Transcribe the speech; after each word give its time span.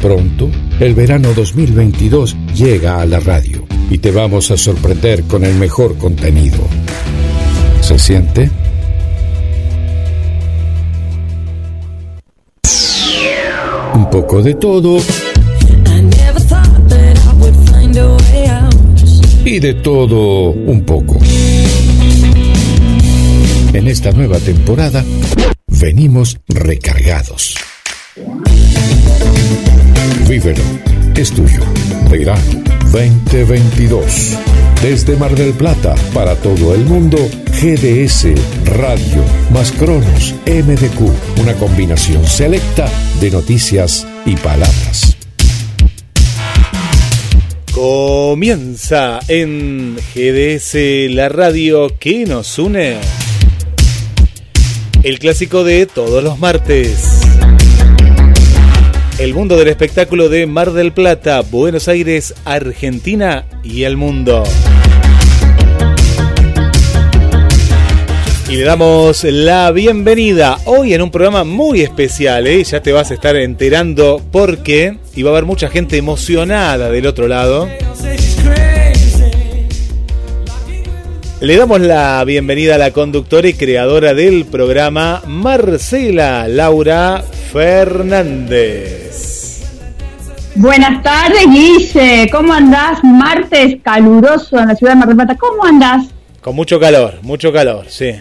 Pronto, 0.00 0.50
el 0.80 0.94
verano 0.94 1.32
2022 1.34 2.36
llega 2.54 3.00
a 3.00 3.06
la 3.06 3.20
radio 3.20 3.64
y 3.90 3.98
te 3.98 4.10
vamos 4.10 4.50
a 4.50 4.56
sorprender 4.56 5.24
con 5.24 5.44
el 5.44 5.54
mejor 5.56 5.96
contenido. 5.98 6.58
¿Se 7.80 7.98
siente? 7.98 8.50
Un 13.94 14.10
poco 14.10 14.42
de 14.42 14.54
todo 14.54 14.98
y 19.44 19.60
de 19.60 19.74
todo 19.74 20.50
un 20.50 20.84
poco. 20.84 21.18
En 23.72 23.86
esta 23.86 24.10
nueva 24.10 24.38
temporada 24.38 25.04
venimos 25.68 26.38
recargados. 26.48 27.54
Vívelo, 30.28 30.62
es 31.16 31.30
tuyo. 31.30 31.60
Verano 32.10 32.62
2022. 32.92 34.36
Desde 34.82 35.16
Mar 35.16 35.34
del 35.34 35.52
Plata 35.52 35.94
para 36.12 36.34
todo 36.36 36.74
el 36.74 36.84
mundo, 36.84 37.18
GDS 37.60 38.26
Radio 38.64 39.22
más 39.50 39.72
Cronos 39.72 40.34
MDQ, 40.46 41.40
una 41.40 41.54
combinación 41.54 42.26
selecta 42.26 42.88
de 43.20 43.30
noticias 43.30 44.06
y 44.24 44.36
palabras. 44.36 45.16
Comienza 47.72 49.20
en 49.28 49.96
GDS, 50.14 51.10
la 51.10 51.28
radio 51.28 51.88
que 51.98 52.24
nos 52.24 52.58
une. 52.58 52.96
El 55.02 55.18
clásico 55.18 55.64
de 55.64 55.86
todos 55.86 56.22
los 56.22 56.38
martes. 56.38 57.25
El 59.18 59.32
mundo 59.32 59.56
del 59.56 59.68
espectáculo 59.68 60.28
de 60.28 60.46
Mar 60.46 60.72
del 60.72 60.92
Plata, 60.92 61.40
Buenos 61.40 61.88
Aires, 61.88 62.34
Argentina 62.44 63.46
y 63.64 63.84
el 63.84 63.96
mundo. 63.96 64.44
Y 68.50 68.56
le 68.56 68.62
damos 68.62 69.24
la 69.24 69.72
bienvenida 69.72 70.58
hoy 70.66 70.92
en 70.92 71.00
un 71.00 71.10
programa 71.10 71.44
muy 71.44 71.80
especial, 71.80 72.46
¿eh? 72.46 72.62
ya 72.62 72.82
te 72.82 72.92
vas 72.92 73.10
a 73.10 73.14
estar 73.14 73.36
enterando 73.36 74.20
por 74.30 74.58
qué. 74.58 74.98
Y 75.14 75.22
va 75.22 75.30
a 75.30 75.32
haber 75.32 75.46
mucha 75.46 75.68
gente 75.68 75.96
emocionada 75.96 76.90
del 76.90 77.06
otro 77.06 77.26
lado. 77.26 77.70
Le 81.38 81.54
damos 81.58 81.80
la 81.80 82.24
bienvenida 82.24 82.76
a 82.76 82.78
la 82.78 82.92
conductora 82.92 83.46
y 83.46 83.52
creadora 83.52 84.14
del 84.14 84.46
programa, 84.46 85.20
Marcela 85.26 86.48
Laura 86.48 87.22
Fernández. 87.52 89.12
Buenas 90.54 91.02
tardes, 91.02 91.44
Guille. 91.52 92.30
¿Cómo 92.32 92.54
andás? 92.54 93.04
Martes 93.04 93.76
caluroso 93.82 94.58
en 94.58 94.68
la 94.68 94.74
ciudad 94.76 94.94
de 94.94 94.98
Mar 94.98 95.08
del 95.08 95.16
Plata. 95.18 95.36
¿Cómo 95.36 95.62
andás? 95.62 96.06
Con 96.40 96.56
mucho 96.56 96.80
calor, 96.80 97.18
mucho 97.20 97.52
calor, 97.52 97.84
sí. 97.90 98.12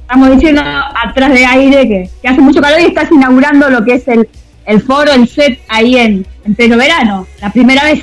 Estamos 0.00 0.30
diciendo 0.30 0.62
atrás 0.64 1.34
de 1.34 1.44
aire 1.44 1.86
que, 1.86 2.08
que 2.22 2.28
hace 2.28 2.40
mucho 2.40 2.62
calor 2.62 2.80
y 2.80 2.84
estás 2.86 3.12
inaugurando 3.12 3.68
lo 3.68 3.84
que 3.84 3.96
es 3.96 4.08
el, 4.08 4.26
el 4.64 4.80
foro, 4.80 5.12
el 5.12 5.28
set 5.28 5.60
ahí 5.68 5.98
en, 5.98 6.26
en 6.46 6.54
pleno 6.54 6.78
verano, 6.78 7.26
la 7.42 7.52
primera 7.52 7.84
vez. 7.84 8.02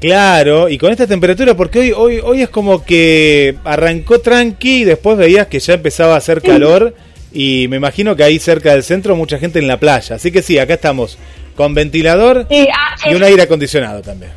Claro, 0.00 0.70
y 0.70 0.78
con 0.78 0.90
esta 0.90 1.06
temperatura, 1.06 1.54
porque 1.54 1.78
hoy, 1.78 1.92
hoy, 1.92 2.20
hoy 2.24 2.42
es 2.42 2.48
como 2.48 2.82
que 2.84 3.56
arrancó 3.64 4.20
tranqui 4.20 4.80
y 4.80 4.84
después 4.84 5.18
veías 5.18 5.46
que 5.48 5.60
ya 5.60 5.74
empezaba 5.74 6.14
a 6.14 6.18
hacer 6.18 6.40
calor 6.40 6.94
y 7.32 7.66
me 7.68 7.76
imagino 7.76 8.16
que 8.16 8.24
ahí 8.24 8.38
cerca 8.38 8.72
del 8.72 8.82
centro 8.82 9.14
mucha 9.14 9.38
gente 9.38 9.58
en 9.58 9.68
la 9.68 9.78
playa. 9.78 10.16
Así 10.16 10.32
que 10.32 10.40
sí, 10.40 10.58
acá 10.58 10.74
estamos 10.74 11.18
con 11.54 11.74
ventilador 11.74 12.46
Sí, 12.48 12.66
ah, 12.72 12.96
y 13.04 13.12
eh, 13.12 13.16
un 13.16 13.22
aire 13.22 13.42
acondicionado 13.42 14.00
también. 14.00 14.32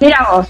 Mira 0.00 0.26
vos. 0.32 0.48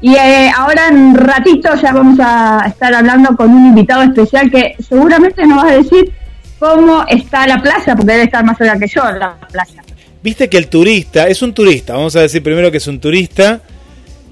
Y 0.00 0.14
eh, 0.14 0.50
ahora 0.54 0.88
en 0.88 1.16
ratito 1.16 1.74
ya 1.74 1.92
vamos 1.92 2.18
a 2.22 2.64
estar 2.68 2.94
hablando 2.94 3.34
con 3.34 3.50
un 3.50 3.66
invitado 3.66 4.02
especial 4.02 4.50
que 4.50 4.76
seguramente 4.86 5.44
nos 5.46 5.64
va 5.64 5.70
a 5.70 5.76
decir 5.76 6.12
cómo 6.58 7.04
está 7.08 7.46
la 7.46 7.60
playa, 7.60 7.96
porque 7.96 8.12
debe 8.12 8.24
estar 8.24 8.44
más 8.44 8.56
cerca 8.56 8.78
que 8.78 8.86
yo 8.86 9.02
la 9.10 9.36
playa. 9.50 9.82
Viste 10.22 10.48
que 10.48 10.58
el 10.58 10.68
turista, 10.68 11.28
es 11.28 11.42
un 11.42 11.54
turista, 11.54 11.94
vamos 11.94 12.16
a 12.16 12.22
decir 12.22 12.42
primero 12.42 12.70
que 12.70 12.78
es 12.78 12.86
un 12.86 13.00
turista 13.00 13.62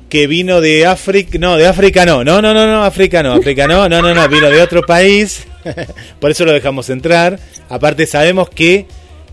que 0.09 0.27
vino 0.27 0.61
de 0.61 0.87
África, 0.87 1.39
no, 1.39 1.57
de 1.57 1.67
África 1.67 2.05
no, 2.07 2.25
no, 2.25 2.41
no, 2.41 2.55
no, 2.55 2.67
no, 2.67 2.85
África 2.85 3.23
no, 3.23 3.33
África 3.33 3.67
no, 3.67 3.89
no, 3.89 4.03
no, 4.03 4.15
no, 4.15 4.29
vino 4.29 4.51
de 4.51 4.63
otro 4.63 4.83
país, 4.83 5.47
por 6.21 6.31
eso 6.31 6.45
lo 6.45 6.53
dejamos 6.53 6.91
entrar. 6.91 7.39
Aparte 7.69 8.07
sabemos 8.07 8.49
que 8.49 8.87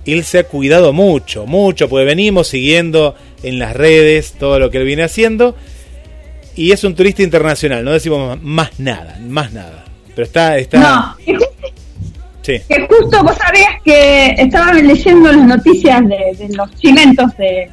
él 0.06 0.23
se 0.23 0.40
ha 0.40 0.44
cuidado 0.44 0.94
mucho, 0.94 1.45
mucho, 1.45 1.90
porque 1.90 2.06
venimos 2.06 2.47
siguiendo 2.47 3.16
en 3.44 3.59
las 3.59 3.75
redes 3.75 4.34
todo 4.34 4.59
lo 4.59 4.69
que 4.69 4.78
él 4.79 4.85
viene 4.85 5.03
haciendo 5.03 5.56
y 6.56 6.72
es 6.72 6.84
un 6.84 6.95
turista 6.95 7.23
internacional, 7.23 7.84
no 7.84 7.91
decimos 7.91 8.40
más 8.41 8.79
nada, 8.79 9.19
más 9.22 9.53
nada. 9.53 9.85
Pero 10.13 10.25
está, 10.25 10.57
está, 10.57 11.16
No, 11.28 11.45
sí. 12.41 12.59
que 12.68 12.88
justo 12.88 13.24
vos 13.24 13.35
sabías 13.35 13.81
que 13.84 14.35
estaba 14.38 14.74
leyendo 14.74 15.31
las 15.31 15.46
noticias 15.46 16.02
de, 16.07 16.35
de 16.38 16.56
los 16.56 16.69
cimentos 16.79 17.35
de, 17.38 17.69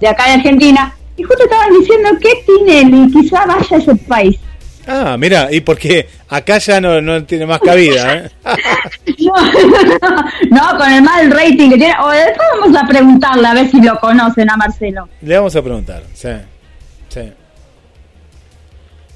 de 0.00 0.08
acá 0.08 0.26
de 0.26 0.32
Argentina 0.32 0.94
y 1.16 1.22
justo 1.22 1.44
estaban 1.44 1.78
diciendo 1.78 2.10
que 2.20 2.30
Tinelli 2.46 3.12
quizá 3.12 3.44
vaya 3.46 3.66
a 3.70 3.76
ese 3.76 3.94
país. 3.96 4.38
Ah, 4.86 5.16
mira, 5.16 5.52
y 5.52 5.60
porque 5.60 6.08
acá 6.28 6.58
ya 6.58 6.80
no, 6.80 7.00
no 7.00 7.24
tiene 7.24 7.46
más 7.46 7.60
cabida, 7.60 8.14
¿eh? 8.14 8.30
No, 9.20 9.32
no, 10.50 10.78
con 10.78 10.90
el 10.90 11.02
mal 11.02 11.30
rating 11.30 11.70
que 11.70 11.76
tiene. 11.76 11.94
O 12.02 12.10
después 12.10 12.48
vamos 12.60 12.76
a 12.76 12.86
preguntarle 12.86 13.46
a 13.46 13.54
ver 13.54 13.70
si 13.70 13.80
lo 13.80 13.96
conocen 14.00 14.50
a 14.50 14.56
Marcelo. 14.56 15.08
Le 15.20 15.36
vamos 15.36 15.54
a 15.54 15.62
preguntar, 15.62 16.02
sí. 16.14 16.30
sí. 17.08 17.32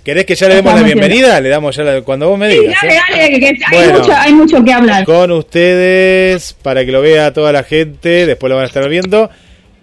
¿Querés 0.06 0.24
que 0.24 0.36
ya 0.36 0.48
le 0.48 0.54
demos 0.54 0.72
la 0.72 0.82
bienvenida? 0.84 1.40
Le 1.40 1.48
damos 1.48 1.74
ya 1.74 1.82
la- 1.82 2.00
cuando 2.02 2.28
vos 2.28 2.38
me 2.38 2.48
Sí, 2.48 2.60
digas. 2.60 2.76
dale, 2.80 2.94
¿eh? 2.94 3.00
dale, 3.10 3.30
que, 3.32 3.40
que 3.40 3.46
hay, 3.46 3.76
Bueno. 3.76 3.98
mucho, 3.98 4.12
hay 4.14 4.32
mucho 4.34 4.64
que 4.64 4.72
hablar. 4.72 5.04
Con 5.04 5.32
ustedes, 5.32 6.52
para 6.62 6.84
que 6.86 6.92
lo 6.92 7.00
vea 7.02 7.32
toda 7.32 7.50
la 7.52 7.64
gente, 7.64 8.24
después 8.24 8.48
lo 8.48 8.54
van 8.54 8.66
a 8.66 8.68
estar 8.68 8.88
viendo. 8.88 9.28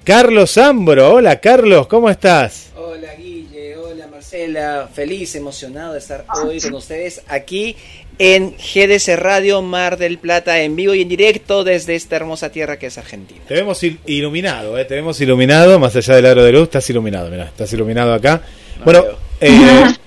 Carlos 0.06 0.58
Ambro, 0.58 1.16
hola 1.16 1.42
Carlos, 1.42 1.88
¿cómo 1.88 2.10
estás? 2.10 2.72
Hola 2.78 3.16
Guille, 3.16 3.76
hola 3.76 4.08
Marcela, 4.08 4.88
feliz, 4.94 5.36
emocionado 5.36 5.92
de 5.92 6.00
estar 6.00 6.24
hoy 6.42 6.62
con 6.62 6.76
ustedes 6.76 7.22
aquí 7.28 7.76
en 8.18 8.52
GDC 8.56 9.18
Radio 9.18 9.62
Mar 9.62 9.98
del 9.98 10.20
Plata 10.20 10.62
en 10.62 10.78
vivo 10.78 10.94
y 10.94 11.02
en 11.02 11.10
directo 11.10 11.66
desde 11.66 11.96
esta 11.96 12.16
hermosa 12.16 12.50
tierra 12.50 12.80
que 12.80 12.86
es 12.86 12.98
Argentina. 12.98 13.42
Te 13.46 13.56
vemos 13.56 13.84
il- 13.84 14.00
iluminado, 14.06 14.78
¿eh? 14.80 14.86
te 14.86 14.96
vemos 14.96 15.20
iluminado, 15.20 15.80
más 15.80 15.94
allá 15.98 16.16
del 16.16 16.28
aro 16.28 16.44
de 16.46 16.54
luz, 16.54 16.64
estás 16.64 16.90
iluminado, 16.90 17.30
mirá, 17.30 17.44
estás 17.48 17.74
iluminado 17.74 18.14
acá. 18.14 18.42
No 18.80 18.86
bueno, 18.86 19.06
eh, 19.42 19.50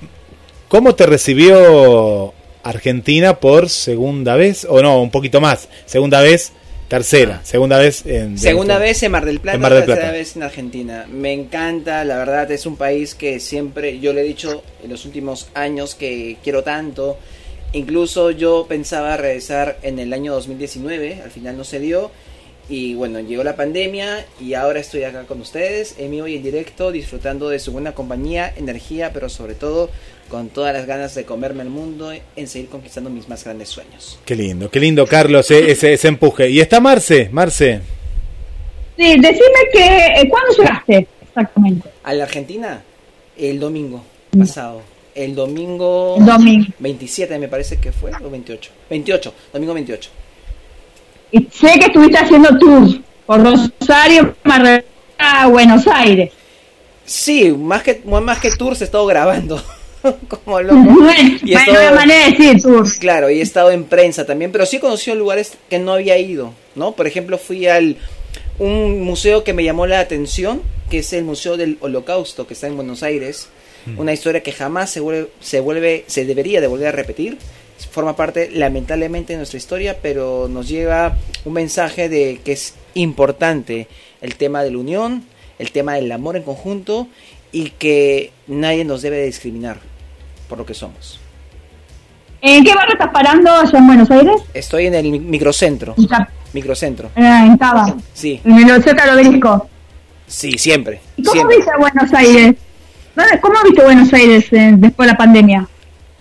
¿cómo 0.69 0.95
te 0.95 1.07
recibió 1.07 2.33
Argentina 2.63 3.39
por 3.39 3.69
segunda 3.69 4.37
vez? 4.37 4.67
O 4.69 4.83
no, 4.83 5.01
un 5.01 5.11
poquito 5.11 5.41
más, 5.41 5.69
segunda 5.87 6.21
vez, 6.21 6.53
tercera, 6.89 7.41
segunda 7.45 7.79
vez 7.79 8.05
en... 8.07 8.39
Segunda 8.39 8.79
vez 8.79 9.03
en 9.03 9.13
Mar 9.13 9.25
del 9.25 9.41
Plata, 9.41 9.57
En 9.57 9.63
Mar 9.63 9.73
del 9.73 9.85
tercera 9.85 10.07
Plata. 10.07 10.13
vez 10.13 10.37
en 10.37 10.43
Argentina. 10.43 11.07
Me 11.11 11.33
encanta, 11.33 12.05
la 12.05 12.19
verdad 12.19 12.51
es 12.51 12.67
un 12.67 12.77
país 12.77 13.15
que 13.15 13.41
siempre, 13.41 13.99
yo 14.01 14.13
le 14.13 14.23
he 14.23 14.25
dicho 14.25 14.63
en 14.83 14.91
los 14.91 15.05
últimos 15.05 15.49
años 15.55 15.95
que 15.95 16.37
quiero 16.43 16.63
tanto. 16.63 17.19
Incluso 17.73 18.31
yo 18.31 18.67
pensaba 18.69 19.17
regresar 19.17 19.79
en 19.83 19.99
el 19.99 20.13
año 20.13 20.33
2019, 20.35 21.21
al 21.23 21.31
final 21.31 21.57
no 21.57 21.65
se 21.65 21.81
dio. 21.81 22.11
Y 22.69 22.95
bueno, 22.95 23.21
llegó 23.21 23.45
la 23.45 23.55
pandemia 23.55 24.27
y 24.41 24.55
ahora 24.55 24.81
estoy 24.81 25.05
acá 25.05 25.23
con 25.23 25.41
ustedes, 25.41 25.95
en 25.99 26.11
vivo 26.11 26.27
y 26.27 26.35
en 26.35 26.43
directo, 26.43 26.91
disfrutando 26.91 27.49
de 27.49 27.61
su 27.61 27.71
buena 27.71 27.95
compañía, 27.95 28.53
energía, 28.57 29.13
pero 29.13 29.29
sobre 29.29 29.55
todo 29.55 29.89
con 30.29 30.49
todas 30.49 30.75
las 30.75 30.87
ganas 30.87 31.15
de 31.15 31.25
comerme 31.25 31.63
el 31.63 31.71
mundo 31.71 32.13
en 32.13 32.49
seguir 32.49 32.69
conquistando 32.69 33.11
mis 33.11 33.29
más 33.29 33.45
grandes 33.45 33.69
sueños. 33.69 34.19
Qué 34.25 34.35
lindo, 34.35 34.71
qué 34.71 34.81
lindo 34.81 35.07
Carlos, 35.07 35.51
eh, 35.51 35.71
ese, 35.71 35.93
ese 35.93 36.09
empuje. 36.09 36.49
Y 36.51 36.61
está 36.61 36.81
Marce, 36.81 37.29
Marce. 37.33 37.81
Sí, 38.97 39.15
decime 39.21 39.61
que. 39.73 39.87
eh, 40.21 40.29
¿Cuándo 40.29 40.55
llegaste 40.57 41.07
exactamente? 41.23 41.89
A 42.03 42.13
la 42.15 42.25
Argentina, 42.25 42.83
el 43.37 43.61
domingo 43.61 44.03
pasado. 44.39 44.83
el 45.15 45.35
domingo, 45.35 46.17
domingo 46.21 46.67
27, 46.79 47.39
me 47.39 47.49
parece 47.49 47.79
que 47.79 47.93
fue, 47.93 48.11
o 48.23 48.31
28. 48.31 48.71
28, 48.91 49.35
domingo 49.53 49.75
28. 49.75 50.11
Y 51.33 51.49
sé 51.53 51.79
que 51.79 51.87
estuviste 51.87 52.19
haciendo 52.19 52.57
tours 52.59 52.99
por 53.27 53.43
Rosario, 53.43 54.37
Mar 54.45 54.85
Buenos 55.51 55.87
Aires. 55.87 56.33
Sí, 57.05 57.51
más 57.53 57.83
que, 57.83 58.03
más 58.05 58.39
que 58.41 58.51
tours 58.51 58.81
he 58.81 58.85
estado 58.85 59.07
grabando. 59.07 59.63
como 60.45 60.61
loco. 60.61 60.77
Bueno, 60.77 61.39
y 61.43 61.55
estado, 61.55 61.95
manera 61.95 62.25
de 62.25 62.31
decir 62.33 62.63
tours. 62.63 62.95
Claro, 62.95 63.31
y 63.31 63.39
he 63.39 63.43
estado 63.43 63.71
en 63.71 63.85
prensa 63.85 64.27
también, 64.27 64.53
pero 64.53 64.67
sí 64.67 64.77
he 64.77 64.81
conocido 64.81 65.17
lugares 65.17 65.53
que 65.69 65.79
no 65.79 65.95
había 65.95 66.19
ido, 66.19 66.53
¿no? 66.75 66.93
Por 66.93 67.07
ejemplo, 67.07 67.39
fui 67.39 67.67
al 67.67 67.97
un 68.59 69.03
museo 69.03 69.45
que 69.45 69.53
me 69.53 69.65
llamó 69.65 69.87
la 69.87 70.01
atención, 70.01 70.63
que 70.91 70.99
es 70.99 71.13
el 71.13 71.25
Museo 71.25 71.57
del 71.57 71.79
Holocausto, 71.81 72.47
que 72.47 72.55
está 72.55 72.67
en 72.67 72.77
Buenos 72.77 73.03
Aires. 73.03 73.49
Mm. 73.87 73.99
Una 73.99 74.13
historia 74.13 74.43
que 74.43 74.53
jamás 74.53 74.91
se 74.91 75.01
vuelve, 75.01 75.31
se 75.41 75.61
vuelve, 75.61 76.05
se 76.07 76.25
debería 76.25 76.61
de 76.61 76.67
volver 76.67 76.89
a 76.89 76.93
repetir. 76.93 77.39
Forma 77.91 78.17
parte, 78.17 78.51
lamentablemente, 78.51 79.35
de 79.35 79.39
nuestra 79.39 79.59
historia, 79.59 79.99
pero 80.01 80.49
nos 80.49 80.69
lleva 80.69 81.17
un 81.45 81.53
mensaje 81.53 82.09
de 82.09 82.41
que 82.43 82.53
es 82.53 82.75
importante 82.95 83.89
el 84.23 84.37
tema 84.37 84.63
de 84.63 84.71
la 84.71 84.79
unión, 84.79 85.25
el 85.59 85.71
tema 85.73 85.95
del 85.95 86.11
amor 86.11 86.37
en 86.37 86.43
conjunto 86.43 87.09
y 87.53 87.71
que 87.71 88.33
nadie 88.47 88.85
nos 88.85 89.03
debe 89.03 89.25
discriminar 89.25 89.81
por 90.49 90.59
lo 90.59 90.67
que 90.67 90.75
somos. 90.75 91.21
¿En 92.41 92.65
qué 92.65 92.75
barrio 92.75 92.95
estás 92.95 93.11
parando 93.11 93.51
allá 93.51 93.79
en 93.79 93.87
Buenos 93.87 94.11
Aires? 94.11 94.37
Estoy 94.55 94.87
en 94.87 94.95
el 94.95 95.21
microcentro. 95.21 95.95
Microcentro. 96.53 97.11
Ah, 97.17 97.45
en 97.47 97.57
Cava. 97.57 97.95
Sí. 98.13 98.41
En 98.45 98.69
el 98.69 98.83
del 98.83 99.11
Obelisco. 99.13 99.69
Sí, 100.27 100.53
siempre. 100.59 101.01
¿Y 101.17 101.23
cómo 101.23 101.33
siempre. 101.33 101.57
viste 101.57 101.73
Buenos 101.79 102.15
Aires? 102.15 102.57
¿Cómo 103.41 103.55
viste 103.65 103.83
Buenos 103.83 104.13
Aires 104.13 104.53
eh, 104.53 104.75
después 104.77 105.07
de 105.07 105.13
la 105.13 105.19
pandemia? 105.19 105.69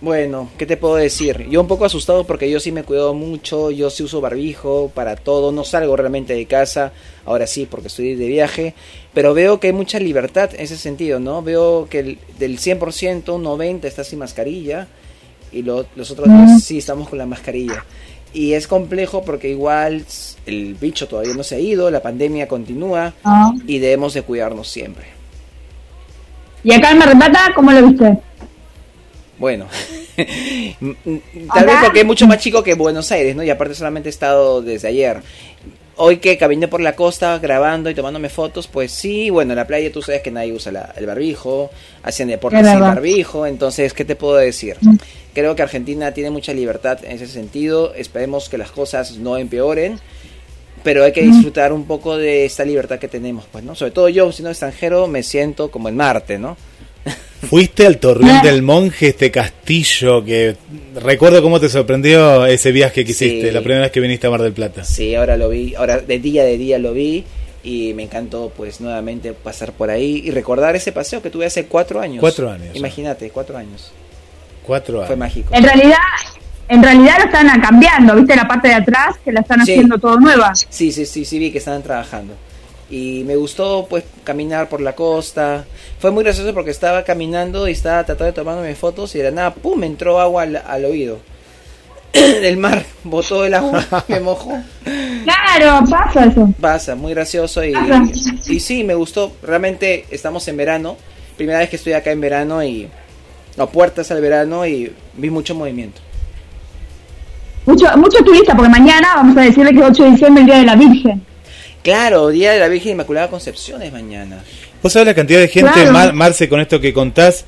Bueno, 0.01 0.49
¿qué 0.57 0.65
te 0.65 0.77
puedo 0.77 0.95
decir? 0.95 1.47
Yo 1.49 1.61
un 1.61 1.67
poco 1.67 1.85
asustado 1.85 2.25
porque 2.25 2.49
yo 2.49 2.59
sí 2.59 2.71
me 2.71 2.83
cuido 2.83 3.13
mucho, 3.13 3.71
yo 3.71 3.89
sí 3.89 4.03
uso 4.03 4.21
barbijo 4.21 4.91
para 4.93 5.15
todo, 5.15 5.51
no 5.51 5.63
salgo 5.63 5.95
realmente 5.95 6.33
de 6.33 6.45
casa, 6.45 6.91
ahora 7.25 7.47
sí 7.47 7.65
porque 7.65 7.87
estoy 7.87 8.15
de 8.15 8.27
viaje, 8.27 8.75
pero 9.15 9.33
veo 9.33 9.61
que 9.61 9.67
hay 9.67 9.73
mucha 9.73 9.97
libertad 9.97 10.51
en 10.53 10.59
ese 10.59 10.77
sentido, 10.77 11.21
¿no? 11.21 11.41
Veo 11.41 11.87
que 11.89 11.99
el, 11.99 12.19
del 12.37 12.59
100%, 12.59 13.33
un 13.33 13.45
90% 13.45 13.85
está 13.85 14.03
sin 14.03 14.19
mascarilla 14.19 14.87
y 15.53 15.63
los 15.63 16.11
otros 16.11 16.27
sí 16.61 16.77
estamos 16.77 17.07
con 17.07 17.17
la 17.17 17.25
mascarilla. 17.25 17.85
Y 18.33 18.53
es 18.53 18.67
complejo 18.67 19.23
porque 19.23 19.49
igual 19.49 20.05
el 20.45 20.75
bicho 20.75 21.07
todavía 21.07 21.33
no 21.33 21.43
se 21.43 21.55
ha 21.55 21.59
ido, 21.59 21.89
la 21.89 22.01
pandemia 22.01 22.49
continúa 22.49 23.13
ah. 23.23 23.53
y 23.65 23.79
debemos 23.79 24.13
de 24.13 24.21
cuidarnos 24.23 24.67
siempre. 24.67 25.05
¿Y 26.61 26.73
acá 26.73 26.91
en 26.91 26.97
Mar 26.97 27.53
cómo 27.55 27.71
lo 27.71 27.87
viste? 27.87 28.17
Bueno, 29.37 29.67
tal 31.53 31.65
vez 31.65 31.75
porque 31.83 31.99
es 32.01 32.05
mucho 32.05 32.27
más 32.27 32.39
chico 32.39 32.63
que 32.63 32.73
Buenos 32.73 33.11
Aires, 33.13 33.33
¿no? 33.33 33.43
Y 33.43 33.49
aparte 33.49 33.75
solamente 33.75 34.09
he 34.09 34.11
estado 34.11 34.61
desde 34.61 34.89
ayer. 34.89 35.21
Hoy 35.97 36.17
que 36.17 36.37
caminé 36.37 36.67
por 36.67 36.81
la 36.81 36.95
costa 36.95 37.39
grabando 37.39 37.89
y 37.89 37.95
tomándome 37.95 38.27
fotos, 38.27 38.67
pues 38.67 38.91
sí, 38.91 39.29
bueno, 39.29 39.53
en 39.53 39.57
la 39.57 39.65
playa 39.65 39.89
tú 39.91 40.01
sabes 40.01 40.21
que 40.21 40.29
nadie 40.29 40.51
usa 40.51 40.93
el 40.97 41.05
barbijo, 41.05 41.71
hacen 42.03 42.27
deportes 42.27 42.67
sin 42.67 42.79
barbijo, 42.81 43.45
entonces, 43.45 43.93
¿qué 43.93 44.03
te 44.03 44.17
puedo 44.17 44.35
decir? 44.35 44.75
Mm. 44.81 44.95
Creo 45.33 45.55
que 45.55 45.61
Argentina 45.61 46.11
tiene 46.13 46.31
mucha 46.31 46.53
libertad 46.53 46.99
en 47.03 47.11
ese 47.11 47.27
sentido, 47.27 47.93
esperemos 47.93 48.49
que 48.49 48.57
las 48.57 48.71
cosas 48.71 49.17
no 49.17 49.37
empeoren, 49.37 49.97
pero 50.83 51.05
hay 51.05 51.13
que 51.13 51.23
mm. 51.23 51.31
disfrutar 51.31 51.71
un 51.71 51.85
poco 51.85 52.17
de 52.17 52.43
esta 52.43 52.65
libertad 52.65 52.99
que 52.99 53.07
tenemos, 53.07 53.45
pues, 53.49 53.63
¿no? 53.63 53.73
Sobre 53.73 53.91
todo 53.91 54.09
yo, 54.09 54.29
siendo 54.33 54.49
extranjero, 54.49 55.07
me 55.07 55.23
siento 55.23 55.71
como 55.71 55.87
en 55.87 55.95
Marte, 55.95 56.37
¿no? 56.37 56.57
Fuiste 57.41 57.85
al 57.85 57.97
Torreón 57.97 58.41
del 58.41 58.61
Monje, 58.61 59.09
este 59.09 59.29
castillo 59.29 60.23
que 60.23 60.55
recuerdo 60.95 61.41
cómo 61.41 61.59
te 61.59 61.69
sorprendió 61.69 62.45
ese 62.45 62.71
viaje 62.71 63.05
que 63.05 63.11
hiciste, 63.11 63.51
la 63.51 63.61
primera 63.61 63.81
vez 63.81 63.91
que 63.91 63.99
viniste 63.99 64.27
a 64.27 64.29
Mar 64.29 64.41
del 64.41 64.53
Plata. 64.53 64.83
Sí, 64.83 65.15
ahora 65.15 65.37
lo 65.37 65.49
vi, 65.49 65.75
ahora 65.75 65.99
de 65.99 66.19
día 66.19 66.43
de 66.43 66.57
día 66.57 66.79
lo 66.79 66.93
vi 66.93 67.23
y 67.63 67.93
me 67.93 68.03
encantó 68.03 68.51
pues 68.55 68.79
nuevamente 68.79 69.33
pasar 69.33 69.73
por 69.73 69.89
ahí 69.89 70.23
y 70.25 70.31
recordar 70.31 70.75
ese 70.75 70.91
paseo 70.91 71.21
que 71.21 71.29
tuve 71.29 71.45
hace 71.45 71.65
cuatro 71.65 71.99
años. 71.99 72.19
Cuatro 72.19 72.49
años. 72.49 72.75
Imagínate, 72.75 73.29
cuatro 73.29 73.57
años. 73.57 73.91
Cuatro 74.63 74.97
años. 74.97 75.07
Fue 75.07 75.15
mágico. 75.15 75.53
En 75.53 75.63
realidad, 75.63 75.97
en 76.67 76.81
realidad 76.81 77.17
lo 77.19 77.25
están 77.25 77.61
cambiando, 77.61 78.15
¿viste 78.15 78.35
la 78.35 78.47
parte 78.47 78.69
de 78.69 78.75
atrás 78.75 79.17
que 79.23 79.31
la 79.31 79.41
están 79.41 79.61
haciendo 79.61 79.97
todo 79.97 80.19
nueva? 80.19 80.53
Sí, 80.55 80.91
sí, 80.91 81.05
sí, 81.05 81.25
sí 81.25 81.37
vi 81.37 81.51
que 81.51 81.59
estaban 81.59 81.83
trabajando 81.83 82.35
y 82.89 83.23
me 83.25 83.35
gustó 83.35 83.87
pues 83.89 84.03
caminar 84.23 84.69
por 84.69 84.81
la 84.81 84.95
costa. 84.95 85.65
Fue 85.99 86.11
muy 86.11 86.23
gracioso 86.23 86.53
porque 86.53 86.71
estaba 86.71 87.03
caminando 87.03 87.67
y 87.67 87.71
estaba 87.71 88.03
tratando 88.03 88.25
de 88.25 88.33
tomarme 88.33 88.75
fotos 88.75 89.15
y 89.15 89.19
de 89.19 89.31
nada, 89.31 89.53
¡pum! 89.53 89.79
me 89.79 89.87
entró 89.87 90.19
agua 90.19 90.43
al, 90.43 90.85
oído. 90.85 91.19
el 92.13 92.57
mar 92.57 92.85
botó 93.03 93.45
el 93.45 93.53
agua, 93.53 93.85
me 94.07 94.19
mojó. 94.19 94.57
Claro, 95.23 95.85
pasa 95.89 96.25
eso. 96.25 96.49
Pasa, 96.59 96.95
muy 96.95 97.13
gracioso 97.13 97.63
y, 97.63 97.73
y, 98.47 98.59
sí, 98.59 98.83
me 98.83 98.93
gustó. 98.93 99.31
Realmente 99.41 100.05
estamos 100.11 100.47
en 100.47 100.57
verano, 100.57 100.97
primera 101.37 101.59
vez 101.59 101.69
que 101.69 101.77
estoy 101.77 101.93
acá 101.93 102.11
en 102.11 102.21
verano 102.21 102.63
y 102.63 102.87
a 103.57 103.65
puertas 103.65 104.11
al 104.11 104.21
verano 104.21 104.65
y 104.65 104.93
vi 105.15 105.29
mucho 105.29 105.55
movimiento. 105.55 106.01
Mucho, 107.65 107.85
mucho 107.97 108.23
turista, 108.23 108.55
porque 108.55 108.69
mañana 108.69 109.15
vamos 109.15 109.35
a 109.37 109.41
decirle 109.41 109.71
que 109.71 109.79
es 109.79 109.85
8 109.85 110.03
de 110.03 110.11
diciembre, 110.11 110.41
el 110.41 110.45
Día 110.45 110.57
de 110.57 110.65
la 110.65 110.75
Virgen. 110.75 111.25
Claro, 111.85 112.29
Día 112.29 112.51
de 112.51 112.59
la 112.59 112.67
Virgen 112.67 112.93
Inmaculada 112.93 113.29
Concepción 113.29 113.83
es 113.83 113.93
mañana. 113.93 114.43
¿Vos 114.81 114.91
sabés 114.91 115.05
la 115.05 115.13
cantidad 115.13 115.39
de 115.39 115.47
gente, 115.47 115.91
Marce, 115.91 116.49
con 116.49 116.59
esto 116.59 116.81
que 116.81 116.93
contás, 116.93 117.45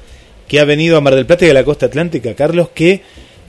que 0.48 0.60
ha 0.60 0.64
venido 0.64 0.96
a 0.96 1.02
Mar 1.02 1.16
del 1.16 1.26
Plata 1.26 1.48
y 1.48 1.50
a 1.50 1.56
la 1.56 1.64
costa 1.64 1.88
atlántica, 1.88 2.36
Carlos? 2.36 2.70
¿Qué, 2.72 3.02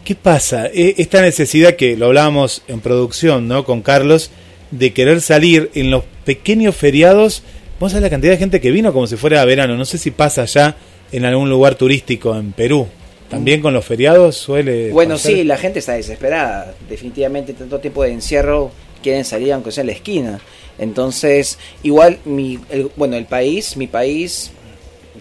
qué 0.02 0.14
pasa? 0.14 0.69
E, 0.73 0.94
esta 0.96 1.20
necesidad 1.20 1.76
que 1.76 1.94
lo 1.94 2.06
hablábamos 2.06 2.62
en 2.69 2.81
producción, 2.81 3.49
¿no? 3.49 3.67
Con 3.67 3.82
Carlos, 3.82 4.31
de 4.70 4.94
querer 4.94 5.20
salir 5.20 5.70
en 5.75 5.90
los 5.90 6.05
pequeños 6.25 6.75
feriados. 6.75 7.43
Vos 7.79 7.93
sabés 7.93 8.05
la 8.05 8.11
cantidad 8.11 8.32
de 8.32 8.38
gente 8.38 8.62
que 8.62 8.70
vino 8.70 8.90
como 8.94 9.06
si 9.06 9.17
fuera 9.17 9.44
verano. 9.44 9.76
No 9.76 9.85
sé 9.85 9.99
si 9.99 10.11
pasa 10.11 10.46
ya 10.46 10.75
en 11.12 11.26
algún 11.26 11.50
lugar 11.50 11.75
turístico 11.75 12.35
en 12.35 12.52
Perú. 12.52 12.88
También 13.29 13.61
con 13.61 13.75
los 13.75 13.85
feriados 13.85 14.38
suele. 14.38 14.90
Bueno, 14.90 15.19
sí, 15.19 15.44
la 15.44 15.58
gente 15.58 15.81
está 15.81 15.93
desesperada. 15.93 16.75
Definitivamente, 16.88 17.52
tanto 17.52 17.79
tiempo 17.79 18.05
de 18.05 18.12
encierro 18.12 18.70
quieren 19.02 19.26
salir 19.26 19.52
aunque 19.52 19.70
sea 19.70 19.82
en 19.82 19.88
la 19.88 19.93
esquina. 19.93 20.40
Entonces, 20.78 21.58
igual, 21.82 22.19
mi, 22.25 22.58
bueno, 22.96 23.16
el 23.16 23.26
país, 23.26 23.76
mi 23.76 23.86
país, 23.86 24.52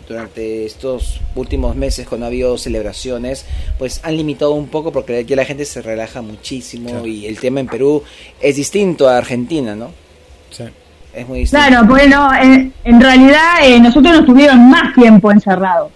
durante 0.07 0.65
estos 0.65 1.19
últimos 1.35 1.75
meses 1.75 2.07
cuando 2.07 2.25
ha 2.25 2.29
habido 2.29 2.57
celebraciones, 2.57 3.45
pues 3.77 3.99
han 4.03 4.15
limitado 4.15 4.53
un 4.53 4.67
poco 4.67 4.91
porque 4.91 5.25
ya 5.25 5.35
la 5.35 5.45
gente 5.45 5.65
se 5.65 5.81
relaja 5.81 6.21
muchísimo 6.21 7.05
y 7.05 7.25
el 7.25 7.39
tema 7.39 7.59
en 7.59 7.67
Perú 7.67 8.03
es 8.39 8.55
distinto 8.55 9.09
a 9.09 9.17
Argentina, 9.17 9.75
¿no? 9.75 9.91
Sí. 10.51 10.63
Es 11.13 11.27
muy 11.27 11.39
distinto. 11.39 11.65
Claro, 11.65 11.87
bueno, 11.87 12.29
en, 12.39 12.73
en 12.83 13.01
realidad 13.01 13.55
eh, 13.63 13.79
nosotros 13.79 14.17
nos 14.17 14.25
tuvieron 14.25 14.69
más 14.69 14.93
tiempo 14.93 15.31
encerrados. 15.31 15.91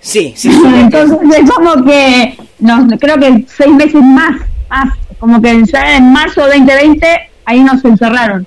Sí, 0.00 0.34
sí. 0.36 0.50
Entonces 0.74 1.18
es 1.38 1.50
como 1.50 1.84
que, 1.84 2.36
no, 2.58 2.86
creo 2.98 3.18
que 3.18 3.44
seis 3.48 3.72
meses 3.72 4.02
más, 4.02 4.40
más, 4.68 4.98
como 5.18 5.40
que 5.40 5.64
ya 5.64 5.96
en 5.96 6.12
marzo 6.12 6.42
2020 6.42 7.06
ahí 7.46 7.60
nos 7.60 7.82
encerraron. 7.84 8.46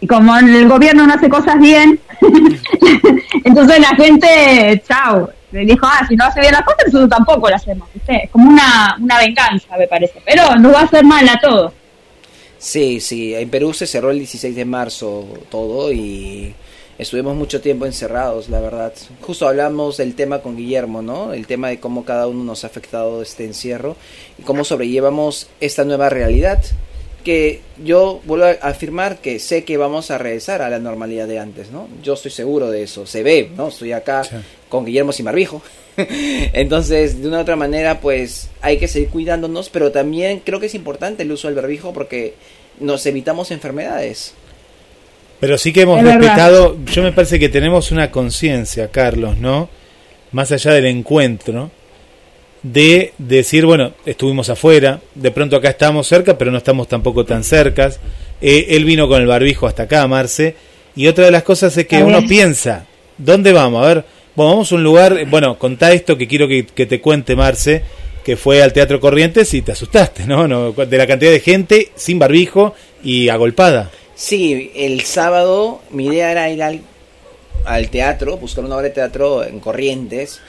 Y 0.00 0.06
como 0.06 0.34
el 0.36 0.68
gobierno 0.68 1.06
no 1.06 1.12
hace 1.12 1.28
cosas 1.28 1.58
bien, 1.58 2.00
entonces 3.44 3.80
la 3.80 3.96
gente, 3.96 4.82
chao, 4.88 5.28
le 5.50 5.60
dijo, 5.64 5.86
ah, 5.86 6.06
si 6.08 6.14
no 6.14 6.24
hace 6.24 6.40
bien 6.40 6.52
las 6.52 6.62
cosas, 6.62 6.86
nosotros 6.86 7.10
tampoco 7.10 7.50
las 7.50 7.62
hacemos. 7.62 7.88
Es 8.06 8.30
como 8.30 8.48
una, 8.48 8.96
una 9.00 9.18
venganza, 9.18 9.76
me 9.76 9.88
parece. 9.88 10.22
Pero 10.24 10.54
nos 10.56 10.72
va 10.72 10.80
a 10.80 10.84
hacer 10.84 11.04
mal 11.04 11.28
a 11.28 11.38
todos. 11.40 11.72
Sí, 12.58 13.00
sí, 13.00 13.34
en 13.34 13.50
Perú 13.50 13.72
se 13.72 13.86
cerró 13.86 14.10
el 14.10 14.18
16 14.18 14.54
de 14.54 14.64
marzo 14.64 15.26
todo 15.50 15.92
y 15.92 16.54
estuvimos 16.98 17.36
mucho 17.36 17.60
tiempo 17.60 17.86
encerrados, 17.86 18.48
la 18.48 18.60
verdad. 18.60 18.92
Justo 19.20 19.48
hablamos 19.48 19.96
del 19.96 20.14
tema 20.14 20.40
con 20.40 20.56
Guillermo, 20.56 21.00
¿no? 21.00 21.32
El 21.32 21.46
tema 21.46 21.68
de 21.68 21.78
cómo 21.78 22.04
cada 22.04 22.26
uno 22.26 22.44
nos 22.44 22.64
ha 22.64 22.66
afectado 22.66 23.22
este 23.22 23.44
encierro 23.44 23.96
y 24.38 24.42
cómo 24.42 24.64
sobrellevamos 24.64 25.48
esta 25.60 25.84
nueva 25.84 26.08
realidad 26.08 26.60
que 27.24 27.60
yo 27.84 28.20
vuelvo 28.24 28.46
a 28.46 28.68
afirmar 28.68 29.18
que 29.18 29.38
sé 29.38 29.64
que 29.64 29.76
vamos 29.76 30.10
a 30.10 30.18
regresar 30.18 30.62
a 30.62 30.70
la 30.70 30.78
normalidad 30.78 31.26
de 31.26 31.38
antes, 31.38 31.70
¿no? 31.70 31.88
Yo 32.02 32.14
estoy 32.14 32.30
seguro 32.30 32.70
de 32.70 32.82
eso, 32.82 33.06
se 33.06 33.22
ve, 33.22 33.50
¿no? 33.56 33.68
Estoy 33.68 33.92
acá 33.92 34.22
con 34.68 34.84
Guillermo 34.84 35.12
Simarbijo. 35.12 35.62
Entonces, 35.96 37.20
de 37.20 37.28
una 37.28 37.38
u 37.38 37.40
otra 37.40 37.56
manera, 37.56 38.00
pues 38.00 38.48
hay 38.60 38.78
que 38.78 38.88
seguir 38.88 39.08
cuidándonos, 39.08 39.68
pero 39.68 39.90
también 39.92 40.40
creo 40.44 40.60
que 40.60 40.66
es 40.66 40.74
importante 40.74 41.22
el 41.22 41.32
uso 41.32 41.48
del 41.48 41.56
barbijo 41.56 41.92
porque 41.92 42.34
nos 42.80 43.04
evitamos 43.06 43.50
enfermedades. 43.50 44.34
Pero 45.40 45.56
sí 45.58 45.72
que 45.72 45.82
hemos 45.82 46.02
respetado, 46.02 46.76
yo 46.86 47.02
me 47.02 47.12
parece 47.12 47.38
que 47.38 47.48
tenemos 47.48 47.92
una 47.92 48.10
conciencia, 48.10 48.88
Carlos, 48.88 49.38
¿no? 49.38 49.68
Más 50.32 50.50
allá 50.50 50.72
del 50.72 50.86
encuentro, 50.86 51.70
de 52.62 53.12
decir, 53.18 53.64
bueno, 53.66 53.92
estuvimos 54.04 54.50
afuera, 54.50 55.00
de 55.14 55.30
pronto 55.30 55.56
acá 55.56 55.70
estamos 55.70 56.06
cerca, 56.06 56.36
pero 56.36 56.50
no 56.50 56.58
estamos 56.58 56.88
tampoco 56.88 57.24
tan 57.24 57.44
cercas. 57.44 58.00
Eh, 58.40 58.66
él 58.70 58.84
vino 58.84 59.08
con 59.08 59.20
el 59.20 59.26
barbijo 59.28 59.66
hasta 59.66 59.84
acá, 59.84 60.06
Marce. 60.06 60.54
Y 60.96 61.06
otra 61.06 61.26
de 61.26 61.30
las 61.30 61.44
cosas 61.44 61.76
es 61.76 61.86
que 61.86 62.02
uno 62.02 62.26
piensa, 62.26 62.86
¿dónde 63.16 63.52
vamos? 63.52 63.84
A 63.84 63.88
ver, 63.88 64.04
Bueno, 64.34 64.52
vamos 64.52 64.72
a 64.72 64.74
un 64.74 64.82
lugar, 64.82 65.26
bueno, 65.26 65.58
contá 65.58 65.92
esto 65.92 66.16
que 66.18 66.26
quiero 66.26 66.48
que, 66.48 66.66
que 66.66 66.86
te 66.86 67.00
cuente, 67.00 67.36
Marce, 67.36 67.82
que 68.24 68.36
fue 68.36 68.62
al 68.62 68.72
Teatro 68.72 69.00
Corrientes 69.00 69.54
y 69.54 69.62
te 69.62 69.72
asustaste, 69.72 70.26
¿no? 70.26 70.48
¿no? 70.48 70.72
De 70.72 70.98
la 70.98 71.06
cantidad 71.06 71.30
de 71.30 71.40
gente 71.40 71.92
sin 71.94 72.18
barbijo 72.18 72.74
y 73.02 73.28
agolpada. 73.28 73.90
Sí, 74.14 74.72
el 74.74 75.02
sábado 75.02 75.80
mi 75.90 76.06
idea 76.06 76.32
era 76.32 76.50
ir 76.50 76.62
al, 76.62 76.80
al 77.64 77.88
teatro, 77.90 78.36
buscar 78.36 78.64
una 78.64 78.74
obra 78.74 78.88
de 78.88 78.94
teatro 78.94 79.44
en 79.44 79.60
Corrientes. 79.60 80.40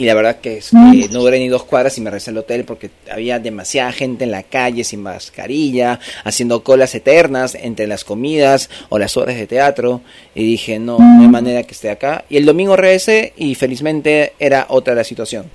Y 0.00 0.04
la 0.06 0.14
verdad 0.14 0.36
que 0.36 0.58
es, 0.58 0.72
Mm. 0.72 0.92
eh, 0.94 1.08
no 1.10 1.20
duré 1.20 1.40
ni 1.40 1.48
dos 1.48 1.64
cuadras 1.64 1.98
y 1.98 2.00
me 2.00 2.08
regresé 2.10 2.30
al 2.30 2.38
hotel 2.38 2.64
porque 2.64 2.90
había 3.10 3.40
demasiada 3.40 3.90
gente 3.90 4.22
en 4.24 4.30
la 4.30 4.44
calle 4.44 4.84
sin 4.84 5.02
mascarilla, 5.02 5.98
haciendo 6.22 6.62
colas 6.62 6.94
eternas 6.94 7.56
entre 7.56 7.88
las 7.88 8.04
comidas 8.04 8.70
o 8.90 8.98
las 8.98 9.16
obras 9.16 9.34
de 9.36 9.48
teatro. 9.48 10.00
Y 10.36 10.44
dije, 10.44 10.78
no, 10.78 10.98
no 11.00 11.22
hay 11.22 11.28
manera 11.28 11.64
que 11.64 11.72
esté 11.74 11.90
acá. 11.90 12.24
Y 12.30 12.36
el 12.36 12.46
domingo 12.46 12.76
regresé 12.76 13.32
y 13.36 13.56
felizmente 13.56 14.34
era 14.38 14.66
otra 14.68 14.94
la 14.94 15.02
situación. 15.02 15.46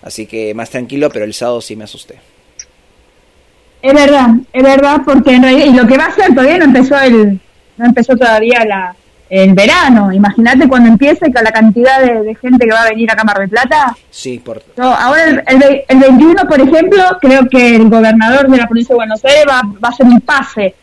Así 0.00 0.26
que 0.26 0.54
más 0.54 0.70
tranquilo, 0.70 1.10
pero 1.10 1.26
el 1.26 1.34
sábado 1.34 1.60
sí 1.60 1.76
me 1.76 1.84
asusté. 1.84 2.14
Es 3.82 3.92
verdad, 3.92 4.28
es 4.52 4.62
verdad, 4.62 5.02
porque 5.04 5.32
en 5.34 5.42
realidad, 5.42 5.66
y 5.66 5.76
lo 5.76 5.86
que 5.86 5.98
va 5.98 6.06
a 6.06 6.14
ser 6.14 6.28
todavía 6.34 6.56
no 6.56 6.64
empezó 6.64 6.98
el, 7.00 7.38
no 7.76 7.84
empezó 7.84 8.16
todavía 8.16 8.64
la, 8.64 8.96
el 9.42 9.52
verano. 9.54 10.12
Imagínate 10.12 10.68
cuando 10.68 10.88
empiece 10.90 11.32
con 11.32 11.42
la 11.44 11.50
cantidad 11.52 12.00
de, 12.00 12.22
de 12.22 12.34
gente 12.36 12.66
que 12.66 12.72
va 12.72 12.82
a 12.82 12.88
venir 12.90 13.10
a 13.10 13.16
Cámara 13.16 13.40
de 13.40 13.48
Plata. 13.48 13.96
Sí, 14.10 14.38
por, 14.38 14.62
No, 14.76 14.92
ahora 14.94 15.24
el, 15.24 15.42
el, 15.46 15.82
el 15.88 15.98
21, 15.98 16.34
por 16.48 16.60
ejemplo, 16.60 17.02
creo 17.20 17.48
que 17.48 17.76
el 17.76 17.88
gobernador 17.88 18.48
de 18.48 18.56
la 18.58 18.66
provincia 18.66 18.92
de 18.92 18.96
Buenos 18.96 19.24
Aires 19.24 19.44
va, 19.48 19.62
va 19.82 19.88
a 19.88 19.92
hacer 19.92 20.06
un 20.06 20.20
pase. 20.20 20.74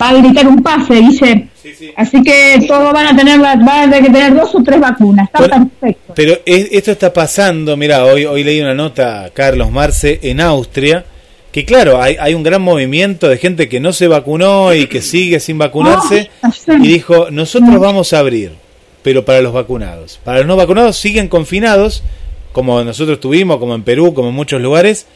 Va 0.00 0.10
a 0.10 0.14
gritar 0.14 0.46
un 0.46 0.62
pase, 0.62 0.94
dice. 0.94 1.48
Así 1.96 2.22
que 2.22 2.64
todos 2.68 2.92
van 2.92 3.08
a 3.08 3.16
tener 3.16 3.38
van 3.40 3.68
a 3.68 3.82
tener 3.82 4.02
que 4.04 4.10
tener 4.10 4.34
dos 4.34 4.54
o 4.54 4.62
tres 4.62 4.78
vacunas. 4.80 5.26
Está 5.26 5.38
Bueno, 5.40 5.68
perfecto. 5.80 6.12
Pero 6.14 6.34
es- 6.46 6.68
esto 6.70 6.92
está 6.92 7.12
pasando, 7.12 7.76
mira, 7.76 8.04
hoy, 8.04 8.24
hoy 8.24 8.44
leí 8.44 8.60
una 8.60 8.74
nota, 8.74 9.28
Carlos 9.34 9.70
Marce, 9.72 10.20
en 10.22 10.40
Austria, 10.40 11.04
que 11.60 11.64
claro, 11.64 12.00
hay, 12.02 12.16
hay 12.20 12.34
un 12.34 12.42
gran 12.42 12.62
movimiento 12.62 13.28
de 13.28 13.38
gente 13.38 13.68
que 13.68 13.80
no 13.80 13.92
se 13.92 14.08
vacunó 14.08 14.74
y 14.74 14.86
que 14.86 15.00
sigue 15.02 15.40
sin 15.40 15.58
vacunarse, 15.58 16.30
y 16.82 16.88
dijo, 16.88 17.30
nosotros 17.30 17.78
vamos 17.80 18.12
a 18.12 18.18
abrir, 18.20 18.52
pero 19.02 19.24
para 19.24 19.40
los 19.40 19.52
vacunados. 19.52 20.20
Para 20.24 20.38
los 20.38 20.46
no 20.46 20.56
vacunados 20.56 20.96
siguen 20.96 21.28
confinados, 21.28 22.02
como 22.52 22.82
nosotros 22.84 23.20
tuvimos, 23.20 23.58
como 23.58 23.74
en 23.74 23.82
Perú, 23.82 24.14
como 24.14 24.28
en 24.30 24.34
muchos 24.34 24.60
lugares, 24.60 25.06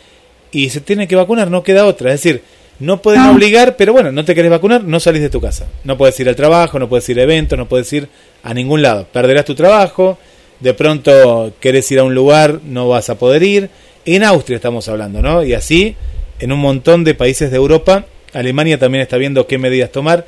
y 0.51 0.71
se 0.71 0.81
tienen 0.81 1.09
que 1.09 1.17
vacunar, 1.17 1.51
no 1.51 1.63
queda 1.63 1.87
otra. 1.87 2.13
Es 2.13 2.23
decir, 2.23 2.43
no 2.79 3.01
pueden 3.03 3.21
Ah. 3.23 3.31
obligar, 3.33 3.77
pero 3.77 3.93
bueno, 3.93 4.13
no 4.13 4.25
te 4.25 4.35
querés 4.35 4.51
vacunar, 4.51 4.85
no 4.85 5.01
salís 5.01 5.23
de 5.23 5.31
tu 5.31 5.41
casa. 5.41 5.67
No 5.85 5.97
puedes 5.97 6.19
ir 6.21 6.29
al 6.29 6.37
trabajo, 6.37 6.79
no 6.79 6.89
puedes 6.89 7.09
ir 7.09 7.19
a 7.21 7.23
eventos, 7.23 7.59
no 7.59 7.69
puedes 7.69 7.93
ir 7.93 8.09
a 8.43 8.53
ningún 8.55 8.83
lado. 8.83 9.07
Perderás 9.13 9.45
tu 9.45 9.55
trabajo, 9.55 10.19
de 10.61 10.75
pronto 10.75 11.53
querés 11.61 11.91
ir 11.91 11.99
a 12.01 12.05
un 12.05 12.15
lugar, 12.15 12.61
no 12.65 12.89
vas 12.89 13.09
a 13.11 13.17
poder 13.19 13.43
ir. 13.43 13.71
En 14.05 14.25
Austria 14.25 14.57
estamos 14.57 14.89
hablando, 14.89 15.23
¿no? 15.23 15.43
Y 15.45 15.55
así, 15.55 15.95
en 16.43 16.51
un 16.51 16.59
montón 16.59 17.05
de 17.05 17.15
países 17.15 17.53
de 17.53 17.57
Europa, 17.57 18.05
Alemania 18.33 18.77
también 18.77 19.03
está 19.03 19.17
viendo 19.17 19.47
qué 19.47 19.59
medidas 19.59 19.93
tomar, 19.93 20.27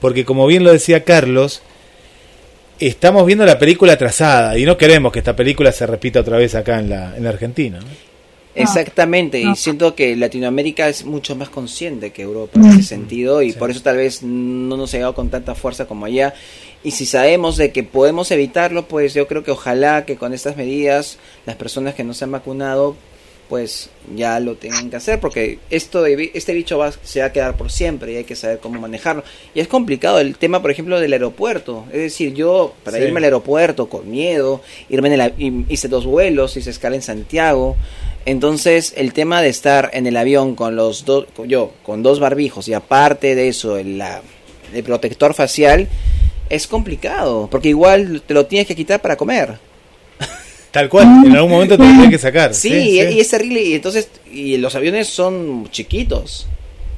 porque 0.00 0.24
como 0.24 0.46
bien 0.46 0.62
lo 0.62 0.70
decía 0.70 1.02
Carlos, 1.02 1.62
estamos 2.78 3.26
viendo 3.26 3.44
la 3.44 3.58
película 3.58 3.98
trazada 3.98 4.56
y 4.56 4.64
no 4.64 4.78
queremos 4.78 5.12
que 5.12 5.18
esta 5.18 5.34
película 5.34 5.72
se 5.72 5.86
repita 5.86 6.20
otra 6.20 6.38
vez 6.38 6.54
acá 6.54 6.78
en 6.78 6.88
la, 6.88 7.16
en 7.16 7.24
la 7.24 7.30
Argentina. 7.30 7.80
¿no? 7.80 7.86
Exactamente, 8.54 9.42
no. 9.44 9.52
y 9.52 9.56
siento 9.56 9.96
que 9.96 10.14
Latinoamérica 10.14 10.88
es 10.88 11.04
mucho 11.04 11.34
más 11.34 11.48
consciente 11.48 12.10
que 12.10 12.22
Europa 12.22 12.60
en 12.60 12.66
ese 12.66 12.82
sentido 12.84 13.42
y 13.42 13.52
por 13.52 13.72
eso 13.72 13.82
tal 13.82 13.96
vez 13.96 14.22
no 14.22 14.76
nos 14.76 14.94
ha 14.94 14.98
llegado 14.98 15.14
con 15.14 15.30
tanta 15.30 15.56
fuerza 15.56 15.86
como 15.86 16.06
allá. 16.06 16.32
Y 16.84 16.92
si 16.92 17.06
sabemos 17.06 17.56
de 17.56 17.72
que 17.72 17.82
podemos 17.82 18.30
evitarlo, 18.30 18.86
pues 18.86 19.14
yo 19.14 19.26
creo 19.26 19.42
que 19.42 19.50
ojalá 19.50 20.04
que 20.04 20.16
con 20.16 20.32
estas 20.32 20.56
medidas 20.56 21.18
las 21.44 21.56
personas 21.56 21.94
que 21.94 22.04
no 22.04 22.14
se 22.14 22.24
han 22.24 22.32
vacunado 22.32 22.96
pues 23.50 23.90
ya 24.16 24.40
lo 24.40 24.54
tengan 24.54 24.88
que 24.88 24.96
hacer 24.96 25.20
porque 25.20 25.58
esto 25.68 26.00
de, 26.02 26.30
este 26.32 26.54
bicho 26.54 26.78
va, 26.78 26.92
se 27.02 27.20
va 27.20 27.26
a 27.26 27.32
quedar 27.32 27.56
por 27.56 27.70
siempre 27.70 28.12
y 28.12 28.16
hay 28.16 28.24
que 28.24 28.36
saber 28.36 28.60
cómo 28.60 28.80
manejarlo. 28.80 29.24
Y 29.54 29.60
es 29.60 29.68
complicado 29.68 30.20
el 30.20 30.36
tema, 30.38 30.62
por 30.62 30.70
ejemplo, 30.70 30.98
del 31.00 31.12
aeropuerto. 31.12 31.84
Es 31.92 31.98
decir, 31.98 32.32
yo 32.32 32.72
para 32.84 32.96
Sí. 32.96 33.02
irme 33.04 33.18
al 33.18 33.24
aeropuerto 33.24 33.88
con 33.88 34.08
miedo, 34.10 34.62
irme 34.88 35.12
en 35.12 35.20
el, 35.20 35.64
hice 35.68 35.88
dos 35.88 36.06
vuelos, 36.06 36.56
hice 36.56 36.70
escala 36.70 36.96
en 36.96 37.02
Santiago. 37.02 37.76
Entonces, 38.24 38.94
el 38.96 39.12
tema 39.12 39.42
de 39.42 39.48
estar 39.48 39.90
en 39.94 40.06
el 40.06 40.16
avión 40.16 40.54
con 40.54 40.76
los 40.76 41.04
dos, 41.04 41.26
yo, 41.46 41.72
con 41.82 42.02
dos 42.02 42.20
barbijos 42.20 42.68
y 42.68 42.72
aparte 42.74 43.34
de 43.34 43.48
eso, 43.48 43.76
el, 43.76 43.98
la- 43.98 44.22
el 44.72 44.82
protector 44.84 45.34
facial, 45.34 45.88
es 46.48 46.66
complicado, 46.66 47.48
porque 47.50 47.68
igual 47.70 48.22
te 48.26 48.34
lo 48.34 48.46
tienes 48.46 48.66
que 48.68 48.76
quitar 48.76 49.00
para 49.00 49.16
comer. 49.16 49.58
Tal 50.70 50.88
cual, 50.88 51.06
en 51.26 51.34
algún 51.34 51.50
momento 51.50 51.76
te 51.76 51.82
lo 51.82 51.88
tenés 51.90 52.10
que 52.10 52.18
sacar. 52.18 52.54
Sí, 52.54 52.68
sí, 52.70 52.76
y, 53.00 53.00
sí. 53.08 53.14
y 53.16 53.20
es 53.20 53.28
terrible. 53.28 53.62
Y 53.62 53.74
entonces, 53.74 54.08
y 54.32 54.56
los 54.58 54.74
aviones 54.76 55.08
son 55.08 55.68
chiquitos. 55.70 56.46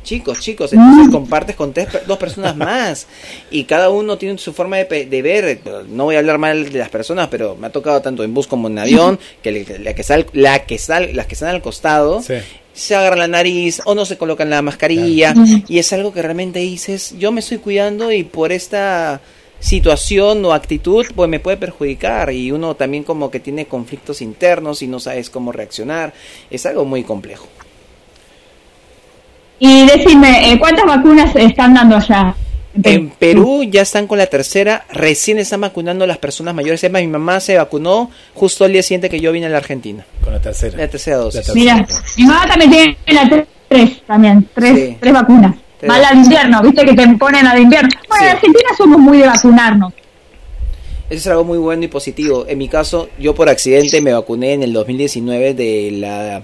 Chicos, 0.04 0.40
chicos. 0.40 0.72
Entonces 0.72 1.10
compartes 1.12 1.54
con 1.54 1.72
tres, 1.72 1.86
per- 1.86 2.04
dos 2.06 2.18
personas 2.18 2.56
más. 2.56 3.06
Y 3.52 3.64
cada 3.64 3.88
uno 3.88 4.18
tiene 4.18 4.36
su 4.36 4.52
forma 4.52 4.76
de, 4.76 4.84
pe- 4.84 5.06
de 5.06 5.22
ver. 5.22 5.60
No 5.88 6.04
voy 6.04 6.16
a 6.16 6.18
hablar 6.18 6.38
mal 6.38 6.70
de 6.72 6.78
las 6.80 6.88
personas, 6.88 7.28
pero 7.30 7.56
me 7.56 7.68
ha 7.68 7.70
tocado 7.70 8.02
tanto 8.02 8.24
en 8.24 8.34
bus 8.34 8.46
como 8.48 8.66
en 8.68 8.78
avión. 8.80 9.18
Que 9.42 9.64
la 9.80 9.94
que 9.94 10.02
sal, 10.02 10.26
la 10.32 10.66
que 10.66 10.76
sal, 10.78 11.10
las 11.14 11.26
que 11.26 11.34
están 11.34 11.50
al 11.50 11.62
costado 11.62 12.20
Sí. 12.20 12.34
se 12.74 12.94
agarran 12.96 13.20
la 13.20 13.28
nariz 13.28 13.80
o 13.84 13.94
no 13.94 14.04
se 14.04 14.18
colocan 14.18 14.50
la 14.50 14.60
mascarilla. 14.60 15.34
Y 15.68 15.78
es 15.78 15.92
algo 15.92 16.12
que 16.12 16.20
realmente 16.20 16.58
dices, 16.58 17.14
yo 17.18 17.30
me 17.30 17.38
estoy 17.40 17.58
cuidando 17.58 18.10
y 18.12 18.24
por 18.24 18.50
esta 18.50 19.20
situación 19.62 20.44
o 20.44 20.52
actitud 20.52 21.06
pues 21.14 21.30
me 21.30 21.38
puede 21.40 21.56
perjudicar 21.56 22.32
y 22.32 22.50
uno 22.50 22.74
también 22.74 23.04
como 23.04 23.30
que 23.30 23.38
tiene 23.40 23.66
conflictos 23.66 24.20
internos 24.20 24.82
y 24.82 24.88
no 24.88 24.98
sabes 24.98 25.30
cómo 25.30 25.52
reaccionar 25.52 26.12
es 26.50 26.66
algo 26.66 26.84
muy 26.84 27.04
complejo 27.04 27.46
Y 29.60 29.86
decime, 29.86 30.52
eh, 30.52 30.58
¿cuántas 30.58 30.84
vacunas 30.84 31.34
están 31.36 31.74
dando 31.74 31.96
allá? 31.96 32.34
en 32.84 33.10
Perú 33.10 33.64
ya 33.64 33.82
están 33.82 34.06
con 34.06 34.16
la 34.16 34.26
tercera 34.26 34.86
recién 34.90 35.36
están 35.38 35.60
vacunando 35.60 36.04
a 36.04 36.06
las 36.06 36.16
personas 36.16 36.54
mayores 36.54 36.82
es 36.82 36.90
más 36.90 37.02
mi 37.02 37.08
mamá 37.08 37.38
se 37.38 37.56
vacunó 37.58 38.10
justo 38.34 38.64
el 38.64 38.72
día 38.72 38.82
siguiente 38.82 39.10
que 39.10 39.20
yo 39.20 39.30
vine 39.30 39.44
a 39.46 39.50
la 39.50 39.58
Argentina 39.58 40.06
Con 40.24 40.32
la 40.32 40.40
tercera. 40.40 40.78
la 40.78 40.88
tercera 40.88 41.18
dosis 41.18 41.46
La 41.46 41.52
tercera. 41.52 41.76
Mira, 41.76 41.86
mi 42.16 42.24
mamá 42.24 42.46
también 42.48 42.70
tiene 42.70 42.96
la 43.22 43.28
tres, 43.28 43.46
tres 43.68 44.02
también, 44.06 44.48
tres, 44.54 44.74
Sí. 44.74 44.96
tres 44.98 45.12
vacunas. 45.12 45.54
Va 45.88 45.98
la 45.98 46.10
de 46.10 46.16
invierno, 46.16 46.62
viste 46.62 46.84
que 46.84 46.94
te 46.94 47.08
ponen 47.16 47.44
de 47.54 47.60
invierno. 47.60 47.88
Bueno, 48.08 48.22
Sí. 48.24 48.28
en 48.30 48.36
Argentina 48.36 48.68
somos 48.76 48.98
muy 49.00 49.18
de 49.18 49.26
vacunarnos. 49.26 49.92
Eso 51.10 51.18
es 51.18 51.26
algo 51.26 51.44
muy 51.44 51.58
bueno 51.58 51.84
y 51.84 51.88
positivo. 51.88 52.46
En 52.48 52.56
mi 52.58 52.68
caso, 52.68 53.08
yo 53.18 53.34
por 53.34 53.48
accidente 53.48 54.00
me 54.00 54.12
vacuné 54.12 54.54
en 54.54 54.62
el 54.62 54.72
2019 54.72 55.54
de 55.54 55.90
la 55.92 56.42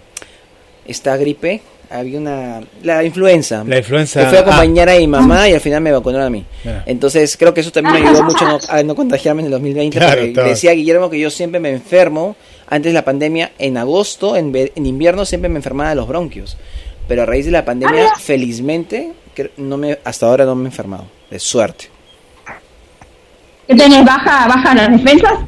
esta 0.87 1.16
gripe. 1.16 1.62
Había 1.90 2.18
una 2.18 2.61
la 2.83 3.02
influenza. 3.02 3.64
La 3.66 3.78
influenza 3.78 4.21
Que 4.21 4.26
fui 4.26 4.37
a 4.37 4.40
A. 4.40 4.42
acompañar 4.42 4.90
a 4.90 4.97
mi 4.99 5.07
mamá 5.07 5.49
y 5.49 5.54
al 5.54 5.61
final 5.61 5.80
me 5.80 5.90
vacunaron 5.90 6.26
a 6.26 6.30
mí. 6.30 6.45
Mira. 6.64 6.83
Entonces 6.85 7.35
creo 7.38 7.54
que 7.54 7.62
eso 7.62 7.71
también 7.73 7.95
me 8.02 8.09
ayudó 8.11 8.25
mucho 8.25 8.45
a 8.45 8.49
no, 8.49 8.59
a 8.68 8.83
no 8.83 8.95
contagiarme 8.95 9.40
en 9.40 9.47
el 9.47 9.52
2020. 9.52 9.97
Claro, 9.97 10.21
porque 10.35 10.50
decía 10.50 10.73
Guillermo 10.73 11.09
que 11.09 11.18
yo 11.18 11.30
siempre 11.30 11.61
me 11.61 11.71
enfermo 11.71 12.37
antes 12.68 12.90
de 12.90 12.95
la 12.95 13.04
pandemia. 13.07 13.52
En 13.59 13.78
agosto, 13.78 14.37
en, 14.37 14.52
ve- 14.52 14.73
en 14.76 14.85
invierno 14.85 15.25
siempre 15.25 15.49
me 15.49 15.57
enfermaba 15.57 15.88
de 15.90 15.97
los 15.97 16.07
bronquios. 16.07 16.59
Pero 17.07 17.23
a 17.23 17.26
raíz 17.26 17.47
de 17.47 17.52
la 17.52 17.64
pandemia, 17.64 18.11
felizmente, 18.21 19.12
no 19.57 19.76
me, 19.76 19.99
hasta 20.04 20.26
ahora 20.26 20.45
no 20.45 20.54
me 20.54 20.64
he 20.64 20.66
enfermado. 20.66 21.07
De 21.30 21.38
suerte. 21.38 21.90
¿Qué 23.66 23.75
tenés? 23.75 24.04
¿Baja, 24.04 24.49
baja 24.49 24.75
las 24.75 24.90
defensas? 24.90 25.38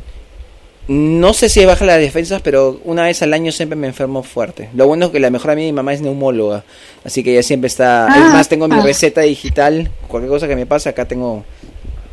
No 0.88 1.32
sé 1.32 1.49
si 1.49 1.64
baja 1.64 1.85
las 1.85 1.99
defensas, 1.99 2.42
pero 2.42 2.80
una 2.85 3.04
vez 3.04 3.23
al 3.23 3.32
año 3.32 3.52
siempre 3.52 3.76
me 3.76 3.87
enfermo 3.87 4.23
fuerte. 4.23 4.70
Lo 4.75 4.88
bueno 4.88 5.06
es 5.06 5.12
que 5.12 5.20
la 5.20 5.30
mejor 5.30 5.52
amiga 5.52 5.66
de 5.66 5.73
mi 5.73 5.76
mamá 5.76 5.92
es 5.92 6.00
neumóloga, 6.00 6.64
así 7.04 7.23
que 7.23 7.32
ella 7.32 7.44
siempre 7.44 7.68
está... 7.68 8.06
Ah, 8.06 8.18
es 8.18 8.32
más, 8.32 8.49
tengo 8.49 8.66
mi 8.66 8.75
ah. 8.75 8.82
receta 8.82 9.20
digital, 9.20 9.90
cualquier 10.09 10.30
cosa 10.30 10.49
que 10.49 10.56
me 10.56 10.66
pase, 10.66 10.88
acá 10.88 11.06
tengo 11.06 11.44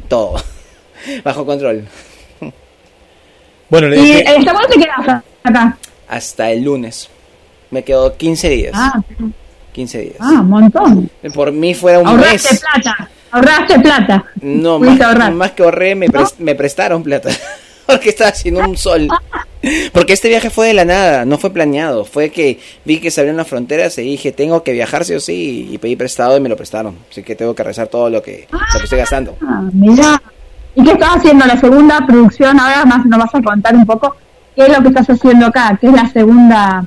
todo 0.08 0.36
bajo 1.24 1.46
control. 1.46 1.88
Bueno, 3.70 3.88
le 3.88 3.98
¿Y 3.98 4.02
dije, 4.02 4.28
hasta 4.28 4.52
cuándo 4.52 4.70
te 4.70 4.80
quedas 4.80 5.24
acá? 5.44 5.78
Hasta 6.08 6.52
el 6.52 6.64
lunes. 6.64 7.10
Me 7.70 7.84
quedo 7.84 8.16
15 8.16 8.50
días. 8.50 8.72
Ah, 8.76 9.02
15 9.78 10.00
días. 10.02 10.16
ah, 10.20 10.42
un 10.42 10.50
montón. 10.50 11.10
Por 11.34 11.52
mí 11.52 11.74
fuera 11.74 12.00
un 12.00 12.08
Ahorraste 12.08 12.50
mes. 12.52 12.62
plata. 12.74 13.10
Ahorraste 13.32 13.80
plata. 13.80 14.26
No, 14.42 14.80
más, 14.80 15.34
más 15.36 15.52
que 15.52 15.64
ahorré, 15.64 15.94
me, 15.96 16.08
pres- 16.08 16.36
me 16.40 16.56
prestaron 16.56 17.04
plata. 17.04 17.30
Porque 17.86 18.10
estaba 18.10 18.32
haciendo 18.32 18.62
un 18.62 18.76
sol. 18.76 19.08
Porque 19.94 20.14
este 20.14 20.28
viaje 20.30 20.50
fue 20.50 20.68
de 20.68 20.74
la 20.74 20.84
nada, 20.84 21.24
no 21.26 21.38
fue 21.38 21.52
planeado. 21.52 22.04
Fue 22.06 22.30
que 22.32 22.60
vi 22.86 23.00
que 23.00 23.12
se 23.12 23.22
abrieron 23.22 23.38
las 23.38 23.48
fronteras 23.48 23.98
y 23.98 24.02
dije, 24.02 24.32
tengo 24.32 24.62
que 24.64 24.74
viajar 24.74 25.06
sí 25.06 25.14
o 25.14 25.20
sí. 25.20 25.70
Y 25.72 25.78
pedí 25.78 25.96
prestado 25.96 26.36
y 26.36 26.42
me 26.42 26.50
lo 26.50 26.58
prestaron. 26.58 26.98
Así 27.10 27.24
que 27.24 27.36
tengo 27.36 27.54
que 27.56 27.64
rezar 27.64 27.88
todo 27.88 28.10
lo 28.10 28.22
que, 28.22 28.48
lo 28.52 28.60
que 28.80 28.84
estoy 28.84 28.98
gastando. 29.00 29.38
Ah, 29.42 29.62
mira. 29.72 30.22
¿Y 30.76 30.84
qué 30.84 30.92
estás 30.92 31.18
haciendo? 31.18 31.46
La 31.46 31.60
segunda 31.60 32.06
producción, 32.06 32.60
ahora 32.60 32.84
más 32.86 33.06
nos 33.06 33.20
vas 33.20 33.34
a 33.36 33.42
contar 33.42 33.74
un 33.76 33.86
poco 33.86 34.16
qué 34.56 34.64
es 34.66 34.70
lo 34.78 34.82
que 34.82 34.90
estás 34.90 35.10
haciendo 35.10 35.46
acá, 35.48 35.78
qué 35.80 35.88
es 35.88 35.94
la 35.94 36.08
segunda. 36.10 36.86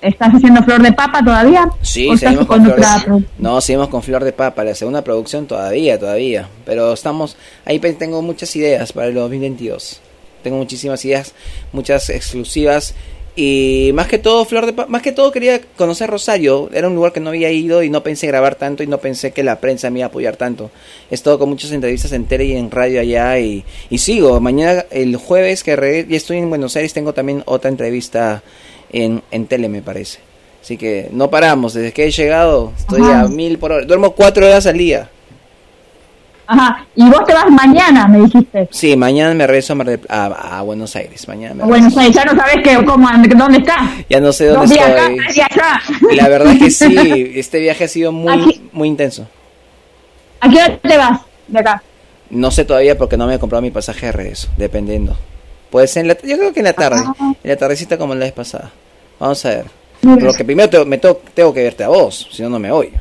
¿Estás 0.00 0.34
haciendo 0.34 0.62
flor 0.62 0.82
de 0.82 0.92
papa 0.92 1.24
todavía? 1.24 1.68
Sí, 1.82 2.08
¿O 2.08 2.14
estás 2.14 2.30
seguimos 2.30 2.46
con 2.46 2.64
flor 2.64 2.80
de, 2.80 3.24
No, 3.38 3.60
seguimos 3.60 3.88
con 3.88 4.02
flor 4.02 4.24
de 4.24 4.32
papa. 4.32 4.62
La 4.62 4.74
segunda 4.74 5.02
producción 5.02 5.46
todavía, 5.46 5.98
todavía. 5.98 6.48
Pero 6.64 6.92
estamos, 6.92 7.36
ahí 7.64 7.80
tengo 7.80 8.22
muchas 8.22 8.54
ideas 8.54 8.92
para 8.92 9.08
el 9.08 9.14
2022. 9.14 10.00
Tengo 10.42 10.58
muchísimas 10.58 11.04
ideas, 11.04 11.34
muchas 11.72 12.10
exclusivas. 12.10 12.94
Y 13.40 13.92
más 13.94 14.08
que 14.08 14.18
todo, 14.18 14.44
Flor 14.44 14.66
de 14.66 14.72
más 14.88 15.00
que 15.00 15.12
todo 15.12 15.30
quería 15.30 15.60
conocer 15.76 16.10
Rosario. 16.10 16.70
Era 16.72 16.88
un 16.88 16.96
lugar 16.96 17.12
que 17.12 17.20
no 17.20 17.30
había 17.30 17.52
ido 17.52 17.84
y 17.84 17.90
no 17.90 18.02
pensé 18.02 18.26
grabar 18.26 18.56
tanto 18.56 18.82
y 18.82 18.88
no 18.88 18.98
pensé 18.98 19.30
que 19.30 19.44
la 19.44 19.60
prensa 19.60 19.90
me 19.90 20.00
iba 20.00 20.06
a 20.06 20.08
apoyar 20.08 20.36
tanto. 20.36 20.72
He 21.08 21.14
estado 21.14 21.38
con 21.38 21.48
muchas 21.48 21.70
entrevistas 21.70 22.10
en 22.10 22.24
tele 22.24 22.46
y 22.46 22.56
en 22.56 22.68
radio 22.68 23.00
allá 23.00 23.38
y, 23.38 23.64
y 23.90 23.98
sigo. 23.98 24.40
Mañana, 24.40 24.86
el 24.90 25.16
jueves 25.16 25.62
que 25.62 26.06
ya 26.08 26.16
estoy 26.16 26.38
en 26.38 26.48
Buenos 26.48 26.74
Aires, 26.74 26.92
tengo 26.92 27.14
también 27.14 27.44
otra 27.46 27.70
entrevista 27.70 28.42
en, 28.92 29.22
en 29.30 29.46
tele, 29.46 29.68
me 29.68 29.82
parece. 29.82 30.20
Así 30.62 30.76
que 30.76 31.08
no 31.12 31.30
paramos. 31.30 31.74
Desde 31.74 31.92
que 31.92 32.04
he 32.04 32.10
llegado, 32.10 32.72
estoy 32.76 33.02
a 33.02 33.24
mil 33.24 33.58
por 33.58 33.72
hora. 33.72 33.86
Duermo 33.86 34.12
cuatro 34.12 34.46
horas 34.46 34.66
al 34.66 34.78
día. 34.78 35.08
Ajá, 36.50 36.86
y 36.94 37.06
vos 37.10 37.26
te 37.26 37.34
vas 37.34 37.50
mañana, 37.50 38.08
me 38.08 38.20
dijiste. 38.20 38.68
Sí, 38.70 38.96
mañana 38.96 39.34
me 39.34 39.46
regreso 39.46 39.76
a, 40.08 40.58
a, 40.58 40.62
Buenos 40.62 40.96
Aires. 40.96 41.28
Mañana 41.28 41.54
me 41.54 41.62
a 41.62 41.66
Buenos 41.66 41.94
Aires, 41.94 42.16
ya 42.16 42.24
no 42.24 42.34
sabes 42.34 42.56
que, 42.64 42.84
cómo, 42.86 43.06
dónde 43.36 43.58
estás. 43.58 43.82
Ya 44.08 44.18
no 44.18 44.32
sé 44.32 44.46
dónde 44.46 44.74
estoy. 44.74 45.18
y 46.10 46.16
la 46.16 46.28
verdad 46.28 46.56
que 46.58 46.70
sí, 46.70 47.32
este 47.34 47.60
viaje 47.60 47.84
ha 47.84 47.88
sido 47.88 48.12
muy, 48.12 48.62
muy 48.72 48.88
intenso. 48.88 49.28
¿A 50.40 50.48
qué 50.48 50.56
hora 50.56 50.78
te 50.78 50.96
vas 50.96 51.20
de 51.48 51.58
acá? 51.58 51.82
No 52.30 52.50
sé 52.50 52.64
todavía 52.64 52.96
porque 52.96 53.18
no 53.18 53.26
me 53.26 53.34
he 53.34 53.38
comprado 53.38 53.60
mi 53.60 53.70
pasaje 53.70 54.06
de 54.06 54.12
regreso, 54.12 54.48
dependiendo. 54.56 55.18
Puede 55.70 55.86
ser 55.86 56.02
en 56.02 56.08
la, 56.08 56.18
yo 56.22 56.38
creo 56.38 56.52
que 56.52 56.60
en 56.60 56.64
la 56.64 56.72
tarde, 56.72 57.00
ah. 57.04 57.34
en 57.42 57.50
la 57.50 57.56
tardecita 57.56 57.98
como 57.98 58.14
la 58.14 58.24
vez 58.24 58.32
pasada. 58.32 58.70
Vamos 59.18 59.44
a 59.44 59.48
ver. 59.50 59.64
Pero 60.00 60.32
que 60.32 60.44
primero 60.44 60.86
me 60.86 60.98
tengo 60.98 61.52
que 61.52 61.62
verte 61.62 61.84
a 61.84 61.88
vos, 61.88 62.28
si 62.30 62.42
no, 62.42 62.50
no 62.50 62.58
me 62.58 62.70
voy. 62.70 62.92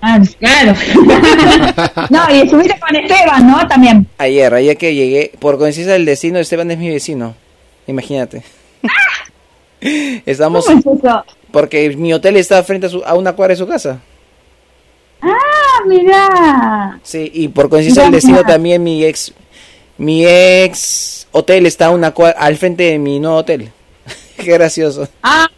Ah, 0.00 0.20
claro. 0.38 0.74
no, 2.10 2.34
y 2.34 2.40
estuviste 2.42 2.78
con 2.78 2.94
Esteban, 2.94 3.46
¿no? 3.46 3.66
También. 3.66 4.06
Ayer, 4.18 4.52
ayer 4.52 4.76
que 4.76 4.94
llegué, 4.94 5.32
por 5.38 5.58
coincidencia 5.58 5.94
del 5.94 6.04
destino, 6.04 6.38
Esteban 6.38 6.70
es 6.70 6.78
mi 6.78 6.90
vecino. 6.90 7.34
Imagínate. 7.86 8.42
Estamos. 10.26 10.66
¿Cómo 10.66 10.78
es 10.78 10.98
eso? 10.98 11.24
Porque 11.50 11.96
mi 11.96 12.12
hotel 12.12 12.36
está 12.36 12.62
frente 12.64 12.88
a, 13.04 13.14
una 13.14 13.32
cuadra 13.32 13.52
de 13.52 13.56
su 13.56 13.66
casa. 13.66 14.00
Ah, 15.22 15.82
mira. 15.86 17.00
Sí, 17.02 17.30
y 17.32 17.48
por 17.48 17.70
coincidencia 17.70 18.02
del 18.02 18.12
destino 18.12 18.42
también 18.42 18.82
mi 18.82 19.04
ex, 19.04 19.32
mi 19.96 20.26
ex 20.26 21.23
hotel 21.34 21.66
está 21.66 21.90
una 21.90 22.14
al 22.36 22.56
frente 22.56 22.84
de 22.84 22.98
mi 22.98 23.20
nuevo 23.20 23.38
hotel. 23.38 23.70
Qué 24.36 24.52
gracioso. 24.52 25.08
Ah, 25.22 25.48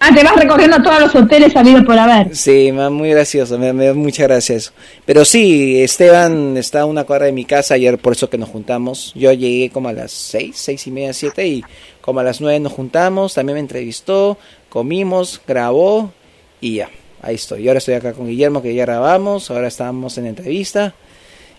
Ah, 0.00 0.14
te 0.14 0.22
vas 0.22 0.36
recorriendo 0.36 0.80
todos 0.80 1.00
los 1.00 1.14
hoteles 1.16 1.52
salidos 1.52 1.84
por 1.84 1.98
haber. 1.98 2.34
Sí, 2.34 2.70
muy 2.70 3.10
gracioso, 3.10 3.58
me, 3.58 3.72
da 3.72 3.94
muchas 3.94 4.28
gracias. 4.28 4.72
Pero 5.04 5.24
sí, 5.24 5.82
Esteban 5.82 6.56
está 6.56 6.82
a 6.82 6.84
una 6.86 7.02
cuadra 7.02 7.26
de 7.26 7.32
mi 7.32 7.44
casa, 7.44 7.74
ayer 7.74 7.98
por 7.98 8.12
eso 8.12 8.30
que 8.30 8.38
nos 8.38 8.48
juntamos. 8.48 9.12
Yo 9.16 9.32
llegué 9.32 9.70
como 9.70 9.88
a 9.88 9.92
las 9.92 10.12
seis, 10.12 10.56
seis 10.56 10.86
y 10.86 10.92
media, 10.92 11.12
siete, 11.12 11.48
y 11.48 11.64
como 12.00 12.20
a 12.20 12.22
las 12.22 12.40
nueve 12.40 12.60
nos 12.60 12.72
juntamos, 12.72 13.34
también 13.34 13.54
me 13.54 13.60
entrevistó, 13.60 14.38
comimos, 14.68 15.40
grabó, 15.46 16.12
y 16.60 16.76
ya, 16.76 16.90
ahí 17.20 17.34
estoy. 17.34 17.64
Y 17.64 17.68
ahora 17.68 17.78
estoy 17.78 17.94
acá 17.94 18.12
con 18.12 18.28
Guillermo, 18.28 18.62
que 18.62 18.74
ya 18.74 18.84
grabamos, 18.84 19.50
ahora 19.50 19.66
estamos 19.66 20.16
en 20.16 20.26
entrevista, 20.26 20.94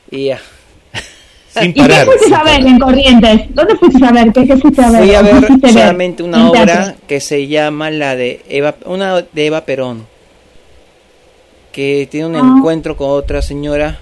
y 0.09 0.27
ya, 0.27 0.39
¿Y 1.61 1.73
qué 1.73 1.81
fuiste 1.81 2.35
a 2.35 2.43
ver 2.43 2.65
en 2.65 2.79
Corrientes? 2.79 3.41
¿Dónde 3.49 3.75
fuiste 3.75 4.05
a 4.05 4.11
ver? 4.11 4.31
¿Qué, 4.31 4.57
fuiste 4.57 4.81
a 4.81 4.91
ver? 4.91 5.03
Fui 5.03 5.15
a 5.15 5.21
ver 5.21 5.71
solamente 5.73 6.23
una 6.23 6.49
obra 6.49 6.95
que 7.07 7.19
se 7.19 7.47
llama 7.47 7.89
la 7.89 8.15
de 8.15 8.41
Eva, 8.49 8.75
una 8.85 9.21
de 9.21 9.45
Eva 9.45 9.65
Perón, 9.65 10.05
que 11.71 12.07
tiene 12.09 12.27
un 12.27 12.35
ah. 12.35 12.55
encuentro 12.57 12.95
con 12.95 13.09
otra 13.09 13.41
señora 13.41 13.99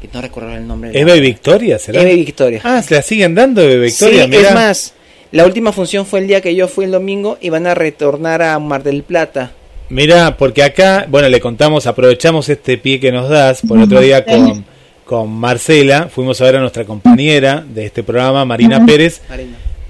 que 0.00 0.08
no 0.12 0.20
recuerdo 0.20 0.54
el 0.54 0.66
nombre. 0.66 0.90
Eva 0.94 1.16
y 1.16 1.20
Victoria, 1.20 1.78
¿será? 1.78 2.00
Eva 2.00 2.10
y 2.10 2.16
Victoria. 2.16 2.60
Ah, 2.62 2.80
se 2.82 2.94
la 2.94 3.02
siguen 3.02 3.34
dando 3.34 3.60
Eva 3.62 3.74
y 3.74 3.80
Victoria. 3.86 4.26
Sí, 4.26 4.36
es 4.36 4.54
más, 4.54 4.94
la 5.32 5.44
última 5.44 5.72
función 5.72 6.06
fue 6.06 6.20
el 6.20 6.28
día 6.28 6.40
que 6.40 6.54
yo 6.54 6.68
fui 6.68 6.84
el 6.84 6.92
domingo 6.92 7.38
y 7.40 7.50
van 7.50 7.66
a 7.66 7.74
retornar 7.74 8.40
a 8.40 8.58
Mar 8.60 8.84
del 8.84 9.02
Plata. 9.02 9.50
Mira, 9.88 10.36
porque 10.36 10.62
acá, 10.62 11.06
bueno, 11.08 11.28
le 11.28 11.40
contamos, 11.40 11.86
aprovechamos 11.86 12.48
este 12.48 12.78
pie 12.78 13.00
que 13.00 13.12
nos 13.12 13.28
das 13.28 13.62
por 13.66 13.78
otro 13.78 14.00
día 14.00 14.24
con 14.24 14.64
con 15.04 15.30
Marcela, 15.30 16.08
fuimos 16.08 16.40
a 16.40 16.44
ver 16.44 16.56
a 16.56 16.60
nuestra 16.60 16.84
compañera 16.84 17.64
de 17.66 17.86
este 17.86 18.02
programa, 18.02 18.44
Marina 18.44 18.84
Pérez, 18.86 19.20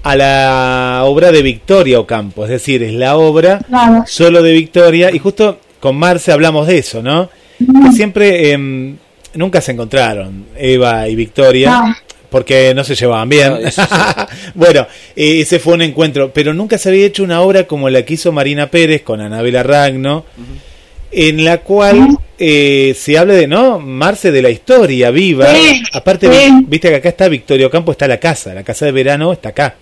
a 0.03 0.15
la 0.15 1.01
obra 1.05 1.31
de 1.31 1.41
Victoria 1.41 1.99
Ocampo, 1.99 2.43
es 2.43 2.49
decir, 2.49 2.83
es 2.83 2.93
la 2.93 3.17
obra 3.17 3.61
solo 4.05 4.43
de 4.43 4.51
Victoria, 4.51 5.11
y 5.11 5.19
justo 5.19 5.59
con 5.79 5.95
Marce 5.95 6.31
hablamos 6.31 6.67
de 6.67 6.77
eso, 6.77 7.01
¿no? 7.01 7.29
siempre, 7.93 8.51
em, 8.51 8.97
nunca 9.35 9.61
se 9.61 9.71
encontraron 9.71 10.45
Eva 10.57 11.07
y 11.07 11.15
Victoria. 11.15 11.95
Porque 12.27 12.73
no 12.75 12.83
se 12.83 12.95
llevaban 12.95 13.29
bien. 13.29 13.53
bueno, 14.55 14.87
ese 15.15 15.57
fue 15.57 15.75
un 15.75 15.83
encuentro. 15.83 16.33
Pero 16.33 16.53
nunca 16.53 16.77
se 16.77 16.89
había 16.89 17.05
hecho 17.05 17.23
una 17.23 17.39
obra 17.39 17.65
como 17.65 17.89
la 17.89 18.03
que 18.03 18.15
hizo 18.15 18.33
Marina 18.33 18.67
Pérez 18.67 19.03
con 19.03 19.21
Anabela 19.21 19.63
Ragno 19.63 20.25
en 21.17 21.45
la 21.45 21.59
cual 21.59 22.17
eh, 22.37 22.93
se 22.99 23.17
habla 23.17 23.35
de, 23.35 23.47
¿no? 23.47 23.79
Marce 23.79 24.33
de 24.33 24.41
la 24.41 24.49
historia 24.49 25.11
viva. 25.11 25.47
Aparte, 25.93 26.29
viste 26.67 26.89
que 26.89 26.95
acá 26.95 27.07
está 27.07 27.29
Victorio 27.29 27.69
Campo, 27.71 27.93
está 27.93 28.05
la 28.05 28.19
casa, 28.19 28.53
la 28.53 28.63
casa 28.63 28.85
de 28.85 28.91
verano 28.91 29.31
está 29.31 29.49
acá. 29.49 29.75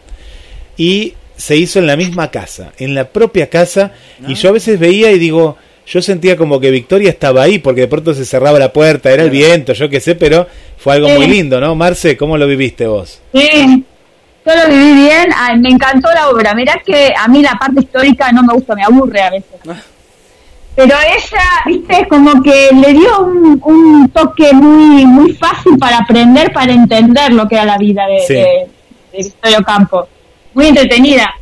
Y 0.77 1.13
se 1.35 1.57
hizo 1.57 1.79
en 1.79 1.87
la 1.87 1.95
misma 1.95 2.29
casa, 2.29 2.71
en 2.77 2.93
la 2.93 3.09
propia 3.09 3.49
casa. 3.49 3.93
Y 4.27 4.35
yo 4.35 4.49
a 4.49 4.51
veces 4.51 4.79
veía 4.79 5.11
y 5.11 5.17
digo, 5.17 5.57
yo 5.87 6.03
sentía 6.03 6.37
como 6.37 6.59
que 6.59 6.69
Victoria 6.69 7.09
estaba 7.09 7.41
ahí, 7.41 7.57
porque 7.57 7.81
de 7.81 7.87
pronto 7.87 8.13
se 8.13 8.25
cerraba 8.25 8.59
la 8.59 8.71
puerta, 8.71 9.11
era 9.11 9.23
el 9.23 9.31
viento, 9.31 9.73
yo 9.73 9.89
qué 9.89 9.99
sé, 9.99 10.13
pero 10.13 10.45
fue 10.77 10.93
algo 10.93 11.09
muy 11.09 11.25
lindo, 11.25 11.59
¿no? 11.59 11.73
Marce, 11.73 12.15
¿cómo 12.15 12.37
lo 12.37 12.45
viviste 12.45 12.85
vos? 12.85 13.21
Sí, 13.33 13.83
yo 14.45 14.55
lo 14.55 14.69
viví 14.69 14.93
bien, 14.93 15.29
me 15.57 15.69
encantó 15.69 16.13
la 16.13 16.29
obra. 16.29 16.53
Mirá 16.53 16.79
que 16.85 17.11
a 17.17 17.27
mí 17.27 17.41
la 17.41 17.53
parte 17.53 17.81
histórica 17.81 18.31
no 18.31 18.43
me 18.43 18.53
gusta, 18.53 18.75
me 18.75 18.83
aburre 18.83 19.19
a 19.19 19.31
veces. 19.31 19.59
Pero 20.75 20.95
ella, 20.95 21.43
viste, 21.67 22.07
como 22.07 22.41
que 22.41 22.69
le 22.73 22.93
dio 22.93 23.21
un, 23.21 24.09
toque 24.09 24.51
muy 24.53 25.05
muy 25.05 25.33
fácil 25.33 25.77
para 25.77 25.99
aprender, 25.99 26.51
para 26.51 26.73
entender 26.73 27.31
lo 27.31 27.47
que 27.47 27.55
era 27.55 27.65
la 27.65 27.77
vida 27.77 28.03
de, 28.07 28.67
Victorio 29.15 29.63
Campo. 29.63 30.07
Muy 30.55 30.67
entretenida. 30.67 31.33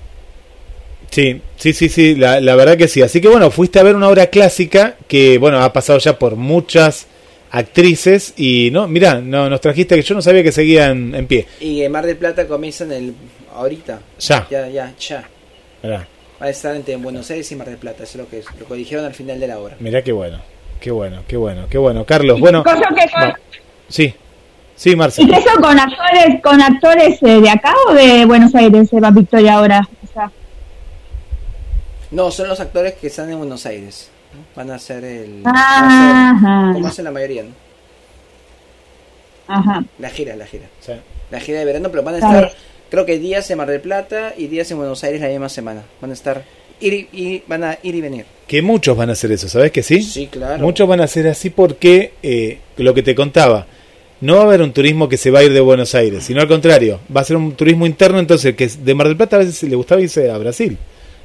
Sí, 1.10 1.41
sí, 1.56 1.74
sí, 1.74 1.89
sí, 1.89 2.15
la, 2.15 2.39
la, 2.41 2.56
verdad 2.56 2.78
que 2.78 2.88
sí. 2.88 3.02
Así 3.02 3.22
que 3.22 3.30
bueno, 3.30 3.52
fuiste 3.52 3.80
a 3.80 3.84
ver 3.84 3.96
una 3.96 4.10
obra 4.10 4.28
clásica 4.28 4.96
que, 5.08 5.38
bueno, 5.38 5.62
ha 5.62 5.72
pasado 5.72 6.00
ya 6.00 6.17
por 6.20 6.36
muchas 6.36 7.08
actrices 7.52 8.34
y, 8.38 8.70
no, 8.72 8.88
mira, 8.88 9.22
no, 9.22 9.50
nos 9.50 9.62
trajiste 9.62 9.96
que 9.96 10.02
yo 10.02 10.15
no 10.15 10.22
sabía 10.22 10.44
que 10.44 10.52
seguían 10.52 11.15
en 11.15 11.28
pie. 11.28 11.48
Y 11.60 11.82
en 11.82 11.91
Mar 11.91 12.06
del 12.06 12.17
Plata 12.17 12.48
comienzan 12.48 12.91
el, 12.91 13.13
ahorita. 13.54 14.02
Ya. 14.20 14.48
Ya, 14.50 14.67
ya, 14.67 14.94
ya 14.98 15.28
va 16.41 16.47
a 16.47 16.49
estar 16.49 16.75
entre 16.75 16.95
Buenos 16.95 17.30
Aires 17.30 17.51
y 17.51 17.56
Mar 17.56 17.67
del 17.67 17.77
Plata. 17.77 18.04
Eso 18.04 18.17
es 18.19 18.25
lo 18.25 18.30
que, 18.30 18.43
lo 18.60 18.67
que 18.67 18.73
dijeron 18.73 19.06
al 19.06 19.13
final 19.13 19.39
de 19.39 19.47
la 19.47 19.60
obra. 19.60 19.75
Mirá 19.80 20.01
qué 20.01 20.12
bueno, 20.12 20.39
qué 20.80 20.89
bueno, 20.89 21.21
qué 21.27 21.38
bueno, 21.38 21.67
qué 21.69 21.77
bueno. 21.77 22.06
Carlos, 22.06 22.39
bueno. 22.39 22.63
sí, 23.88 24.13
sí, 24.75 24.95
Marcelo. 24.95 25.27
¿Y 25.27 25.36
qué 25.36 25.41
son 25.43 25.62
con 25.62 25.80
actores, 25.80 26.41
con 26.41 26.62
actores 26.62 27.21
eh, 27.21 27.41
de 27.41 27.49
acá 27.49 27.73
o 27.88 27.93
de 27.93 28.25
Buenos 28.25 28.56
Aires, 28.56 28.89
va 28.91 29.12
Victoria 29.12 29.56
ahora? 29.56 29.88
No, 32.10 32.30
son 32.32 32.49
los 32.49 32.60
actores 32.60 32.95
que 32.95 33.08
están 33.08 33.32
en 33.32 33.38
Buenos 33.38 33.65
Aires. 33.65 34.10
Van 34.56 34.71
a 34.71 34.80
ser 34.80 35.04
el. 35.04 35.43
como 35.43 36.88
hacen 36.88 37.06
la 37.06 37.12
mayoría, 37.12 37.43
¿no? 37.43 37.51
Ajá. 39.47 39.84
La 39.99 40.10
gira, 40.10 40.36
la 40.36 40.45
gira. 40.45 40.65
La 41.30 41.39
gira 41.39 41.60
de 41.60 41.65
verano, 41.65 41.89
pero 41.89 42.04
van 42.04 42.15
a 42.15 42.17
estar 42.17 42.51
creo 42.91 43.06
que 43.06 43.17
días 43.17 43.49
en 43.49 43.58
Mar 43.58 43.69
del 43.69 43.82
Plata 43.82 44.36
y 44.38 44.47
días 44.47 44.69
en 44.69 44.77
Buenos 44.77 45.04
Aires 45.04 45.21
la 45.21 45.30
misma 45.30 45.49
semana. 45.49 45.84
Van 46.01 46.12
a 46.12 46.13
estar 46.13 46.43
ir 46.82 47.08
y, 47.12 47.41
van 47.47 47.63
a 47.63 47.80
ir 47.82 47.95
y 47.95 48.01
venir. 48.01 48.25
Que 48.45 48.62
muchos 48.62 48.97
van 48.97 49.10
a 49.10 49.13
hacer 49.13 49.32
eso, 49.32 49.47
¿sabes 49.47 49.71
que 49.71 49.82
sí? 49.82 50.04
Sí, 50.04 50.27
claro. 50.27 50.62
Muchos 50.62 50.88
van 50.88 50.99
a 50.99 51.06
hacer 51.06 51.27
así 51.27 51.49
porque 51.49 52.13
eh, 52.21 52.60
lo 52.75 52.93
que 52.93 53.01
te 53.01 53.15
contaba, 53.15 53.65
no 54.19 54.36
va 54.36 54.41
a 54.41 54.45
haber 54.45 54.62
un 54.62 54.73
turismo 54.73 55.08
que 55.08 55.17
se 55.17 55.32
va 55.32 55.39
a 55.39 55.43
ir 55.43 55.54
de 55.54 55.62
Buenos 55.62 55.95
Aires, 55.95 56.25
sino 56.25 56.41
al 56.41 56.49
contrario, 56.49 56.99
va 57.15 57.21
a 57.21 57.23
ser 57.23 57.38
un 57.38 57.54
turismo 57.54 57.86
interno, 57.86 58.19
entonces 58.19 58.56
que 58.56 58.67
de 58.67 58.93
Mar 58.93 59.08
del 59.08 59.15
Plata 59.15 59.38
a 59.38 59.39
veces 59.39 59.63
le 59.63 59.75
gustaba 59.75 60.01
irse 60.01 60.30
a 60.30 60.38
Brasil. 60.38 60.77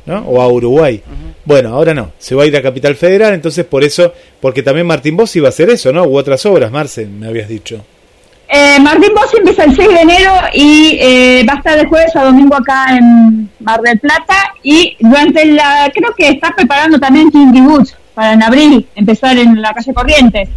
¿no? 0.06 0.20
o 0.20 0.40
a 0.40 0.46
Uruguay. 0.46 1.02
Bueno, 1.44 1.70
ahora 1.70 1.92
no, 1.92 2.12
se 2.16 2.36
va 2.36 2.44
a 2.44 2.46
ir 2.46 2.56
a 2.56 2.62
Capital 2.62 2.94
Federal, 2.94 3.34
entonces 3.34 3.64
por 3.64 3.82
eso, 3.82 4.14
porque 4.40 4.62
también 4.62 4.86
Martín 4.86 5.16
Bossi 5.16 5.40
iba 5.40 5.48
a 5.48 5.50
hacer 5.50 5.68
eso, 5.68 5.92
¿no? 5.92 6.04
U 6.04 6.16
otras 6.16 6.46
obras, 6.46 6.70
Marce, 6.70 7.06
me 7.06 7.26
habías 7.26 7.48
dicho. 7.48 7.84
Eh, 8.48 8.78
Martín 8.80 9.10
Bossi 9.14 9.38
empieza 9.38 9.64
el 9.64 9.74
6 9.74 9.88
de 9.88 10.00
enero 10.00 10.32
y 10.52 10.98
eh, 11.00 11.46
va 11.48 11.54
a 11.54 11.56
estar 11.56 11.76
de 11.78 11.86
jueves 11.86 12.14
a 12.14 12.24
domingo 12.24 12.54
acá 12.54 12.96
en 12.96 13.50
Mar 13.60 13.80
del 13.80 13.98
Plata 13.98 14.54
y 14.62 14.96
durante 15.00 15.44
la, 15.46 15.90
creo 15.92 16.14
que 16.16 16.28
está 16.28 16.54
preparando 16.54 16.98
también 16.98 17.30
Kinky 17.30 17.60
Woods 17.60 17.96
para 18.14 18.34
en 18.34 18.42
abril 18.42 18.86
empezar 18.94 19.36
en 19.36 19.60
la 19.60 19.72
calle 19.74 19.92
Corrientes. 19.92 20.48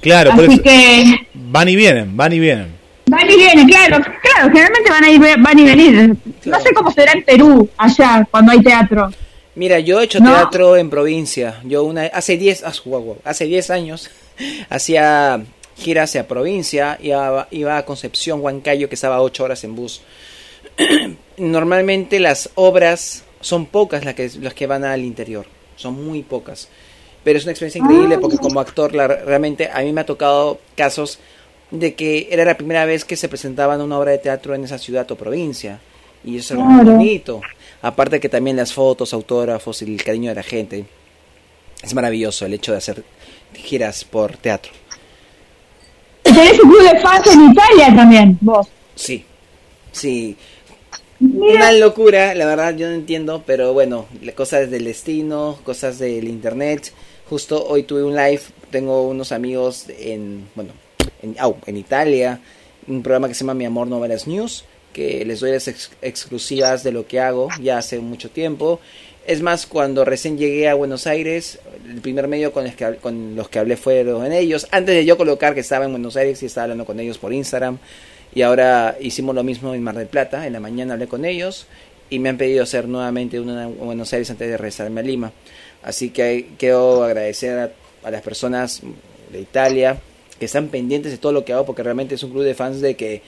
Claro, 0.00 0.32
Así 0.32 0.58
que 0.58 1.26
van 1.32 1.68
y 1.68 1.76
vienen, 1.76 2.16
van 2.16 2.32
y 2.32 2.40
vienen. 2.40 2.74
Van 3.06 3.30
y 3.30 3.36
vienen, 3.36 3.66
claro, 3.68 4.04
claro, 4.22 4.48
generalmente 4.48 4.90
van 4.90 5.04
a 5.04 5.10
ir, 5.10 5.20
van 5.38 5.58
y 5.58 5.64
venir. 5.64 6.16
No 6.44 6.60
sé 6.60 6.74
cómo 6.74 6.90
será 6.90 7.12
en 7.12 7.22
Perú 7.22 7.70
allá 7.78 8.26
cuando 8.30 8.52
hay 8.52 8.62
teatro. 8.62 9.10
Mira, 9.54 9.78
yo 9.78 10.00
he 10.00 10.04
hecho 10.04 10.20
teatro 10.20 10.76
en 10.76 10.90
provincia. 10.90 11.60
Yo 11.62 11.84
una 11.84 12.02
hace 12.12 12.36
10 12.36 12.64
hace 13.24 13.44
10 13.44 13.70
años 13.70 14.10
hacía 14.68 15.40
gira 15.76 16.04
hacia 16.04 16.28
provincia, 16.28 16.98
iba, 17.00 17.48
iba 17.50 17.76
a 17.76 17.84
Concepción, 17.84 18.40
Huancayo, 18.40 18.88
que 18.88 18.94
estaba 18.94 19.20
ocho 19.20 19.44
horas 19.44 19.64
en 19.64 19.74
bus. 19.74 20.02
Normalmente 21.36 22.20
las 22.20 22.50
obras 22.54 23.24
son 23.40 23.66
pocas 23.66 24.04
las 24.04 24.14
que, 24.14 24.30
las 24.40 24.54
que 24.54 24.66
van 24.66 24.84
al 24.84 25.04
interior, 25.04 25.46
son 25.76 26.04
muy 26.04 26.22
pocas. 26.22 26.68
Pero 27.22 27.38
es 27.38 27.44
una 27.44 27.52
experiencia 27.52 27.80
increíble 27.80 28.18
porque 28.18 28.36
como 28.36 28.60
actor 28.60 28.94
la, 28.94 29.08
realmente 29.08 29.70
a 29.72 29.80
mí 29.80 29.92
me 29.92 30.02
ha 30.02 30.06
tocado 30.06 30.60
casos 30.76 31.18
de 31.70 31.94
que 31.94 32.28
era 32.30 32.44
la 32.44 32.56
primera 32.56 32.84
vez 32.84 33.04
que 33.04 33.16
se 33.16 33.28
presentaban 33.28 33.80
una 33.80 33.98
obra 33.98 34.12
de 34.12 34.18
teatro 34.18 34.54
en 34.54 34.64
esa 34.64 34.78
ciudad 34.78 35.10
o 35.10 35.16
provincia. 35.16 35.80
Y 36.22 36.38
eso 36.38 36.54
es 36.54 36.60
muy 36.60 36.84
bonito. 36.84 37.40
Aparte 37.82 38.20
que 38.20 38.28
también 38.28 38.56
las 38.56 38.72
fotos, 38.72 39.12
autógrafos 39.12 39.82
y 39.82 39.94
el 39.94 40.02
cariño 40.02 40.30
de 40.30 40.36
la 40.36 40.42
gente. 40.42 40.84
Es 41.82 41.94
maravilloso 41.94 42.46
el 42.46 42.54
hecho 42.54 42.72
de 42.72 42.78
hacer 42.78 43.04
giras 43.54 44.04
por 44.04 44.36
teatro. 44.36 44.72
Tenés 46.34 46.60
un 46.60 46.70
club 46.70 46.82
de 46.82 47.00
fans 47.00 47.26
en 47.28 47.50
Italia 47.50 47.94
también, 47.94 48.38
vos. 48.40 48.66
Sí, 48.96 49.24
sí. 49.92 50.36
Una 51.20 51.70
locura, 51.72 52.34
la 52.34 52.44
verdad 52.44 52.74
yo 52.76 52.88
no 52.88 52.94
entiendo, 52.94 53.44
pero 53.46 53.72
bueno, 53.72 54.06
cosas 54.34 54.68
del 54.70 54.84
destino, 54.84 55.58
cosas 55.62 55.98
del 55.98 56.26
internet. 56.26 56.92
Justo 57.30 57.64
hoy 57.66 57.84
tuve 57.84 58.02
un 58.02 58.16
live, 58.16 58.40
tengo 58.70 59.06
unos 59.06 59.30
amigos 59.30 59.86
en, 59.88 60.48
bueno, 60.56 60.72
en, 61.22 61.36
en 61.66 61.76
Italia, 61.76 62.40
un 62.88 63.02
programa 63.02 63.28
que 63.28 63.34
se 63.34 63.40
llama 63.44 63.54
Mi 63.54 63.64
Amor 63.64 63.86
Novelas 63.86 64.26
News, 64.26 64.64
que 64.92 65.24
les 65.24 65.40
doy 65.40 65.52
las 65.52 65.68
exclusivas 65.68 66.82
de 66.82 66.92
lo 66.92 67.06
que 67.06 67.20
hago 67.20 67.48
ya 67.60 67.78
hace 67.78 68.00
mucho 68.00 68.28
tiempo. 68.28 68.80
Es 69.26 69.40
más, 69.40 69.66
cuando 69.66 70.04
recién 70.04 70.36
llegué 70.36 70.68
a 70.68 70.74
Buenos 70.74 71.06
Aires, 71.06 71.60
el 71.88 72.00
primer 72.00 72.28
medio 72.28 72.52
con 72.52 72.64
los 72.64 72.74
que, 72.74 72.96
con 72.96 73.36
los 73.36 73.48
que 73.48 73.58
hablé 73.58 73.76
fueron 73.76 74.32
ellos. 74.32 74.66
Antes 74.70 74.94
de 74.94 75.04
yo 75.04 75.16
colocar 75.16 75.54
que 75.54 75.60
estaba 75.60 75.84
en 75.84 75.92
Buenos 75.92 76.16
Aires 76.16 76.42
y 76.42 76.46
estaba 76.46 76.64
hablando 76.64 76.84
con 76.84 76.98
ellos 77.00 77.18
por 77.18 77.32
Instagram. 77.32 77.78
Y 78.34 78.42
ahora 78.42 78.96
hicimos 79.00 79.34
lo 79.34 79.42
mismo 79.44 79.74
en 79.74 79.82
Mar 79.82 79.96
del 79.96 80.08
Plata. 80.08 80.46
En 80.46 80.52
la 80.52 80.60
mañana 80.60 80.94
hablé 80.94 81.06
con 81.06 81.24
ellos 81.24 81.66
y 82.10 82.18
me 82.18 82.28
han 82.28 82.36
pedido 82.36 82.62
hacer 82.62 82.88
nuevamente 82.88 83.38
una 83.40 83.64
en 83.64 83.78
Buenos 83.78 84.12
Aires 84.12 84.30
antes 84.30 84.48
de 84.48 84.56
regresarme 84.56 85.00
a 85.00 85.04
Lima. 85.04 85.32
Así 85.82 86.10
que 86.10 86.48
quiero 86.58 87.04
agradecer 87.04 87.58
a, 87.58 87.70
a 88.06 88.10
las 88.10 88.22
personas 88.22 88.82
de 89.30 89.40
Italia 89.40 89.98
que 90.38 90.46
están 90.46 90.68
pendientes 90.68 91.12
de 91.12 91.18
todo 91.18 91.32
lo 91.32 91.44
que 91.44 91.52
hago 91.52 91.64
porque 91.64 91.82
realmente 91.82 92.16
es 92.16 92.22
un 92.22 92.30
club 92.30 92.44
de 92.44 92.54
fans 92.54 92.80
de 92.80 92.96
que 92.96 93.22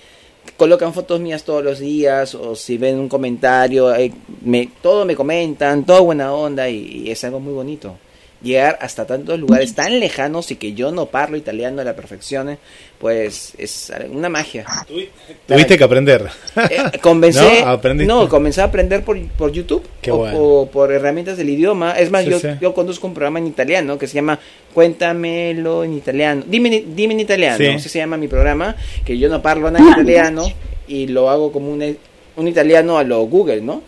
colocan 0.56 0.94
fotos 0.94 1.20
mías 1.20 1.44
todos 1.44 1.64
los 1.64 1.78
días 1.78 2.34
o 2.34 2.54
si 2.54 2.78
ven 2.78 2.98
un 2.98 3.08
comentario, 3.08 3.94
eh, 3.94 4.12
me, 4.42 4.70
todo 4.80 5.04
me 5.04 5.16
comentan, 5.16 5.84
todo 5.84 6.04
buena 6.04 6.32
onda 6.32 6.68
y, 6.68 7.10
es 7.10 7.24
algo 7.24 7.40
muy 7.40 7.52
bonito. 7.52 7.96
Llegar 8.42 8.78
hasta 8.82 9.06
tantos 9.06 9.40
lugares 9.40 9.74
tan 9.74 9.98
lejanos 9.98 10.50
y 10.50 10.56
que 10.56 10.74
yo 10.74 10.92
no 10.92 11.06
parlo 11.06 11.38
italiano 11.38 11.80
a 11.80 11.84
la 11.84 11.96
perfección, 11.96 12.50
eh, 12.50 12.58
pues 12.98 13.54
es 13.56 13.90
una 14.10 14.28
magia. 14.28 14.66
Tuviste 15.46 15.78
que 15.78 15.84
aprender. 15.84 16.28
Eh, 16.70 16.98
comencé, 17.00 17.64
¿No? 18.06 18.28
comencé 18.28 18.60
a 18.60 18.64
aprender 18.64 19.04
por, 19.04 19.18
por 19.30 19.52
YouTube 19.52 19.82
o, 20.10 20.68
por 20.70 20.92
herramientas 20.92 21.38
del 21.38 21.48
idioma. 21.48 21.92
Es 21.92 22.10
más, 22.10 22.26
yo, 22.26 22.38
yo 22.60 22.74
conduzco 22.74 23.06
un 23.06 23.14
programa 23.14 23.38
en 23.38 23.46
italiano 23.46 23.96
que 23.98 24.06
se 24.06 24.14
llama 24.14 24.38
Cuéntamelo 24.74 25.82
en 25.84 25.94
italiano. 25.94 26.44
Dime, 26.46 26.84
dime 26.94 27.14
en 27.14 27.20
italiano, 27.20 27.76
así 27.76 27.88
se 27.88 27.98
llama 27.98 28.18
mi 28.18 28.28
programa, 28.28 28.76
que 29.04 29.16
yo 29.16 29.30
no 29.30 29.40
parlo 29.40 29.70
nada 29.70 29.92
italiano 29.92 30.46
y 30.86 31.06
lo 31.06 31.30
hago 31.30 31.50
como 31.52 31.72
un, 31.72 31.96
un 32.36 32.48
italiano 32.48 32.98
a 32.98 33.02
lo 33.02 33.22
Google, 33.22 33.62
¿no? 33.62 33.82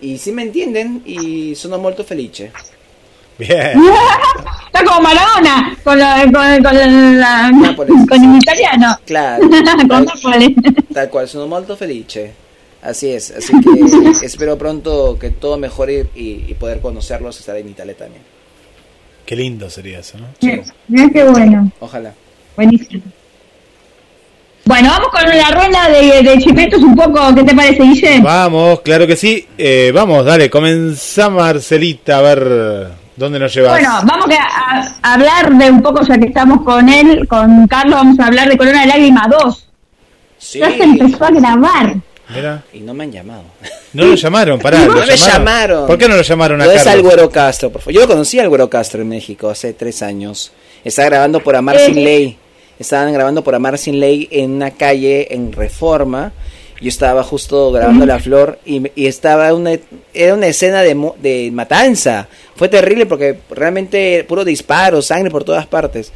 Y 0.00 0.18
si 0.18 0.32
me 0.32 0.42
entienden 0.42 1.02
y 1.06 1.54
sono 1.54 1.78
molto 1.78 2.04
felice. 2.04 2.52
Bien. 3.38 3.78
Está 4.66 4.84
como 4.84 5.00
Maradona 5.02 5.76
con, 5.84 5.98
con, 5.98 6.62
con, 6.62 7.18
la, 7.20 7.76
con 8.08 8.24
el 8.24 8.36
italiano. 8.36 8.98
Claro. 9.06 9.48
tal, 9.64 10.56
tal, 10.92 11.10
cual, 11.10 11.28
sono 11.28 11.46
molto 11.46 11.76
felice. 11.76 12.32
Así 12.82 13.10
es, 13.10 13.30
así 13.30 13.52
que 14.20 14.26
espero 14.26 14.58
pronto 14.58 15.16
que 15.18 15.30
todo 15.30 15.56
mejore 15.56 16.08
y, 16.14 16.44
y 16.48 16.54
poder 16.54 16.80
conocerlos, 16.80 17.38
estar 17.38 17.56
en 17.56 17.68
Italia 17.68 17.96
también. 17.96 18.22
Qué 19.24 19.36
lindo 19.36 19.70
sería 19.70 20.00
eso, 20.00 20.18
¿no? 20.18 20.26
Mira 20.88 21.08
qué 21.10 21.24
bueno. 21.24 21.70
Ojalá. 21.80 22.12
Buenísimo. 22.56 23.02
Bueno, 24.66 24.88
vamos 24.90 25.08
con 25.08 25.28
la 25.28 25.50
ronda 25.50 25.88
de, 25.88 26.22
de 26.22 26.38
chipetos 26.38 26.82
un 26.82 26.94
poco, 26.94 27.34
¿qué 27.34 27.44
te 27.44 27.54
parece, 27.54 27.82
Guille? 27.82 28.20
Vamos, 28.20 28.80
claro 28.80 29.06
que 29.06 29.16
sí. 29.16 29.46
Eh, 29.56 29.92
vamos, 29.94 30.24
dale, 30.24 30.50
comenzá 30.50 31.28
Marcelita, 31.30 32.18
a 32.18 32.22
ver 32.22 33.03
dónde 33.16 33.38
nos 33.38 33.54
llevas. 33.54 33.72
Bueno, 33.72 34.00
vamos 34.04 34.26
a, 34.38 35.12
hablar 35.12 35.52
de 35.54 35.70
un 35.70 35.82
poco, 35.82 36.02
ya 36.02 36.18
que 36.18 36.26
estamos 36.26 36.62
con 36.62 36.88
él, 36.88 37.26
con 37.28 37.66
Carlos, 37.66 37.94
vamos 37.96 38.18
a 38.20 38.26
hablar 38.26 38.48
de 38.48 38.56
Corona 38.56 38.82
de 38.82 38.86
Lágrima 38.86 39.28
2. 39.28 39.68
Sí. 40.38 40.58
Ya 40.58 40.70
se 40.70 40.82
empezó 40.82 41.24
a 41.24 41.30
grabar. 41.30 41.96
Y 42.72 42.80
no 42.80 42.94
me 42.94 43.04
han 43.04 43.12
llamado. 43.12 43.44
No 43.92 44.06
lo 44.06 44.14
llamaron, 44.14 44.58
pará. 44.58 44.78
No, 44.86 45.06
me 45.06 45.16
llamaron? 45.16 45.86
¿Por 45.86 45.98
qué 45.98 46.08
no 46.08 46.16
lo 46.16 46.22
llamaron 46.22 46.60
a 46.60 46.64
Carlos? 46.64 46.82
es 46.82 46.86
al 46.88 47.02
Güero 47.02 47.30
Castro, 47.30 47.70
por 47.70 47.82
favor. 47.82 47.94
Yo 47.94 48.00
lo 48.00 48.08
conocí 48.08 48.38
al 48.38 48.48
Güero 48.48 48.68
Castro 48.68 49.02
en 49.02 49.08
México 49.08 49.48
hace 49.50 49.72
tres 49.72 50.02
años. 50.02 50.52
Estaba 50.82 51.08
grabando 51.08 51.40
por 51.40 51.54
Amar 51.54 51.78
Sin 51.78 51.94
Ley 51.94 52.38
estaban 52.78 53.12
grabando 53.12 53.44
por 53.44 53.54
Amar 53.54 53.78
Sin 53.78 54.00
Ley 54.00 54.28
en 54.30 54.52
una 54.52 54.72
calle 54.72 55.32
en 55.34 55.52
Reforma. 55.52 56.32
Yo 56.84 56.90
estaba 56.90 57.22
justo 57.22 57.72
grabando 57.72 58.04
La 58.04 58.18
Flor 58.18 58.58
y, 58.66 58.90
estaba 59.06 59.54
una, 59.54 59.70
era 60.12 60.34
una 60.34 60.48
escena 60.48 60.82
de, 60.82 60.94
de 61.22 61.50
matanza. 61.50 62.28
Fue 62.56 62.68
terrible 62.68 63.06
porque 63.06 63.38
realmente 63.48 64.22
puro 64.28 64.44
disparo, 64.44 65.00
sangre 65.00 65.30
por 65.30 65.44
todas 65.44 65.66
partes. 65.66 66.12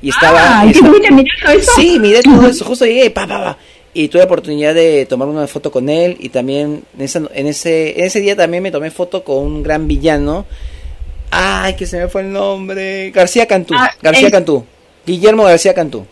Y 0.00 0.10
estaba... 0.10 0.60
Ah, 0.60 0.64
eso? 0.64 1.74
Sí, 1.74 1.98
miré 1.98 2.22
todo 2.22 2.46
eso. 2.46 2.64
Justo 2.64 2.86
llegué, 2.86 3.10
pa, 3.10 3.26
pa, 3.26 3.42
pa. 3.42 3.58
Y 3.94 4.06
tuve 4.06 4.20
la 4.20 4.26
oportunidad 4.26 4.76
de 4.76 5.06
tomar 5.06 5.26
una 5.26 5.48
foto 5.48 5.72
con 5.72 5.88
él 5.88 6.16
y 6.20 6.28
también 6.28 6.84
en, 6.96 7.04
esa, 7.04 7.22
en, 7.34 7.48
ese, 7.48 7.98
en 7.98 8.06
ese 8.06 8.20
día 8.20 8.36
también 8.36 8.62
me 8.62 8.70
tomé 8.70 8.92
foto 8.92 9.24
con 9.24 9.38
un 9.38 9.62
gran 9.64 9.88
villano. 9.88 10.46
Ay, 11.32 11.74
que 11.74 11.84
se 11.84 11.98
me 11.98 12.06
fue 12.06 12.20
el 12.20 12.32
nombre. 12.32 13.10
García 13.10 13.46
Cantú. 13.46 13.74
Ah, 13.76 13.90
García 14.00 14.30
Cantú. 14.30 14.64
Guillermo 15.04 15.42
García 15.42 15.74
Cantú. 15.74 16.06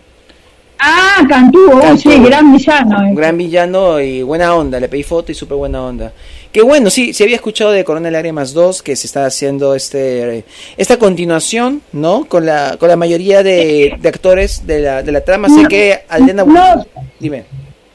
Ah, 0.82 1.22
Cantú, 1.28 1.70
oh, 1.72 1.96
sí, 1.96 2.18
gran 2.20 2.52
villano. 2.52 3.02
Eh. 3.06 3.10
Gran 3.14 3.36
villano 3.36 4.00
y 4.00 4.22
buena 4.22 4.54
onda, 4.54 4.80
le 4.80 4.88
pedí 4.88 5.02
foto 5.02 5.30
y 5.30 5.34
súper 5.34 5.58
buena 5.58 5.82
onda. 5.82 6.12
Que 6.50 6.62
bueno, 6.62 6.88
sí, 6.90 7.12
sí 7.12 7.22
había 7.22 7.36
escuchado 7.36 7.70
de 7.70 7.84
Corona 7.84 8.10
Lágrimas 8.10 8.54
2 8.54 8.82
que 8.82 8.96
se 8.96 9.06
está 9.06 9.26
haciendo 9.26 9.74
este 9.74 10.44
esta 10.76 10.96
continuación, 10.98 11.82
¿no? 11.92 12.24
Con 12.24 12.46
la 12.46 12.76
con 12.78 12.88
la 12.88 12.96
mayoría 12.96 13.42
de, 13.42 13.96
de 14.00 14.08
actores 14.08 14.66
de 14.66 14.80
la, 14.80 15.02
de 15.02 15.12
la 15.12 15.20
trama. 15.20 15.48
sé 15.48 15.66
que 15.68 16.00
Aldena... 16.08 16.44
No, 16.44 16.86
dime. 17.18 17.44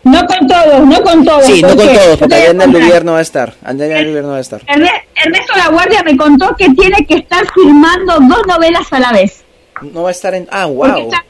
No 0.03 0.23
con 0.27 0.47
todos, 0.47 0.87
no 0.87 1.01
con 1.01 1.25
todos. 1.25 1.45
Sí, 1.45 1.63
no 1.63 1.69
con 1.69 1.87
todos, 1.87 2.17
porque 2.19 2.35
Aldena 2.35 2.67
Lubier 2.67 3.03
no 3.03 3.13
va 3.13 3.17
a 3.19 3.23
estar. 3.23 3.55
Aldena 3.63 3.99
Lubier 4.01 4.23
no 4.23 4.29
va 4.29 4.37
a 4.37 4.41
estar. 4.41 4.61
Ernesto 4.67 5.53
La 5.57 5.69
Guardia 5.69 6.03
me 6.03 6.15
contó 6.15 6.55
que 6.55 6.69
tiene 6.69 7.03
que 7.07 7.15
estar 7.15 7.43
filmando 7.53 8.13
dos 8.19 8.45
novelas 8.47 8.93
a 8.93 8.99
la 8.99 9.11
vez. 9.11 9.43
No 9.81 10.03
va 10.03 10.09
a 10.09 10.11
estar 10.11 10.33
en... 10.35 10.47
Ah, 10.51 10.67
wow. 10.67 10.85
Está, 10.85 11.25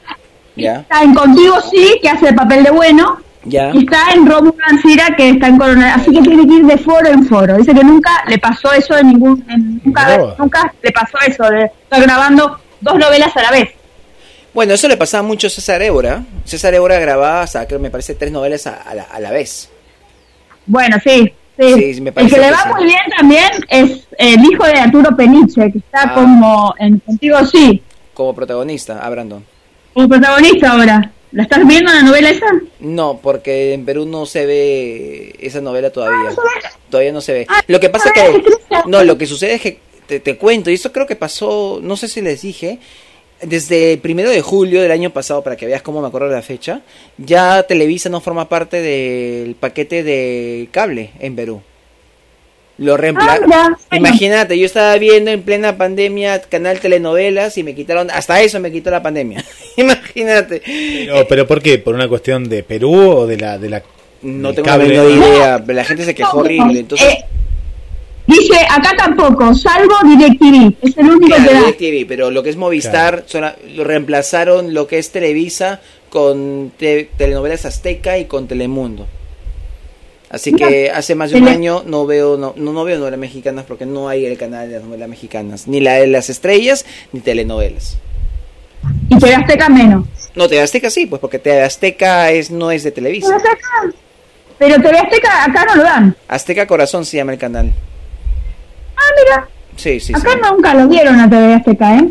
en 0.56 1.14
Contigo 1.14 1.56
Sí, 1.70 1.98
que 2.00 2.08
hace 2.08 2.28
el 2.28 2.34
papel 2.34 2.64
de 2.64 2.70
bueno. 2.70 3.18
Ya. 3.44 3.70
Y 3.72 3.84
está 3.84 4.12
en 4.12 4.26
Rómulo 4.26 4.56
Ancira, 4.66 5.14
que 5.16 5.30
está 5.30 5.46
en 5.46 5.58
Coronel. 5.58 5.90
Así 5.94 6.12
que 6.12 6.20
tiene 6.20 6.46
que 6.48 6.54
ir 6.54 6.66
de 6.66 6.78
foro 6.78 7.08
en 7.08 7.24
foro. 7.24 7.56
Dice 7.56 7.72
que 7.72 7.84
nunca 7.84 8.24
le 8.26 8.38
pasó 8.38 8.72
eso 8.72 8.94
de 8.96 9.04
ningún... 9.04 9.44
nunca, 9.84 10.34
nunca 10.36 10.74
le 10.82 10.90
pasó 10.90 11.18
eso 11.24 11.44
de 11.50 11.64
estar 11.64 12.02
grabando 12.02 12.58
dos 12.80 12.98
novelas 12.98 13.36
a 13.36 13.42
la 13.42 13.50
vez. 13.52 13.70
Bueno, 14.52 14.74
eso 14.74 14.88
le 14.88 14.96
pasaba 14.96 15.22
mucho 15.22 15.46
a 15.46 15.50
César 15.50 15.80
Évora. 15.82 16.24
César 16.44 16.74
Évora 16.74 16.98
grababa, 16.98 17.46
me 17.78 17.90
parece, 17.90 18.16
tres 18.16 18.32
novelas 18.32 18.66
a, 18.66 18.94
la, 18.94 19.04
a 19.04 19.20
la, 19.20 19.30
vez. 19.30 19.70
Bueno, 20.66 20.96
sí. 21.04 21.32
Sí, 21.56 22.00
me 22.00 22.12
el 22.14 22.30
que 22.30 22.38
le 22.38 22.50
va 22.50 22.66
muy 22.74 22.84
bien 22.84 23.00
también 23.16 23.50
es 23.68 24.06
el 24.18 24.44
hijo 24.44 24.64
de 24.64 24.74
Arturo 24.74 25.16
Peniche, 25.16 25.72
que 25.72 25.78
está 25.78 26.10
ah. 26.10 26.14
como 26.14 26.74
en 26.78 26.98
Contigo 26.98 27.38
Sí 27.46 27.82
como 28.16 28.34
protagonista 28.34 28.98
a 28.98 29.10
Brandon. 29.10 29.44
Como 29.96 30.10
protagonista 30.10 30.72
ahora. 30.72 31.10
¿La 31.32 31.44
estás 31.44 31.66
viendo 31.66 31.90
la 31.90 32.02
novela 32.02 32.28
esa? 32.28 32.44
No, 32.80 33.18
porque 33.22 33.72
en 33.72 33.86
Perú 33.86 34.04
no 34.04 34.26
se 34.26 34.44
ve 34.44 35.34
esa 35.40 35.62
novela 35.62 35.88
todavía. 35.88 36.36
Todavía 36.90 37.12
no 37.12 37.22
se 37.22 37.32
ve. 37.32 37.46
Ah, 37.48 37.62
lo 37.66 37.80
que 37.80 37.88
pasa 37.88 38.12
que... 38.12 38.44
No, 38.88 39.02
lo 39.02 39.16
que 39.16 39.24
sucede 39.24 39.54
es 39.54 39.62
que 39.62 39.80
te, 40.20 40.36
cuento, 40.36 40.70
y 40.70 40.74
esto 40.74 40.92
creo 40.92 41.06
que 41.06 41.16
pasó, 41.16 41.80
no 41.82 41.96
sé 41.96 42.08
si 42.08 42.20
les 42.20 42.42
dije, 42.42 42.78
desde 43.40 43.94
el 43.94 43.98
primero 44.00 44.28
de 44.28 44.42
julio 44.42 44.82
del 44.82 44.92
año 44.92 45.08
pasado, 45.08 45.42
para 45.42 45.56
que 45.56 45.64
veas 45.64 45.80
cómo 45.80 46.02
me 46.02 46.08
acuerdo 46.08 46.28
de 46.28 46.34
la 46.34 46.42
fecha, 46.42 46.82
ya 47.16 47.62
Televisa 47.62 48.10
no 48.10 48.20
forma 48.20 48.50
parte 48.50 48.82
del 48.82 49.54
paquete 49.54 50.02
de 50.02 50.68
cable 50.72 51.12
en 51.20 51.36
Perú. 51.36 51.62
Lo 52.78 52.96
reemplazaron. 52.96 53.50
Ah, 53.52 53.96
Imagínate, 53.96 54.58
yo 54.58 54.66
estaba 54.66 54.96
viendo 54.98 55.30
en 55.30 55.42
plena 55.42 55.78
pandemia 55.78 56.42
canal 56.42 56.78
telenovelas 56.78 57.56
y 57.56 57.62
me 57.62 57.74
quitaron, 57.74 58.10
hasta 58.10 58.40
eso 58.42 58.60
me 58.60 58.70
quitó 58.70 58.90
la 58.90 59.02
pandemia. 59.02 59.42
Imagínate. 59.76 60.62
Pero, 60.64 61.26
pero 61.26 61.46
¿por 61.46 61.62
qué? 61.62 61.78
¿Por 61.78 61.94
una 61.94 62.08
cuestión 62.08 62.48
de 62.48 62.62
Perú 62.62 62.94
o 62.94 63.26
de 63.26 63.38
la... 63.38 63.58
De 63.58 63.70
la 63.70 63.82
no 64.22 64.52
tengo 64.52 64.76
ni 64.78 64.88
idea, 64.88 65.62
la 65.66 65.84
gente 65.84 66.04
se 66.04 66.14
quejó 66.14 66.38
horrible. 66.38 66.80
Entonces... 66.80 67.06
Eh, 67.14 67.24
dice, 68.26 68.56
acá 68.68 68.90
tampoco, 68.96 69.54
salvo 69.54 69.94
DirecTV, 70.04 70.74
es 70.82 70.96
el 70.98 71.10
único 71.10 71.36
que 71.36 71.42
da. 71.42 71.60
DirecTV, 71.60 72.08
pero 72.08 72.30
lo 72.30 72.42
que 72.42 72.50
es 72.50 72.56
Movistar, 72.56 73.24
lo 73.74 73.84
reemplazaron 73.84 74.74
lo 74.74 74.86
que 74.86 74.98
es 74.98 75.10
Televisa 75.12 75.80
con 76.10 76.72
telenovelas 76.78 77.64
Azteca 77.64 78.18
y 78.18 78.24
con 78.24 78.48
Telemundo. 78.48 79.06
Así 80.28 80.52
que 80.52 80.90
hace 80.90 81.14
más 81.14 81.30
de 81.30 81.38
un 81.38 81.46
año 81.46 81.84
no 81.86 82.04
veo 82.04 82.36
no, 82.36 82.52
no, 82.56 82.84
veo 82.84 82.98
novelas 82.98 83.18
mexicanas 83.18 83.64
porque 83.66 83.86
no 83.86 84.08
hay 84.08 84.26
el 84.26 84.36
canal 84.36 84.68
de 84.68 84.76
las 84.76 84.84
novelas 84.84 85.08
mexicanas, 85.08 85.68
ni 85.68 85.80
la 85.80 85.94
de 85.94 86.08
las 86.08 86.30
estrellas, 86.30 86.84
ni 87.12 87.20
telenovelas. 87.20 87.98
¿Y 89.08 89.18
TV 89.18 89.34
Azteca 89.34 89.68
menos? 89.68 90.06
No, 90.34 90.48
TV 90.48 90.60
Azteca 90.60 90.90
sí, 90.90 91.06
pues 91.06 91.20
porque 91.20 91.38
TV 91.38 91.62
Azteca 91.62 92.30
es, 92.32 92.50
no 92.50 92.70
es 92.70 92.82
de 92.82 92.90
Televisa. 92.90 93.38
Pero 94.58 94.76
TV 94.82 94.98
Azteca 94.98 95.44
acá 95.44 95.64
no 95.64 95.76
lo 95.76 95.82
dan. 95.84 96.16
Azteca 96.28 96.66
Corazón 96.66 97.04
se 97.04 97.18
llama 97.18 97.32
el 97.32 97.38
canal. 97.38 97.72
Ah, 98.96 99.12
mira. 99.24 99.48
Sí, 99.76 100.00
sí, 100.00 100.12
Acá 100.14 100.30
nunca 100.36 100.74
lo 100.74 100.88
vieron 100.88 101.20
a 101.20 101.30
TV 101.30 101.54
Azteca, 101.54 101.98
¿eh? 101.98 102.08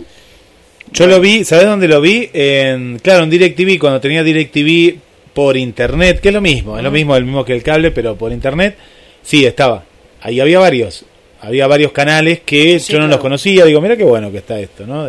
Yo 0.91 1.08
lo 1.08 1.19
vi, 1.19 1.43
¿sabes 1.43 1.65
dónde 1.65 1.89
lo 1.89 1.99
vi? 1.99 2.30
En, 2.32 2.99
claro, 2.99 3.23
en 3.23 3.30
DirecTV, 3.30 3.80
cuando 3.80 3.99
tenía 3.99 4.23
DirecTV 4.23 4.99
por 5.36 5.58
internet, 5.58 6.19
que 6.21 6.30
es 6.30 6.34
lo 6.34 6.41
mismo, 6.41 6.78
es 6.78 6.84
lo 6.84 6.89
mismo, 6.89 7.15
el 7.15 7.26
mismo 7.26 7.45
que 7.45 7.54
el 7.54 7.62
cable, 7.62 7.91
pero 7.91 8.15
por 8.15 8.32
internet, 8.32 8.76
sí, 9.21 9.45
estaba. 9.45 9.84
Ahí 10.21 10.39
había 10.39 10.58
varios, 10.58 11.06
había 11.41 11.67
varios 11.67 11.91
canales 11.91 12.39
que 12.39 12.80
yo 12.80 12.98
no 12.98 13.08
los 13.08 13.19
conocía, 13.19 13.65
digo, 13.65 13.82
mira 13.82 13.95
qué 13.98 14.06
bueno 14.06 14.32
que 14.32 14.39
está 14.39 14.60
esto, 14.60 14.88
¿no? 14.88 15.08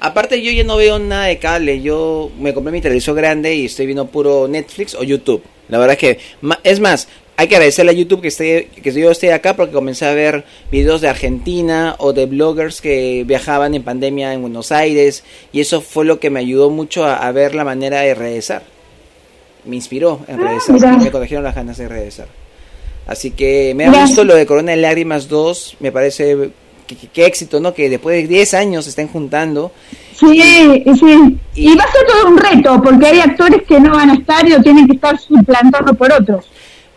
Aparte 0.00 0.42
yo 0.42 0.52
ya 0.52 0.64
no 0.64 0.76
veo 0.76 0.98
nada 0.98 1.26
de 1.26 1.38
cable, 1.38 1.80
yo 1.80 2.30
me 2.38 2.52
compré 2.52 2.72
mi 2.72 2.80
televisor 2.80 3.16
grande 3.16 3.54
y 3.54 3.66
estoy 3.66 3.86
viendo 3.86 4.06
puro 4.06 4.46
Netflix 4.48 4.94
o 4.94 5.02
YouTube. 5.02 5.42
La 5.68 5.78
verdad 5.78 5.94
es 5.94 5.98
que, 5.98 6.18
es 6.64 6.80
más, 6.80 7.08
hay 7.36 7.46
que 7.46 7.54
agradecerle 7.54 7.92
a 7.92 7.94
YouTube 7.94 8.20
que, 8.20 8.28
esté, 8.28 8.68
que 8.82 8.92
yo 8.92 9.12
esté 9.12 9.32
acá 9.32 9.54
porque 9.54 9.72
comencé 9.72 10.06
a 10.06 10.12
ver 10.12 10.44
videos 10.72 11.00
de 11.00 11.08
Argentina 11.08 11.94
o 11.98 12.12
de 12.12 12.26
bloggers 12.26 12.80
que 12.80 13.22
viajaban 13.24 13.76
en 13.76 13.84
pandemia 13.84 14.32
en 14.32 14.40
Buenos 14.40 14.72
Aires 14.72 15.22
y 15.52 15.60
eso 15.60 15.80
fue 15.80 16.04
lo 16.04 16.18
que 16.18 16.30
me 16.30 16.40
ayudó 16.40 16.68
mucho 16.68 17.04
a, 17.04 17.30
ver 17.30 17.54
la 17.54 17.62
manera 17.62 18.00
de 18.00 18.14
regresar. 18.14 18.77
Me 19.68 19.76
inspiró 19.76 20.20
en 20.26 20.40
ah, 20.40 20.48
regresar, 20.48 20.98
me 20.98 21.10
corrigieron 21.10 21.44
las 21.44 21.54
ganas 21.54 21.76
de 21.76 21.86
regresar. 21.86 22.26
Así 23.06 23.30
que 23.30 23.72
me 23.76 23.86
ha 23.86 23.90
gustado 23.90 24.24
lo 24.24 24.34
de 24.34 24.46
Corona 24.46 24.72
de 24.72 24.78
Lágrimas 24.78 25.28
2, 25.28 25.76
me 25.80 25.92
parece 25.92 26.50
que, 27.12 27.26
éxito, 27.26 27.60
¿no? 27.60 27.72
Que 27.74 27.88
después 27.88 28.20
de 28.22 28.28
10 28.28 28.54
años 28.54 28.84
se 28.84 28.90
estén 28.90 29.08
juntando. 29.08 29.72
Sí, 30.18 30.26
sí. 30.98 31.38
Y, 31.54 31.70
y, 31.70 31.76
va 31.76 31.84
a 31.84 31.92
ser 31.92 32.06
todo 32.06 32.28
un 32.28 32.38
reto, 32.38 32.82
porque 32.82 33.06
hay 33.06 33.20
actores 33.20 33.62
que 33.62 33.78
no 33.78 33.92
van 33.92 34.10
a 34.10 34.14
estar 34.14 34.46
y 34.46 34.50
lo 34.50 34.62
tienen 34.62 34.86
que 34.86 34.94
estar 34.94 35.18
suplantando 35.18 35.94
por 35.94 36.12
otros. 36.12 36.46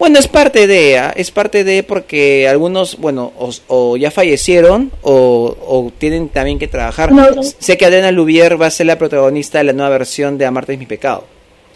Bueno, 0.01 0.17
es 0.17 0.27
parte 0.27 0.65
de, 0.65 0.97
¿ah? 0.97 1.13
es 1.15 1.29
parte 1.29 1.63
de 1.63 1.83
porque 1.83 2.49
algunos, 2.49 2.97
bueno, 2.97 3.33
o, 3.67 3.97
ya 3.97 4.09
fallecieron 4.09 4.91
o, 5.03 5.91
tienen 5.99 6.27
también 6.29 6.57
que 6.57 6.67
trabajar. 6.67 7.11
Sé 7.59 7.77
que 7.77 7.85
Adriana 7.85 8.11
Lubier 8.11 8.59
va 8.59 8.65
a 8.65 8.71
ser 8.71 8.87
la 8.87 8.97
protagonista 8.97 9.59
de 9.59 9.65
la 9.65 9.73
nueva 9.73 9.89
versión 9.89 10.39
de 10.39 10.47
Amarte 10.47 10.73
es 10.73 10.79
mi 10.79 10.87
pecado. 10.87 11.25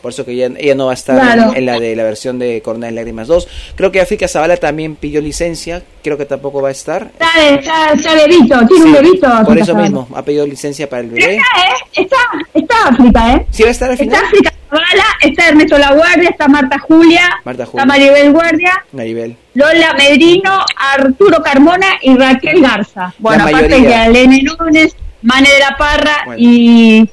Por 0.06 0.12
eso 0.12 0.24
que 0.24 0.34
ella, 0.34 0.76
no 0.76 0.86
va 0.86 0.92
a 0.92 0.94
estar 0.94 1.58
en, 1.58 1.66
la 1.66 1.80
de 1.80 1.96
la 1.96 2.04
versión 2.04 2.38
de 2.38 2.62
Corona 2.62 2.86
de 2.86 2.92
Lágrimas 2.92 3.28
2. 3.28 3.48
Creo 3.76 3.92
que 3.92 4.00
África 4.00 4.28
Zavala 4.28 4.56
también 4.56 4.96
pidió 4.96 5.20
licencia. 5.20 5.82
Creo 6.04 6.16
que 6.16 6.28
tampoco 6.28 6.62
va 6.62 6.68
a 6.68 6.74
estar. 6.74 7.10
Está, 7.14 7.92
está, 7.92 8.14
bebito, 8.14 8.56
tiene 8.68 8.86
un 8.86 8.94
bebito. 8.94 9.28
Por 9.44 9.58
eso 9.58 9.74
mismo, 9.74 10.08
ha 10.14 10.22
pedido 10.22 10.46
licencia 10.46 10.88
para 10.88 11.02
el 11.02 11.10
bebé. 11.10 11.38
Está, 11.38 11.42
¿eh? 11.42 12.04
Está, 12.04 12.18
está 12.54 12.88
África, 12.90 13.34
¿eh? 13.34 13.48
Sí, 13.50 13.64
va 13.64 13.70
a 13.70 13.72
estar 13.72 13.90
al 13.90 13.98
final. 13.98 14.14
Está 14.14 14.28
África 14.28 14.54
Zavala, 14.70 15.06
está 15.22 15.48
Ernesto 15.48 15.78
La 15.80 15.94
Guardia, 15.94 16.30
está 16.30 16.48
Marta 16.50 16.78
Julia, 16.78 17.40
Marta 17.44 17.66
Julia. 17.66 17.82
está 17.82 17.86
Maribel 17.88 18.32
Guardia. 18.32 18.86
Maribel. 18.92 19.36
Lola 19.56 19.96
Medrino, 19.98 20.60
Arturo 20.78 21.42
Carmona 21.42 21.98
y 22.04 22.16
Raquel 22.16 22.62
Garza. 22.62 23.12
Bueno, 23.18 23.48
aparte 23.48 23.82
de 23.82 23.96
Alene 23.96 24.44
Núñez, 24.44 24.96
Mane 25.24 25.50
de 25.50 25.60
la 25.60 25.76
Parra 25.76 26.36
y 26.38 27.10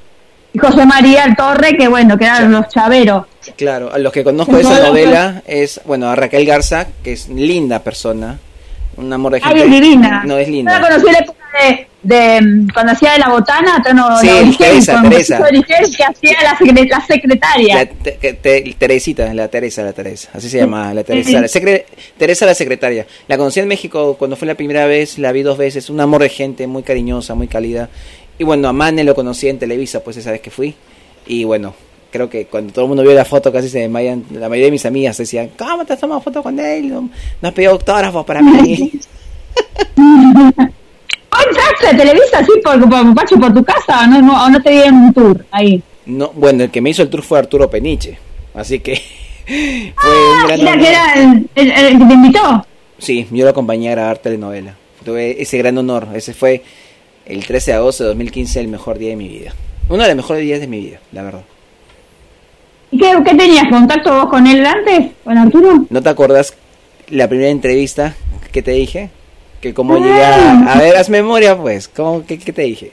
y 0.52 0.58
José 0.58 0.84
María 0.86 1.34
Torre, 1.36 1.76
que 1.76 1.88
bueno, 1.88 2.18
que 2.18 2.24
eran 2.24 2.52
los 2.52 2.68
chaveros. 2.68 3.26
Claro, 3.56 3.92
a 3.92 3.98
los 3.98 4.12
que 4.12 4.22
conozco 4.22 4.56
de 4.56 4.62
esa 4.62 4.80
novela 4.86 5.42
es, 5.46 5.80
bueno, 5.84 6.08
a 6.08 6.16
Raquel 6.16 6.46
Garza, 6.46 6.86
que 7.02 7.12
es 7.12 7.28
linda 7.28 7.80
persona, 7.80 8.38
un 8.96 9.12
amor 9.12 9.32
de 9.32 9.40
gente. 9.40 9.62
Ay, 9.62 9.64
es 9.64 9.70
divina. 9.70 10.22
No, 10.24 10.36
es 10.36 10.48
linda. 10.48 10.72
Yo 10.74 10.80
la 10.80 10.88
conocí 10.88 11.06
en 11.06 11.12
la 11.12 11.18
época 11.18 11.38
de, 11.60 11.86
de, 12.02 12.72
cuando 12.72 12.92
hacía 12.92 13.12
de 13.12 13.18
la 13.18 13.28
botana, 13.30 13.82
no, 13.94 14.18
sí, 14.18 14.26
la 14.26 14.56
Teresa, 14.58 15.02
Teresa. 15.02 15.40
que 15.64 16.04
hacía 16.04 16.36
la, 16.42 16.86
la 16.88 17.06
secretaria. 17.06 17.74
La 17.74 17.86
te, 17.86 18.74
Teresita, 18.78 19.32
la 19.32 19.48
Teresa, 19.48 19.82
la 19.82 19.92
Teresa, 19.92 20.30
así 20.34 20.48
se 20.48 20.58
llama, 20.58 20.92
la 20.92 21.04
Teresa. 21.04 21.40
La 21.40 21.48
Teresa 22.18 22.46
la 22.46 22.54
secretaria. 22.54 23.06
La 23.28 23.36
conocí 23.38 23.60
en 23.60 23.68
México 23.68 24.16
cuando 24.18 24.36
fue 24.36 24.46
la 24.46 24.54
primera 24.54 24.86
vez, 24.86 25.18
la 25.18 25.32
vi 25.32 25.42
dos 25.42 25.58
veces, 25.58 25.88
un 25.90 26.00
amor 26.00 26.22
de 26.22 26.28
gente, 26.28 26.66
muy 26.66 26.82
cariñosa, 26.82 27.34
muy 27.34 27.48
cálida. 27.48 27.88
Y 28.38 28.44
bueno, 28.44 28.68
a 28.68 28.72
Mane 28.72 29.04
lo 29.04 29.14
conocí 29.14 29.48
en 29.48 29.58
Televisa, 29.58 30.02
pues 30.02 30.16
esa 30.16 30.30
vez 30.30 30.40
que 30.40 30.50
fui. 30.50 30.74
Y 31.26 31.44
bueno, 31.44 31.74
creo 32.10 32.28
que 32.28 32.46
cuando 32.46 32.72
todo 32.72 32.84
el 32.84 32.88
mundo 32.88 33.02
vio 33.02 33.14
la 33.14 33.24
foto 33.24 33.52
casi 33.52 33.68
se 33.68 33.80
desmayan. 33.80 34.24
La 34.32 34.48
mayoría 34.48 34.66
de 34.66 34.72
mis 34.72 34.86
amigas 34.86 35.16
decían, 35.16 35.50
¿cómo 35.56 35.84
te 35.84 35.94
has 35.94 36.00
tomado 36.00 36.20
foto 36.20 36.42
con 36.42 36.58
él? 36.58 36.88
No, 36.88 37.10
has 37.42 37.52
pedido 37.52 37.72
autógrafo 37.72 38.24
para 38.24 38.42
mí. 38.42 38.92
¿Entraste 41.46 41.86
a 41.88 41.96
Televisa 41.96 42.38
así 42.38 42.52
por, 42.62 42.88
por, 42.88 43.14
Pacho, 43.14 43.36
por 43.36 43.52
tu 43.52 43.64
casa 43.64 44.04
o 44.04 44.06
no, 44.06 44.20
no, 44.20 44.50
no 44.50 44.62
te 44.62 44.70
dieron 44.70 44.94
un 44.94 45.12
tour 45.12 45.44
ahí? 45.50 45.82
No, 46.06 46.30
bueno, 46.34 46.64
el 46.64 46.70
que 46.70 46.80
me 46.80 46.90
hizo 46.90 47.02
el 47.02 47.10
tour 47.10 47.22
fue 47.22 47.38
Arturo 47.38 47.70
Peniche. 47.70 48.18
Así 48.54 48.80
que 48.80 48.96
fue 49.46 50.32
un 50.32 50.46
gran 50.46 50.78
que 50.78 50.88
era 50.88 51.14
el, 51.14 51.48
el, 51.54 51.98
que 51.98 52.04
te 52.04 52.14
invitó. 52.14 52.66
Sí, 52.98 53.26
yo 53.30 53.44
lo 53.44 53.50
acompañé 53.50 53.88
a 53.88 53.92
grabar 53.92 54.18
telenovela. 54.18 54.76
Tuve 55.04 55.40
ese 55.42 55.58
gran 55.58 55.76
honor. 55.78 56.08
Ese 56.14 56.34
fue 56.34 56.62
el 57.26 57.46
13 57.46 57.72
de 57.72 57.76
agosto 57.76 58.04
de 58.04 58.08
2015 58.08 58.61
el 58.61 58.68
mejor 58.68 58.98
día 58.98 59.11
de 59.11 59.16
mi 59.16 59.28
vida. 59.28 59.52
Uno 59.88 60.02
de 60.02 60.08
los 60.08 60.16
mejores 60.16 60.42
días 60.42 60.61
de 60.61 60.66
mi 60.66 60.80
vida, 60.80 61.00
la 61.12 61.22
verdad. 61.22 61.42
¿Y 62.90 62.98
qué, 62.98 63.35
tenías? 63.37 63.64
¿Contacto 63.70 64.12
vos 64.14 64.28
con 64.28 64.46
él 64.46 64.64
antes? 64.64 65.12
¿Con 65.24 65.38
Arturo? 65.38 65.87
¿No 65.88 66.02
te 66.02 66.08
acuerdas 66.08 66.54
la 67.08 67.28
primera 67.28 67.50
entrevista 67.50 68.14
que 68.52 68.62
te 68.62 68.72
dije? 68.72 69.11
Que 69.61 69.72
como 69.72 69.96
llegué 69.98 70.24
a... 70.24 70.76
ver, 70.78 70.96
haz 70.96 71.08
memoria 71.08 71.56
pues. 71.56 71.88
¿Cómo, 71.88 72.24
qué, 72.26 72.37
te 72.37 72.62
dije? 72.62 72.92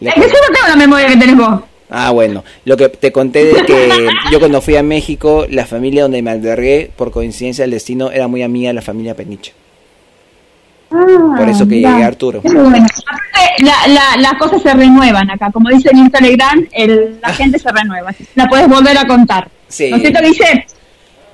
Es 0.00 0.14
que 0.14 0.20
yo 0.20 0.26
no 0.26 0.54
tengo 0.54 0.68
la 0.68 0.76
memoria 0.76 1.08
que 1.08 1.16
tenés 1.16 1.36
vos. 1.36 1.60
Ah, 1.90 2.10
bueno, 2.10 2.42
lo 2.64 2.76
que 2.76 2.88
te 2.88 3.12
conté 3.12 3.44
de 3.44 3.66
que 3.66 4.08
yo 4.30 4.38
cuando 4.38 4.62
fui 4.62 4.76
a 4.76 4.82
México, 4.82 5.46
la 5.50 5.66
familia 5.66 6.02
donde 6.02 6.22
me 6.22 6.30
albergué, 6.30 6.90
por 6.96 7.10
coincidencia 7.10 7.64
del 7.64 7.72
destino, 7.72 8.10
era 8.10 8.28
muy 8.28 8.42
amiga 8.42 8.68
de 8.68 8.74
la 8.74 8.80
familia 8.80 9.14
Peniche. 9.14 9.52
Ah, 10.92 11.34
Por 11.38 11.48
eso 11.48 11.66
que 11.66 11.76
llegué 11.76 12.02
a 12.02 12.06
Arturo. 12.06 12.42
las 14.18 14.34
cosas 14.38 14.62
se 14.62 14.74
renuevan 14.74 15.30
acá. 15.30 15.50
Como 15.52 15.70
dice 15.70 15.90
en 15.92 16.10
Telegram, 16.10 16.66
el, 16.72 17.18
la 17.22 17.28
ah. 17.28 17.34
gente 17.34 17.58
se 17.58 17.70
renueva. 17.70 18.14
La 18.34 18.46
puedes 18.46 18.68
volver 18.68 18.96
a 18.98 19.06
contar. 19.06 19.48
Sí. 19.68 19.90
¿No 19.90 19.96
es 19.96 20.02
cierto, 20.02 20.20
dice? 20.22 20.66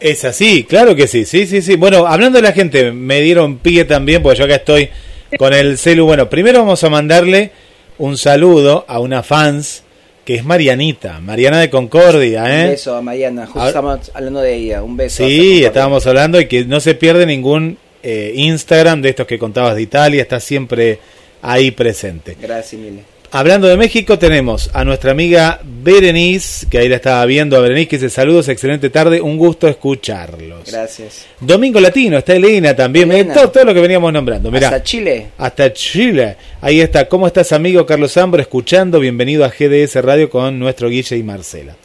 Es 0.01 0.25
así, 0.25 0.62
claro 0.62 0.94
que 0.94 1.09
sí, 1.09 1.25
sí, 1.25 1.47
sí, 1.47 1.61
sí. 1.61 1.75
Bueno, 1.75 2.07
hablando 2.07 2.38
de 2.38 2.42
la 2.42 2.53
gente, 2.53 2.92
me 2.92 3.21
dieron 3.21 3.59
pie 3.59 3.85
también, 3.85 4.23
porque 4.23 4.38
yo 4.38 4.44
acá 4.44 4.57
estoy 4.57 4.90
con 5.37 5.53
el 5.53 5.77
celu. 5.77 6.07
Bueno, 6.07 6.31
primero 6.31 6.61
vamos 6.61 6.85
a 6.85 6.88
mandarle 6.88 7.51
un 7.99 8.16
saludo 8.16 8.85
a 8.87 9.01
una 9.01 9.25
fans 9.25 9.83
que 10.25 10.37
es 10.37 10.44
Marianita, 10.44 11.21
Mariana 11.21 11.59
de 11.59 11.71
Concordia. 11.71 12.44
¿eh? 12.44 12.64
Un 12.64 12.71
beso 12.73 12.97
a 12.97 13.03
Mariana, 13.03 13.47
justo 13.47 13.66
estamos 13.66 14.11
hablando 14.14 14.40
de 14.40 14.55
ella, 14.55 14.83
un 14.83 14.97
beso. 14.97 15.25
Sí, 15.25 15.64
estábamos 15.64 16.07
hablando 16.07 16.38
y 16.40 16.47
que 16.47 16.64
no 16.64 16.81
se 16.81 16.94
pierde 16.94 17.27
ningún 17.27 17.79
eh, 18.11 18.33
Instagram 18.37 19.03
de 19.03 19.11
estos 19.11 19.27
que 19.27 19.38
contabas 19.38 19.75
de 19.75 19.83
Italia, 19.83 20.23
está 20.23 20.40
siempre 20.40 20.99
ahí 21.42 21.71
presente. 21.73 22.38
Gracias, 22.40 22.81
Mile. 22.81 23.03
Hablando 23.31 23.68
de 23.68 23.77
México, 23.77 24.18
tenemos 24.18 24.71
a 24.73 24.83
nuestra 24.83 25.11
amiga 25.11 25.61
Berenice, 25.62 26.66
que 26.71 26.79
ahí 26.79 26.88
la 26.88 26.97
estaba 26.97 27.27
viendo, 27.27 27.59
a 27.59 27.61
Berenice, 27.61 27.88
que 27.88 27.97
dice 27.99 28.09
saludos, 28.09 28.49
excelente 28.49 28.88
tarde, 28.88 29.21
un 29.21 29.37
gusto 29.37 29.68
escucharlos. 29.68 30.73
Gracias. 30.73 31.27
Domingo 31.38 31.79
Latino, 31.81 32.16
está 32.16 32.35
Elena 32.35 32.75
también, 32.75 33.31
Todo, 33.35 33.64
lo 33.64 33.75
que 33.75 33.81
veníamos 33.83 34.11
nombrando. 34.11 34.51
hasta 34.55 34.83
Chile. 34.83 35.27
Hasta 35.37 35.71
Chile. 35.75 36.37
Ahí 36.62 36.81
está, 36.81 37.07
¿cómo 37.11 37.27
estás 37.27 37.53
amigo 37.53 37.85
Carlos 37.85 38.14
Zambro? 38.14 38.40
Escuchando, 38.40 39.01
bienvenido 39.01 39.44
a 39.44 39.51
GDS 39.51 39.97
Radio 39.97 40.31
con 40.31 40.59
nuestro 40.59 40.88
Guille 40.88 41.18
y 41.18 41.23
Marcela. 41.23 41.77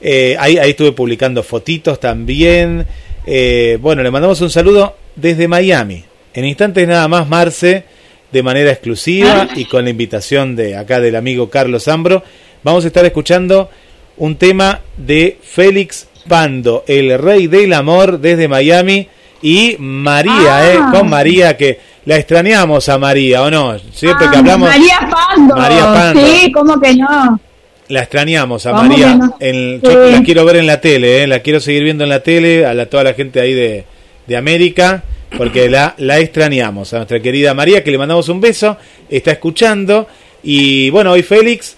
Eh, 0.00 0.36
ahí, 0.38 0.56
ahí 0.56 0.70
estuve 0.70 0.92
publicando 0.92 1.42
fotitos 1.42 1.98
también. 1.98 2.86
Eh, 3.26 3.76
bueno, 3.80 4.04
le 4.04 4.12
mandamos 4.12 4.40
un 4.40 4.50
saludo 4.50 4.94
desde 5.16 5.48
Miami. 5.48 6.04
En 6.32 6.44
instantes 6.44 6.86
nada 6.88 7.06
más, 7.08 7.28
Marce, 7.28 7.84
de 8.32 8.42
manera 8.42 8.70
exclusiva 8.70 9.48
y 9.54 9.66
con 9.66 9.84
la 9.84 9.90
invitación 9.90 10.56
de 10.56 10.76
acá 10.76 11.00
del 11.00 11.14
amigo 11.14 11.48
Carlos 11.50 11.86
Ambro, 11.86 12.24
vamos 12.64 12.84
a 12.84 12.88
estar 12.88 13.04
escuchando 13.04 13.70
un 14.16 14.36
tema 14.36 14.80
de 14.96 15.38
Félix 15.42 16.08
Pando, 16.28 16.84
el 16.88 17.18
rey 17.18 17.46
del 17.46 17.72
amor 17.72 18.18
desde 18.18 18.48
Miami 18.48 19.08
y 19.42 19.76
María, 19.78 20.72
eh, 20.72 20.78
ah. 20.80 20.90
con 20.92 21.08
María 21.08 21.56
que 21.56 21.78
la 22.06 22.16
extrañamos 22.16 22.88
a 22.88 22.98
María, 22.98 23.42
¿o 23.42 23.50
no? 23.50 23.78
Siempre 23.92 24.28
que 24.30 24.36
ah, 24.36 24.38
hablamos... 24.40 24.68
María 24.68 25.08
Pando. 25.10 25.56
María 25.56 25.84
Pando. 25.84 26.20
Sí, 26.26 26.52
¿cómo 26.52 26.80
que 26.80 26.94
no? 26.96 27.40
La 27.88 28.00
extrañamos 28.00 28.64
a 28.66 28.72
María. 28.72 29.18
En, 29.38 29.80
Yo 29.80 30.10
la 30.10 30.22
quiero 30.22 30.44
ver 30.44 30.56
en 30.56 30.66
la 30.66 30.80
tele, 30.80 31.22
eh, 31.22 31.26
la 31.26 31.40
quiero 31.40 31.60
seguir 31.60 31.84
viendo 31.84 32.04
en 32.04 32.10
la 32.10 32.20
tele, 32.20 32.64
a 32.64 32.86
toda 32.86 33.04
la 33.04 33.12
gente 33.12 33.40
ahí 33.40 33.52
de, 33.52 33.84
de 34.26 34.36
América, 34.36 35.04
porque 35.36 35.68
la, 35.68 35.94
la 35.98 36.18
extrañamos. 36.18 36.92
A 36.92 36.98
nuestra 36.98 37.20
querida 37.20 37.54
María, 37.54 37.82
que 37.82 37.90
le 37.90 37.98
mandamos 37.98 38.28
un 38.28 38.40
beso, 38.40 38.76
está 39.08 39.32
escuchando. 39.32 40.06
Y 40.42 40.90
bueno, 40.90 41.12
hoy 41.12 41.22
Félix 41.22 41.76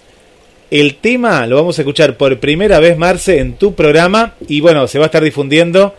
El 0.71 0.97
tema 0.97 1.47
lo 1.47 1.57
vamos 1.57 1.79
a 1.79 1.83
escuchar 1.83 2.17
por 2.17 2.39
primera 2.41 2.81
vez, 2.81 2.99
Marce, 2.99 3.39
en 3.39 3.55
tu 3.55 3.75
programa 3.75 4.35
y 4.49 4.61
bueno, 4.61 4.89
se 4.89 4.99
va 4.99 5.05
a 5.05 5.07
estar 5.07 5.23
difundiendo 5.23 5.95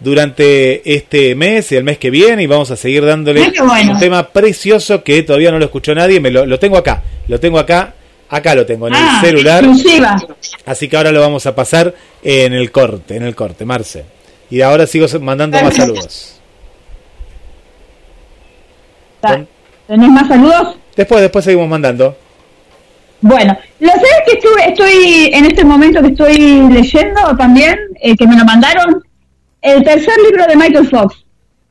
durante 0.00 0.94
este 0.94 1.34
mes 1.34 1.72
y 1.72 1.76
el 1.76 1.84
mes 1.84 1.98
que 1.98 2.10
viene 2.10 2.42
y 2.42 2.46
vamos 2.46 2.70
a 2.70 2.76
seguir 2.76 3.04
dándole 3.04 3.52
un 3.60 3.98
tema 3.98 4.28
precioso 4.28 5.02
que 5.02 5.22
todavía 5.22 5.50
no 5.50 5.58
lo 5.58 5.64
escuchó 5.64 5.94
nadie, 5.94 6.20
me 6.20 6.30
lo, 6.30 6.58
tengo 6.58 6.76
acá, 6.76 7.02
lo 7.28 7.38
tengo 7.40 7.58
acá, 7.58 7.94
acá 8.28 8.54
lo 8.54 8.66
tengo 8.66 8.88
en 8.88 8.94
el 8.94 9.00
ah, 9.02 9.20
celular. 9.22 9.64
Así 10.66 10.88
que 10.88 10.96
ahora 10.96 11.12
lo 11.12 11.20
vamos 11.20 11.46
a 11.46 11.54
pasar 11.54 11.94
en 12.22 12.52
el 12.52 12.70
corte, 12.70 13.16
en 13.16 13.22
el 13.22 13.34
corte, 13.34 13.64
Marce. 13.64 14.17
Y 14.50 14.60
ahora 14.62 14.86
sigo 14.86 15.06
mandando 15.20 15.60
más 15.60 15.74
saludos. 15.74 16.40
¿Tenés 19.20 20.10
más 20.10 20.28
saludos? 20.28 20.76
Después, 20.96 21.20
después 21.20 21.44
seguimos 21.44 21.68
mandando. 21.68 22.16
Bueno, 23.20 23.58
lo 23.80 23.92
sé 23.92 24.06
que 24.26 24.32
estuve, 24.34 24.68
estoy 24.68 25.30
en 25.32 25.44
este 25.44 25.64
momento 25.64 26.00
que 26.00 26.08
estoy 26.08 26.36
leyendo 26.68 27.36
también, 27.36 27.76
eh, 28.00 28.16
que 28.16 28.26
me 28.26 28.36
lo 28.36 28.44
mandaron, 28.44 29.02
el 29.60 29.82
tercer 29.82 30.14
libro 30.24 30.46
de 30.46 30.54
Michael 30.54 30.88
Fox, 30.88 31.24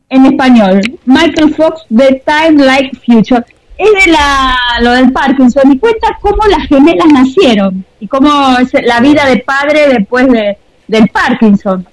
en 0.10 0.26
español, 0.26 0.82
Michael 1.06 1.56
Fox, 1.56 1.86
The 1.96 2.22
Time 2.26 2.64
Like 2.64 2.98
Future, 3.06 3.46
es 3.78 4.06
de 4.06 4.12
la, 4.12 4.58
lo 4.82 4.92
del 4.92 5.12
Parkinson 5.14 5.72
y 5.72 5.80
cuenta 5.80 6.18
cómo 6.20 6.44
las 6.50 6.68
gemelas 6.68 7.08
nacieron 7.14 7.86
y 8.00 8.08
cómo 8.08 8.58
es 8.58 8.74
la 8.84 9.00
vida 9.00 9.26
de 9.26 9.38
padre 9.38 9.88
después 9.90 10.28
de, 10.28 10.58
del 10.88 11.08
Parkinson. 11.10 11.88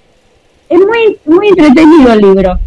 Es 0.69 0.79
muy, 0.79 1.19
muy 1.25 1.49
entretenido 1.49 2.13
el 2.13 2.21
libro. 2.21 2.59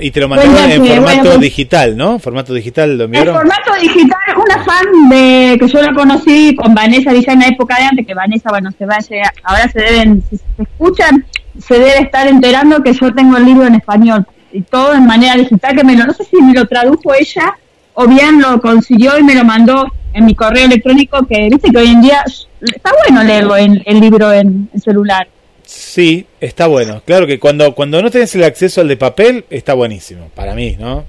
Y 0.00 0.10
te 0.10 0.20
lo 0.20 0.28
mandaron 0.28 0.70
en 0.70 0.86
formato 0.86 1.38
digital, 1.38 1.96
¿no? 1.98 2.18
Formato 2.18 2.54
digital, 2.54 2.96
¿lo 2.96 3.04
En 3.04 3.26
formato 3.26 3.74
digital, 3.78 4.18
una 4.36 4.64
fan 4.64 5.08
de 5.10 5.58
que 5.60 5.68
yo 5.68 5.82
la 5.82 5.92
conocí 5.92 6.56
con 6.56 6.74
Vanessa, 6.74 7.12
dice 7.12 7.32
en 7.32 7.40
la 7.40 7.48
época 7.48 7.76
de 7.76 7.84
antes, 7.84 8.06
que 8.06 8.14
Vanessa, 8.14 8.48
bueno, 8.48 8.70
se 8.78 8.86
va 8.86 8.94
a 8.94 9.32
ahora 9.42 9.68
se 9.68 9.80
deben, 9.80 10.22
si 10.30 10.38
se 10.38 10.62
escuchan, 10.62 11.26
se 11.58 11.74
debe 11.74 11.98
estar 11.98 12.26
enterando 12.26 12.82
que 12.82 12.94
yo 12.94 13.14
tengo 13.14 13.36
el 13.36 13.44
libro 13.44 13.66
en 13.66 13.74
español 13.74 14.26
y 14.50 14.62
todo 14.62 14.94
en 14.94 15.04
manera 15.04 15.36
digital, 15.36 15.76
que 15.76 15.84
me 15.84 15.94
lo, 15.94 16.06
no 16.06 16.14
sé 16.14 16.24
si 16.24 16.40
me 16.40 16.54
lo 16.54 16.66
tradujo 16.66 17.12
ella 17.12 17.54
o 17.92 18.06
bien 18.06 18.40
lo 18.40 18.58
consiguió 18.62 19.18
y 19.18 19.24
me 19.24 19.34
lo 19.34 19.44
mandó 19.44 19.92
en 20.14 20.24
mi 20.24 20.34
correo 20.34 20.64
electrónico, 20.64 21.26
que 21.26 21.50
viste 21.50 21.70
que 21.70 21.76
hoy 21.76 21.88
en 21.88 22.00
día 22.00 22.24
está 22.62 22.92
bueno 23.06 23.22
leerlo 23.22 23.54
en 23.58 23.82
el 23.84 24.00
libro 24.00 24.32
en 24.32 24.70
celular. 24.82 25.28
Sí, 25.66 26.26
está 26.40 26.68
bueno. 26.68 27.02
Claro 27.04 27.26
que 27.26 27.40
cuando, 27.40 27.74
cuando 27.74 28.00
no 28.00 28.10
tenés 28.10 28.34
el 28.36 28.44
acceso 28.44 28.80
al 28.80 28.88
de 28.88 28.96
papel, 28.96 29.44
está 29.50 29.74
buenísimo, 29.74 30.30
para 30.34 30.54
mí, 30.54 30.76
¿no? 30.78 31.04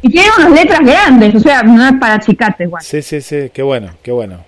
Y 0.00 0.08
tiene 0.08 0.28
unas 0.38 0.52
letras 0.52 0.80
grandes, 0.80 1.34
o 1.34 1.40
sea, 1.40 1.62
no 1.64 1.84
es 1.86 1.92
para 2.00 2.14
achicarte 2.14 2.64
igual. 2.64 2.82
Sí, 2.82 3.02
sí, 3.02 3.20
sí, 3.20 3.50
qué 3.52 3.62
bueno, 3.62 3.90
qué 4.02 4.12
bueno. 4.12 4.44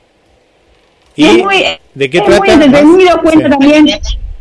¿Y, 1.16 1.26
es 1.26 1.38
muy, 1.44 1.64
de 1.94 2.09
qué 2.09 2.20
trata? 2.20 2.38
Muy 2.38 2.50
entretenido, 2.50 3.20
cuenta 3.20 3.50
también, 3.50 3.87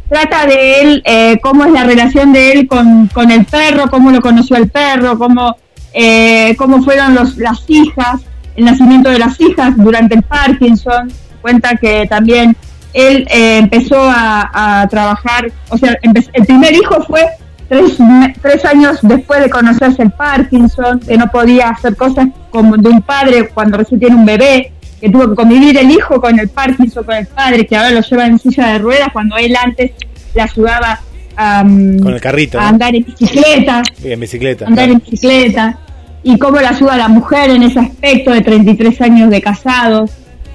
trata 0.07 0.45
de 0.45 0.81
él, 0.81 1.03
eh, 1.03 1.39
cómo 1.41 1.65
es 1.65 1.71
la 1.71 1.83
relación 1.83 2.31
de 2.31 2.51
él 2.51 2.67
con, 2.67 3.07
con 3.07 3.31
el 3.31 3.43
perro, 3.45 3.89
cómo 3.89 4.11
lo 4.11 4.21
conoció 4.21 4.55
el 4.55 4.69
perro, 4.69 5.17
cómo, 5.17 5.57
eh, 5.93 6.55
cómo 6.57 6.83
fueron 6.83 7.15
los, 7.15 7.37
las 7.37 7.67
hijas, 7.67 8.21
el 8.55 8.65
nacimiento 8.65 9.09
de 9.09 9.17
las 9.17 9.41
hijas 9.41 9.73
durante 9.75 10.13
el 10.13 10.21
Parkinson. 10.21 11.11
Cuenta 11.41 11.75
que 11.75 12.05
también 12.07 12.55
él 12.93 13.27
eh, 13.29 13.57
empezó 13.57 13.97
a, 14.01 14.87
trabajar, 14.89 15.51
o 15.69 15.77
sea, 15.77 15.97
el 16.01 16.45
primer 16.45 16.73
hijo 16.73 17.01
fue 17.03 17.25
tres, 17.69 17.97
tres, 18.41 18.65
años 18.65 18.99
después 19.01 19.41
de 19.41 19.49
conocerse 19.49 20.03
el 20.03 20.11
Parkinson, 20.11 20.99
que 20.99 21.17
no 21.17 21.27
podía 21.31 21.69
hacer 21.69 21.95
cosas 21.95 22.27
como 22.49 22.75
de 22.77 22.89
un 22.89 23.01
padre 23.01 23.49
cuando 23.49 23.77
recién 23.77 23.99
tiene 23.99 24.15
un 24.15 24.25
bebé, 24.25 24.73
que 24.99 25.09
tuvo 25.09 25.29
que 25.29 25.35
convivir 25.35 25.77
el 25.77 25.89
hijo 25.89 26.19
con 26.19 26.37
el 26.37 26.49
Parkinson, 26.49 27.03
con 27.03 27.15
el 27.15 27.27
padre, 27.27 27.65
que 27.65 27.75
ahora 27.75 27.91
lo 27.91 28.01
lleva 28.01 28.25
en 28.25 28.39
silla 28.39 28.67
de 28.67 28.79
ruedas, 28.79 29.09
cuando 29.13 29.37
él 29.37 29.55
antes 29.55 29.91
le 30.35 30.41
ayudaba 30.41 30.99
a, 31.37 31.61
con 31.63 32.13
el 32.13 32.21
carrito, 32.21 32.59
a 32.59 32.67
andar 32.67 32.93
en 32.93 33.05
bicicleta. 33.05 33.81
en 34.03 34.19
bicicleta. 34.19 34.67
Andar 34.67 34.89
en 34.89 34.99
bicicleta. 34.99 35.77
Y 36.23 36.37
cómo 36.37 36.59
le 36.59 36.67
ayuda 36.67 36.93
a 36.93 36.97
la 36.97 37.07
mujer 37.07 37.49
en 37.49 37.63
ese 37.63 37.79
aspecto 37.79 38.31
de 38.31 38.41
33 38.41 39.01
años 39.01 39.29
de 39.31 39.41
casados 39.41 40.11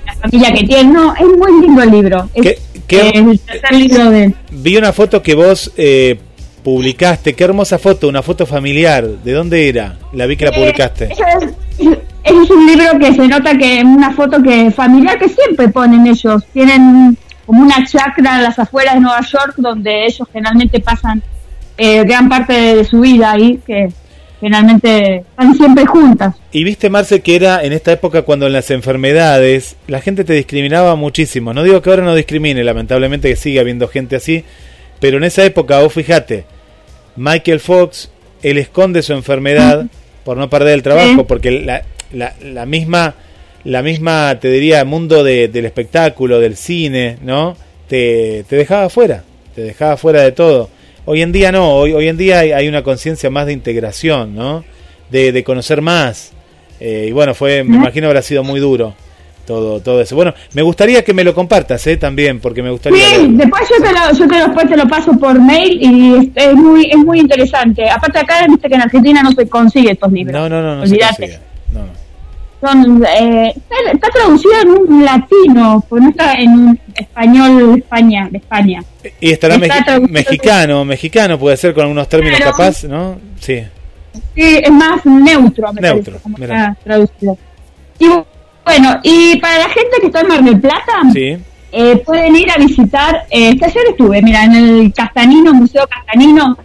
la 0.07 0.15
familia 0.15 0.53
que 0.53 0.65
tiene. 0.65 0.93
No, 0.93 1.15
es 1.15 1.27
muy 1.27 1.61
lindo 1.61 1.83
el 1.83 1.91
libro. 1.91 2.31
Es, 2.35 2.59
el 2.89 3.41
tercer 3.41 3.73
libro 3.73 4.11
de 4.11 4.33
Vi 4.51 4.77
una 4.77 4.93
foto 4.93 5.23
que 5.23 5.35
vos 5.35 5.73
eh, 5.77 6.19
publicaste. 6.63 7.35
Qué 7.35 7.45
hermosa 7.45 7.79
foto, 7.79 8.09
una 8.09 8.23
foto 8.23 8.47
familiar. 8.47 9.07
¿De 9.07 9.33
dónde 9.33 9.69
era? 9.69 9.99
La 10.13 10.27
vi 10.27 10.37
que 10.37 10.45
la 10.45 10.51
eh, 10.53 10.61
publicaste. 10.61 11.13
es, 11.13 12.51
un 12.51 12.67
libro 12.67 12.99
que 12.99 13.15
se 13.15 13.29
nota 13.29 13.57
que 13.57 13.79
es 13.79 13.85
una 13.85 14.13
foto 14.13 14.43
que 14.43 14.71
familiar 14.71 15.19
que 15.19 15.29
siempre 15.29 15.69
ponen 15.69 16.07
ellos. 16.07 16.45
Tienen 16.53 17.17
como 17.45 17.63
una 17.63 17.85
chacra 17.87 18.37
en 18.37 18.43
las 18.43 18.59
afueras 18.59 18.95
de 18.95 19.01
Nueva 19.01 19.21
York 19.21 19.55
donde 19.57 20.07
ellos 20.07 20.27
generalmente 20.33 20.81
pasan 20.81 21.23
eh, 21.79 22.05
gran 22.05 22.29
parte 22.29 22.53
de, 22.53 22.77
de 22.77 22.85
su 22.85 23.01
vida 23.01 23.33
ahí, 23.33 23.61
que 23.67 23.89
generalmente 24.41 25.17
están 25.19 25.55
siempre 25.55 25.87
juntas. 25.87 26.35
Y 26.53 26.65
viste, 26.65 26.91
Marce, 26.91 27.21
que 27.21 27.37
era 27.37 27.65
en 27.65 27.73
esta 27.73 27.93
época 27.93 28.23
cuando 28.23 28.47
en 28.47 28.53
las 28.53 28.71
enfermedades 28.71 29.77
la 29.87 30.01
gente 30.01 30.25
te 30.25 30.35
discriminaba 30.35 30.95
muchísimo. 30.97 31.55
No 31.55 31.63
digo 31.63 31.83
que 31.83 31.91
ahora 31.91 32.03
no 32.03 32.15
discrimine, 32.15 32.65
lamentablemente 32.65 33.29
que 33.29 33.37
sigue 33.37 33.61
habiendo 33.61 33.89
gente 33.89 34.17
así, 34.17 34.45
pero 35.01 35.19
en 35.19 35.25
esa 35.25 35.45
época, 35.45 35.81
vos 35.81 35.93
fíjate, 35.93 36.45
Michael 37.17 37.61
Fox, 37.61 38.11
él 38.43 38.59
esconde 38.59 39.03
su 39.03 39.13
enfermedad 39.13 39.87
por 40.25 40.37
no 40.37 40.51
perder 40.51 40.75
el 40.75 40.83
trabajo, 40.83 41.27
porque 41.27 41.51
la, 41.51 41.83
la, 42.13 42.35
la, 42.43 42.67
misma, 42.67 43.15
la 43.65 43.83
misma, 43.83 44.39
te 44.41 44.51
diría, 44.51 44.85
mundo 44.85 45.25
de, 45.25 45.49
del 45.49 45.67
espectáculo, 45.67 46.41
del 46.41 46.57
cine, 46.57 47.19
¿no? 47.23 47.57
Te, 47.89 48.45
te 48.49 48.57
dejaba 48.57 48.89
fuera, 48.89 49.23
te 49.55 49.63
dejaba 49.63 49.97
fuera 49.97 50.23
de 50.23 50.33
todo. 50.33 50.69
Hoy 51.07 51.23
en 51.23 51.33
día 51.33 51.53
no, 51.53 51.71
hoy, 51.71 51.93
hoy 51.93 52.09
en 52.09 52.17
día 52.17 52.41
hay, 52.41 52.69
una 52.69 52.83
conciencia 52.83 53.31
más 53.31 53.47
de 53.47 53.53
integración, 53.53 54.35
¿no? 54.35 54.65
De, 55.11 55.43
conocer 55.45 55.81
más. 55.81 56.33
Eh, 56.81 57.07
y 57.09 57.13
bueno, 57.13 57.33
fue, 57.35 57.65
me 57.65 57.77
imagino 57.77 58.09
habrá 58.09 58.23
sido 58.23 58.43
muy 58.43 58.61
duro 58.61 58.95
todo, 59.47 59.81
todo 59.81 60.01
eso. 60.01 60.17
Bueno, 60.17 60.35
me 60.53 60.63
gustaría 60.63 61.05
que 61.05 61.15
me 61.15 61.23
lo 61.23 61.33
compartas, 61.33 61.87
¿eh? 61.87 61.97
También, 61.97 62.41
porque 62.41 62.63
me 62.63 62.71
gustaría... 62.71 62.99
Sí, 63.09 63.29
después 63.31 63.63
yo 63.71 63.83
te, 63.83 63.93
lo, 63.93 64.19
yo 64.19 64.29
te 64.29 64.35
después 64.37 64.69
te 64.69 64.77
lo 64.77 64.89
paso 64.89 65.13
por 65.19 65.41
mail 65.41 65.79
y 65.81 66.33
es, 66.35 66.55
muy 66.55 66.91
es 66.91 66.99
muy 66.99 67.21
interesante. 67.21 67.89
Aparte 67.89 68.19
acá, 68.19 68.45
viste 68.49 68.69
que 68.69 68.75
en 68.75 68.83
Argentina 68.83 69.23
no 69.23 69.31
se 69.31 69.49
consigue 69.49 69.93
estos 69.93 70.13
libros. 70.13 70.35
No, 70.35 70.49
no, 70.49 70.61
no, 70.61 70.77
no 70.77 70.87
Se 70.87 70.99
consigue. 70.99 71.39
No 71.73 72.06
son 72.61 73.05
eh, 73.05 73.53
está, 73.93 74.09
traducido 74.11 74.61
en 74.63 74.69
un 74.69 75.05
latino, 75.05 75.85
porque 75.89 76.05
no 76.05 76.11
está 76.11 76.33
en 76.35 76.51
un 76.51 76.81
español 76.95 77.75
de 77.75 77.79
España, 77.79 78.29
de 78.31 78.39
España. 78.39 78.85
Y 79.21 79.31
estará 79.31 79.59
mexicano, 79.59 80.85
mexicano 80.85 81.39
puede 81.39 81.57
ser 81.57 81.75
con 81.75 81.83
algunos 81.83 82.09
términos 82.09 82.41
capaz, 82.41 82.85
¿no? 82.85 83.19
Sí. 83.41 83.63
Sí, 84.35 84.61
es 84.63 84.71
más 84.71 85.05
neutro, 85.05 85.73
me 85.73 85.81
neutro, 85.81 86.19
como 86.23 86.39
está 86.39 86.77
traducido. 86.83 87.37
Y 87.99 88.07
bueno, 88.65 89.01
y 89.03 89.37
para 89.37 89.59
la 89.59 89.69
gente 89.69 89.97
que 90.01 90.07
está 90.07 90.21
en 90.21 90.29
Mar 90.29 90.43
del 90.43 90.61
Plata, 90.61 91.03
eh, 91.73 91.97
pueden 91.99 92.37
ir 92.37 92.51
a 92.51 92.57
visitar, 92.57 93.27
eh, 93.31 93.57
que 93.59 93.65
ayer 93.65 93.85
estuve, 93.91 94.23
mira, 94.23 94.45
en 94.45 94.55
el 94.55 94.93
Castanino, 94.95 95.53
Museo 95.53 95.87
Castanino, 95.87 96.57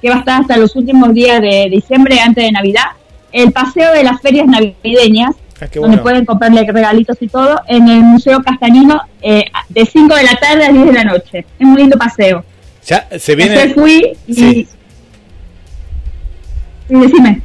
que 0.00 0.08
va 0.08 0.16
a 0.16 0.18
estar 0.20 0.40
hasta 0.40 0.56
los 0.56 0.74
últimos 0.74 1.12
días 1.12 1.40
de 1.40 1.68
diciembre, 1.70 2.18
antes 2.18 2.44
de 2.44 2.52
Navidad 2.52 2.86
el 3.32 3.52
paseo 3.52 3.92
de 3.92 4.04
las 4.04 4.20
ferias 4.20 4.46
navideñas, 4.46 5.34
ah, 5.60 5.66
donde 5.74 5.98
pueden 5.98 6.24
comprarle 6.24 6.64
regalitos 6.70 7.16
y 7.20 7.28
todo, 7.28 7.60
en 7.68 7.88
el 7.88 8.00
Museo 8.00 8.42
Castanino 8.42 9.00
eh, 9.20 9.44
de 9.68 9.86
5 9.86 10.14
de 10.14 10.22
la 10.24 10.36
tarde 10.36 10.64
a 10.66 10.72
10 10.72 10.86
de 10.86 10.92
la 10.92 11.04
noche. 11.04 11.38
Es 11.38 11.66
un 11.66 11.76
lindo 11.76 11.96
paseo. 11.96 12.44
Ya 12.86 13.08
se 13.18 13.34
viene. 13.34 13.74
fui 13.74 14.16
y. 14.26 14.34
Sí. 14.34 14.68
decime. 16.88 17.42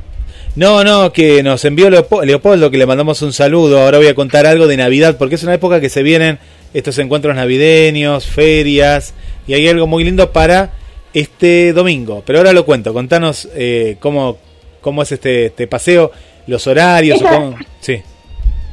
No, 0.56 0.84
no, 0.84 1.14
que 1.14 1.44
nos 1.44 1.64
envió 1.66 1.92
Leopoldo, 1.92 2.72
que 2.72 2.80
le 2.80 2.88
mandamos 2.88 3.22
un 3.22 3.32
saludo. 3.32 3.80
Ahora 3.80 4.00
voy 4.00 4.08
a 4.08 4.16
contar 4.16 4.48
algo 4.48 4.66
de 4.66 4.76
Navidad, 4.76 5.16
porque 5.18 5.36
es 5.36 5.44
una 5.44 5.54
época 5.54 5.80
que 5.80 5.90
se 5.90 6.02
vienen 6.02 6.40
estos 6.74 6.98
encuentros 6.98 7.36
navideños, 7.36 8.26
ferias, 8.26 9.14
y 9.46 9.54
hay 9.54 9.68
algo 9.68 9.86
muy 9.86 10.04
lindo 10.04 10.32
para 10.32 10.72
este 11.14 11.74
domingo. 11.74 12.24
Pero 12.26 12.40
ahora 12.40 12.54
lo 12.54 12.66
cuento, 12.66 12.92
contanos 12.94 13.48
eh, 13.54 13.98
cómo, 14.00 14.40
cómo 14.88 15.02
es 15.02 15.12
este, 15.12 15.48
este 15.48 15.68
paseo, 15.68 16.12
los 16.48 16.66
horarios. 16.66 17.20
sí. 17.82 18.02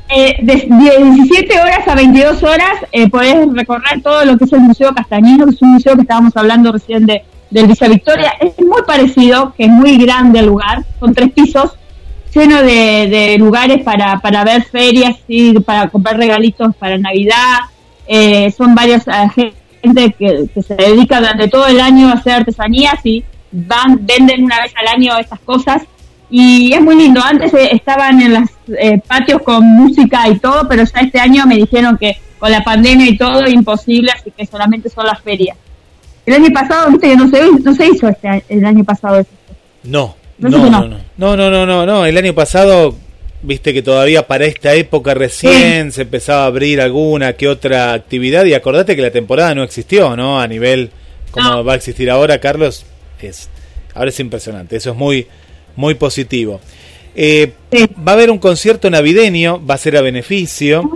Eh, 0.09 0.37
de 0.41 0.69
17 0.69 1.59
horas 1.59 1.89
a 1.89 1.97
22 1.97 2.41
horas 2.45 2.75
eh, 2.93 3.09
podés 3.09 3.35
recorrer 3.53 4.01
todo 4.01 4.25
lo 4.25 4.39
que 4.39 4.45
es 4.45 4.53
el 4.53 4.61
Museo 4.61 4.95
Castañino, 4.95 5.45
que 5.45 5.57
es 5.57 5.63
un 5.63 5.73
museo 5.73 5.97
que 5.97 6.03
estábamos 6.03 6.37
hablando 6.37 6.71
recién 6.71 7.05
de, 7.05 7.25
del 7.51 7.67
Villa 7.67 7.89
Victoria. 7.89 8.33
Es 8.39 8.65
muy 8.65 8.83
parecido, 8.87 9.55
que 9.57 9.65
es 9.65 9.71
muy 9.71 9.97
grande 9.97 10.39
el 10.39 10.47
lugar, 10.47 10.85
son 11.01 11.15
tres 11.15 11.33
pisos, 11.33 11.73
lleno 12.33 12.63
de, 12.63 13.35
lugares 13.41 13.83
para, 13.83 14.21
para 14.21 14.45
ver 14.45 14.63
ferias, 14.63 15.17
y 15.27 15.59
para 15.59 15.89
comprar 15.89 16.17
regalitos 16.17 16.77
para 16.77 16.97
Navidad. 16.97 17.59
Eh, 18.07 18.53
son 18.57 18.77
varios 18.77 19.03
eh, 19.09 19.53
gente 19.83 20.15
que, 20.17 20.45
que, 20.55 20.63
se 20.63 20.77
dedica 20.77 21.19
durante 21.19 21.49
todo 21.49 21.67
el 21.67 21.81
año 21.81 22.11
a 22.11 22.13
hacer 22.13 22.35
artesanías 22.35 23.01
y 23.03 23.25
van, 23.51 23.99
venden 24.07 24.45
una 24.45 24.61
vez 24.61 24.73
al 24.77 24.87
año 24.87 25.19
estas 25.19 25.41
cosas 25.41 25.83
y 26.31 26.73
es 26.73 26.81
muy 26.81 26.97
lindo. 26.97 27.21
Antes 27.23 27.53
eh, 27.55 27.71
estaban 27.73 28.21
en 28.21 28.35
los 28.35 28.51
eh, 28.79 29.01
patios 29.07 29.43
con 29.43 29.65
música 29.65 30.29
y 30.29 30.39
todo, 30.39 30.67
pero 30.69 30.85
ya 30.85 31.01
este 31.01 31.21
año 31.21 31.47
me 31.47 31.57
dijeron 31.57 31.97
que 31.99 32.19
con 32.39 32.51
la 32.51 32.63
pandemia 32.63 33.07
y 33.09 33.17
todo, 33.17 33.49
imposible, 33.49 34.11
así 34.13 34.31
que 34.31 34.47
solamente 34.47 34.89
son 34.91 35.07
las 35.07 35.21
ferias. 35.21 35.57
El 36.27 36.35
año 36.35 36.53
pasado, 36.53 36.91
viste 36.91 37.09
que 37.09 37.17
no 37.17 37.29
se, 37.29 37.43
no 37.63 37.75
se 37.75 37.87
hizo 37.87 38.09
este, 38.09 38.45
el 38.49 38.65
año 38.65 38.85
pasado 38.85 39.19
eso. 39.19 39.31
No, 39.83 40.17
no, 40.39 40.49
no, 40.49 40.71
no, 40.71 40.89
no, 41.17 41.37
no, 41.37 41.67
no, 41.67 41.87
no, 41.87 42.07
el 42.07 42.17
año 42.17 42.35
pasado, 42.35 42.97
viste 43.43 43.75
que 43.75 43.83
todavía 43.83 44.27
para 44.27 44.47
esta 44.47 44.75
época 44.75 45.15
recién 45.15 45.93
se 45.93 46.03
empezaba 46.03 46.45
a 46.45 46.47
abrir 46.47 46.81
alguna 46.81 47.35
que 47.35 47.49
otra 47.49 47.93
actividad 47.93 48.45
y 48.47 48.55
acordate 48.55 48.97
que 48.97 49.03
la 49.03 49.11
temporada 49.11 49.55
no 49.55 49.63
existió, 49.63 50.17
¿no? 50.17 50.41
A 50.41 50.47
nivel 50.49 50.91
como 51.31 51.65
va 51.65 51.75
a 51.75 51.77
existir 51.77 52.11
ahora, 52.11 52.39
Carlos, 52.39 52.87
es 53.21 53.49
ahora 53.95 54.09
es 54.11 54.21
impresionante, 54.21 54.77
eso 54.77 54.91
es 54.91 54.97
muy, 54.97 55.27
muy 55.77 55.95
positivo. 55.95 56.61
Eh, 57.17 57.53
va 58.07 58.13
a 58.13 58.15
haber 58.15 58.31
un 58.31 58.39
concierto 58.39 58.89
navideño, 58.91 59.61
va 59.65 59.75
a 59.75 59.79
ser 59.79 59.97
a 59.97 60.03
beneficio 60.03 60.91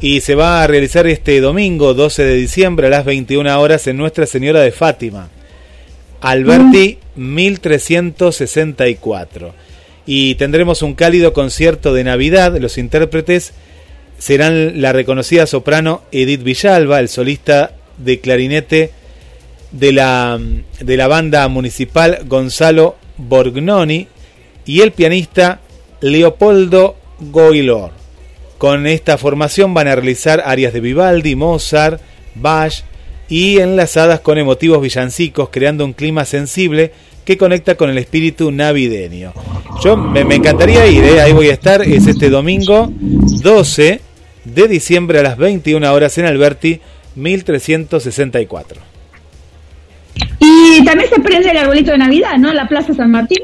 y 0.00 0.20
se 0.20 0.34
va 0.34 0.62
a 0.62 0.66
realizar 0.66 1.06
este 1.06 1.40
domingo 1.40 1.94
12 1.94 2.24
de 2.24 2.34
diciembre 2.34 2.88
a 2.88 2.90
las 2.90 3.04
21 3.04 3.60
horas 3.60 3.86
en 3.86 3.96
Nuestra 3.96 4.26
Señora 4.26 4.60
de 4.60 4.72
Fátima. 4.72 5.28
Alberti 6.20 6.98
1364. 7.16 9.54
Y 10.04 10.34
tendremos 10.34 10.82
un 10.82 10.94
cálido 10.94 11.32
concierto 11.32 11.94
de 11.94 12.02
Navidad. 12.04 12.54
Los 12.58 12.76
intérpretes 12.78 13.52
serán 14.18 14.82
la 14.82 14.92
reconocida 14.92 15.46
soprano 15.46 16.02
Edith 16.12 16.42
Villalba, 16.42 17.00
el 17.00 17.08
solista 17.08 17.72
de 17.98 18.20
clarinete 18.20 18.90
de 19.70 19.92
la, 19.92 20.40
de 20.80 20.96
la 20.96 21.06
banda 21.08 21.46
municipal 21.48 22.20
Gonzalo 22.26 22.96
Borgnoni 23.16 24.08
y 24.66 24.80
el 24.80 24.92
pianista 24.92 25.60
Leopoldo 26.00 26.96
Goilor. 27.20 27.90
Con 28.58 28.86
esta 28.86 29.18
formación 29.18 29.74
van 29.74 29.88
a 29.88 29.94
realizar 29.94 30.42
arias 30.44 30.72
de 30.72 30.80
Vivaldi, 30.80 31.34
Mozart, 31.34 32.00
Bach 32.34 32.84
y 33.28 33.58
enlazadas 33.58 34.20
con 34.20 34.38
emotivos 34.38 34.80
villancicos, 34.80 35.48
creando 35.50 35.84
un 35.84 35.92
clima 35.92 36.24
sensible 36.24 36.92
que 37.24 37.36
conecta 37.36 37.76
con 37.76 37.90
el 37.90 37.98
espíritu 37.98 38.50
navideño. 38.50 39.32
Yo 39.82 39.96
me, 39.96 40.20
encantaría 40.20 40.86
ir, 40.86 41.04
¿eh? 41.04 41.20
ahí 41.20 41.32
voy 41.32 41.48
a 41.48 41.52
estar, 41.52 41.82
es 41.82 42.06
este 42.06 42.30
domingo 42.30 42.90
12 42.92 44.00
de 44.44 44.68
diciembre 44.68 45.20
a 45.20 45.22
las 45.22 45.38
21 45.38 45.92
horas 45.92 46.18
en 46.18 46.26
Alberti 46.26 46.80
1364. 47.14 48.80
Y 50.38 50.84
también 50.84 51.08
se 51.08 51.20
prende 51.20 51.50
el 51.50 51.56
arbolito 51.56 51.92
de 51.92 51.98
Navidad, 51.98 52.36
¿no? 52.38 52.52
La 52.52 52.68
Plaza 52.68 52.94
San 52.94 53.10
Martín. 53.10 53.42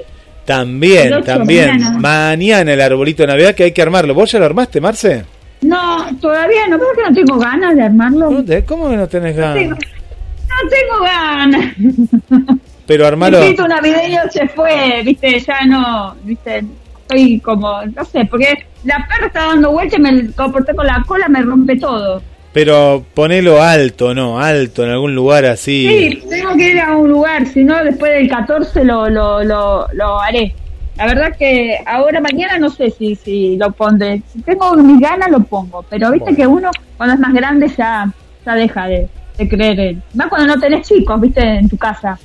También, 0.49 1.23
también. 1.25 2.01
Mañana. 2.01 2.73
el 2.73 2.81
arbolito 2.81 3.23
de 3.23 3.27
Navidad 3.27 3.55
que 3.55 3.65
hay 3.65 3.73
que 3.73 3.83
armarlo. 3.83 4.15
¿Vos 4.15 4.33
ya 4.33 4.39
lo 4.39 4.47
armaste, 4.47 4.81
Marce? 4.81 5.23
No, 5.61 6.07
todavía 6.23 6.67
no, 6.69 6.79
pero 6.79 6.93
que 6.95 7.03
no 7.03 7.15
tengo 7.15 7.39
ganas 7.39 7.77
de 7.77 7.83
armarlo. 7.83 8.45
¿Cómo 8.67 8.89
que 8.89 8.97
no 8.97 9.07
tenés 9.07 9.37
ganas? 9.37 9.69
No 9.69 10.69
tengo, 10.71 11.03
ganas. 11.03 11.75
Pero 12.87 13.07
armarlo. 13.07 13.37
El 13.37 13.45
espíritu 13.45 13.69
navideño 13.69 14.21
se 14.31 14.49
fue, 14.49 15.03
viste, 15.05 15.39
ya 15.39 15.67
no, 15.67 16.17
viste, 16.25 16.65
estoy 17.03 17.39
como, 17.41 17.85
no 17.85 18.05
sé, 18.07 18.25
porque 18.25 18.65
la 18.85 19.07
perra 19.07 19.27
está 19.27 19.47
dando 19.49 19.73
vuelta 19.73 19.97
y 19.97 20.01
me 20.01 20.33
comporté 20.33 20.75
con 20.75 20.87
la 20.87 21.05
cola, 21.07 21.29
me 21.29 21.43
rompe 21.43 21.77
todo. 21.77 22.23
Pero 22.53 23.05
ponelo 23.15 23.63
alto, 23.63 24.15
¿no? 24.15 24.41
Alto, 24.41 24.85
en 24.85 24.91
algún 24.91 25.15
lugar 25.15 25.45
así. 25.45 25.87
Sí, 25.87 26.29
tengo 26.29 26.55
que 26.57 26.71
ir 26.71 26.81
a 26.81 26.97
un 26.97 27.09
lugar, 27.09 27.47
si 27.47 27.63
no, 27.63 27.83
después 27.85 28.13
del 28.13 28.29
14 28.29 28.85
lo, 28.85 29.09
lo, 29.09 29.45
lo, 29.45 29.87
lo 29.93 30.21
haré. 30.21 30.55
La 30.99 31.07
verdad 31.07 31.37
que 31.39 31.79
ahora, 31.87 32.21
mañana, 32.21 32.59
no 32.59 32.71
sé 32.71 32.91
si, 32.91 33.15
si 33.15 33.57
lo 33.57 33.71
pondré. 33.71 34.21
Si 34.33 34.43
tengo 34.43 34.75
mis 34.75 35.01
ganas, 35.01 35.31
lo 35.31 35.39
pongo. 35.41 35.85
Pero 35.89 36.11
viste 36.11 36.35
que 36.35 36.45
uno, 36.45 36.71
cuando 36.97 37.15
es 37.15 37.21
más 37.21 37.33
grande, 37.33 37.69
ya, 37.69 38.13
ya 38.45 38.55
deja 38.57 38.89
de, 38.89 39.09
creer 39.49 39.79
en. 39.79 40.03
Más 40.15 40.27
cuando 40.27 40.55
no 40.55 40.61
tenés 40.61 40.89
chicos, 40.89 41.21
viste, 41.21 41.41
en 41.41 41.69
tu 41.69 41.79
casa. 41.79 42.19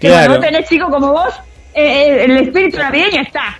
Claro. 0.00 0.28
cuando 0.28 0.34
no 0.36 0.40
tenés 0.40 0.68
chicos 0.70 0.88
como 0.88 1.12
vos, 1.12 1.34
eh, 1.74 1.84
eh, 1.84 2.24
el 2.24 2.36
espíritu 2.38 2.78
navideño 2.78 3.20
está. 3.20 3.58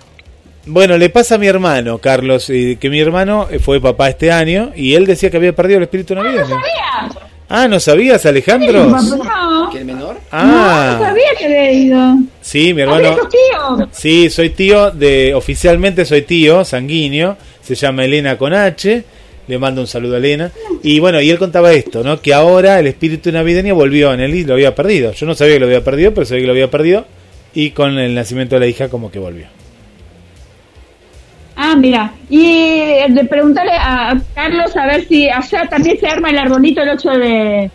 Bueno, 0.67 0.97
le 0.97 1.09
pasa 1.09 1.35
a 1.35 1.37
mi 1.37 1.47
hermano, 1.47 1.99
Carlos, 1.99 2.47
que 2.47 2.89
mi 2.89 2.99
hermano 2.99 3.47
fue 3.61 3.79
papá 3.79 4.09
este 4.09 4.31
año 4.31 4.71
y 4.75 4.95
él 4.95 5.05
decía 5.05 5.29
que 5.29 5.37
había 5.37 5.55
perdido 5.55 5.77
el 5.77 5.83
espíritu 5.83 6.15
navideño. 6.15 6.41
Ah, 6.41 6.47
no 6.47 7.09
sabía. 7.13 7.25
Ah, 7.47 7.67
¿no 7.67 7.79
sabías, 7.79 8.25
Alejandro? 8.25 8.85
no. 8.85 9.69
¿Que 9.71 9.77
el 9.79 9.85
menor? 9.85 10.17
Ah. 10.31 10.97
No, 10.99 11.05
sabía 11.05 11.27
que 11.37 11.45
había 11.45 11.71
ido. 11.71 12.17
Sí, 12.41 12.73
mi 12.73 12.81
hermano. 12.81 13.15
tío? 13.29 13.87
Sí, 13.91 14.29
soy 14.31 14.49
tío 14.49 14.89
de. 14.89 15.35
Oficialmente 15.35 16.05
soy 16.05 16.23
tío 16.23 16.65
sanguíneo. 16.65 17.37
Se 17.61 17.75
llama 17.75 18.05
Elena 18.05 18.35
con 18.37 18.53
H. 18.53 19.03
Le 19.47 19.59
mando 19.59 19.81
un 19.81 19.87
saludo 19.87 20.15
a 20.15 20.17
Elena. 20.17 20.51
Y 20.81 20.99
bueno, 20.99 21.21
y 21.21 21.29
él 21.29 21.37
contaba 21.37 21.71
esto, 21.73 22.03
¿no? 22.03 22.19
Que 22.19 22.33
ahora 22.33 22.79
el 22.79 22.87
espíritu 22.87 23.31
navideño 23.31 23.75
volvió 23.75 24.11
en 24.13 24.21
él 24.21 24.33
y 24.33 24.43
lo 24.43 24.53
había 24.55 24.73
perdido. 24.73 25.11
Yo 25.13 25.27
no 25.27 25.35
sabía 25.35 25.53
que 25.53 25.59
lo 25.59 25.65
había 25.67 25.83
perdido, 25.83 26.11
pero 26.15 26.25
sabía 26.25 26.41
que 26.41 26.47
lo 26.47 26.53
había 26.53 26.71
perdido. 26.71 27.05
Y 27.53 27.69
con 27.71 27.99
el 27.99 28.15
nacimiento 28.15 28.55
de 28.55 28.61
la 28.61 28.67
hija, 28.67 28.89
como 28.89 29.11
que 29.11 29.19
volvió. 29.19 29.45
Ah, 31.55 31.75
mira. 31.75 32.13
Y 32.29 32.45
eh, 32.45 33.05
de 33.09 33.25
preguntarle 33.25 33.71
a 33.73 34.19
Carlos 34.33 34.75
a 34.75 34.85
ver 34.87 35.07
si 35.07 35.29
allá 35.29 35.67
también 35.69 35.99
se 35.99 36.07
arma 36.07 36.29
el 36.29 36.37
arbolito 36.37 36.81
el 36.81 36.89
8 36.89 37.09
de 37.11 37.71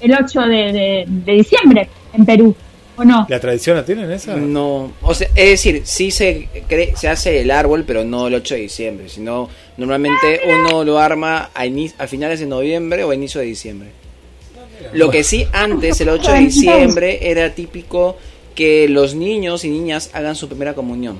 el 0.00 0.12
8 0.12 0.40
de, 0.40 1.04
diciembre 1.26 1.88
en 2.12 2.24
Perú. 2.24 2.56
¿O 2.96 3.04
no? 3.04 3.26
¿La 3.28 3.40
tradición 3.40 3.76
la 3.76 3.84
tienen 3.84 4.10
esa? 4.10 4.36
No, 4.36 4.92
o 5.00 5.14
sea, 5.14 5.26
es 5.34 5.50
decir, 5.50 5.82
sí 5.84 6.10
se 6.10 6.48
se 6.94 7.08
hace 7.08 7.40
el 7.40 7.50
árbol, 7.50 7.84
pero 7.86 8.04
no 8.04 8.26
el 8.26 8.34
8 8.34 8.54
de 8.54 8.60
diciembre, 8.60 9.08
sino 9.08 9.48
normalmente 9.78 10.40
ah, 10.44 10.48
uno 10.54 10.84
lo 10.84 10.98
arma 10.98 11.50
a, 11.54 11.62
a, 11.98 12.06
finales 12.06 12.40
de 12.40 12.46
noviembre 12.46 13.04
o 13.04 13.10
a 13.10 13.14
inicio 13.14 13.40
de 13.40 13.46
diciembre. 13.46 13.90
Lo 14.92 15.10
que 15.10 15.24
sí 15.24 15.46
antes, 15.52 16.00
el 16.00 16.10
8 16.10 16.32
de 16.32 16.38
diciembre, 16.40 17.30
era 17.30 17.54
típico 17.54 18.18
que 18.54 18.88
los 18.88 19.14
niños 19.14 19.64
y 19.64 19.70
niñas 19.70 20.10
hagan 20.12 20.36
su 20.36 20.48
primera 20.48 20.74
comunión. 20.74 21.18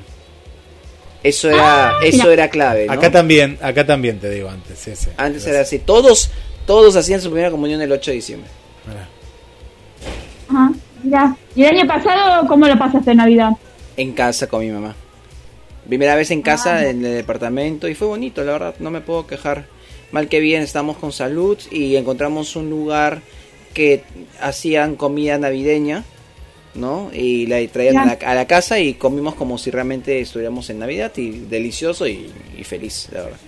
Eso 1.22 1.50
era, 1.50 1.90
ah, 1.90 1.92
eso 2.02 2.30
era 2.30 2.48
clave. 2.48 2.86
Acá 2.88 3.10
también, 3.10 3.58
acá 3.62 3.86
también 3.86 4.18
te 4.18 4.28
digo 4.28 4.48
antes. 4.48 5.08
antes 5.16 5.46
era 5.46 5.60
así. 5.60 5.78
Todos, 5.78 6.30
todos 6.66 6.96
hacían 6.96 7.20
su 7.20 7.30
primera 7.30 7.50
comunión 7.50 7.80
el 7.80 7.92
8 7.92 8.10
de 8.10 8.14
diciembre. 8.14 8.50
Ajá, 10.48 10.72
mira. 11.02 11.36
¿Y 11.54 11.62
el 11.62 11.78
año 11.78 11.86
pasado 11.86 12.46
cómo 12.48 12.66
lo 12.66 12.76
pasaste 12.78 13.12
en 13.12 13.18
Navidad? 13.18 13.50
En 13.96 14.12
casa 14.12 14.48
con 14.48 14.60
mi 14.60 14.70
mamá. 14.70 14.96
Primera 15.86 16.16
vez 16.16 16.30
en 16.30 16.42
casa, 16.42 16.76
ah. 16.76 16.86
en 16.86 17.04
el 17.04 17.14
departamento, 17.14 17.88
y 17.88 17.94
fue 17.94 18.08
bonito, 18.08 18.42
la 18.44 18.52
verdad, 18.52 18.74
no 18.80 18.90
me 18.90 19.00
puedo 19.00 19.26
quejar. 19.26 19.66
Mal 20.10 20.28
que 20.28 20.40
bien, 20.40 20.62
estamos 20.62 20.98
con 20.98 21.12
salud 21.12 21.58
y 21.70 21.96
encontramos 21.96 22.54
un 22.56 22.68
lugar 22.68 23.22
que 23.72 24.04
hacían 24.40 24.96
comida 24.96 25.38
navideña 25.38 26.04
¿no? 26.74 27.10
Y 27.12 27.46
la 27.46 27.66
traían 27.68 27.98
a 27.98 28.34
la, 28.34 28.46
casa 28.46 28.78
y 28.78 28.94
comimos 28.94 29.34
como 29.34 29.58
si 29.58 29.70
realmente 29.70 30.20
estuviéramos 30.20 30.68
en 30.70 30.78
Navidad 30.78 31.12
y 31.16 31.30
delicioso 31.30 32.06
y, 32.06 32.30
feliz, 32.64 33.08
la 33.12 33.22
verdad. 33.22 33.38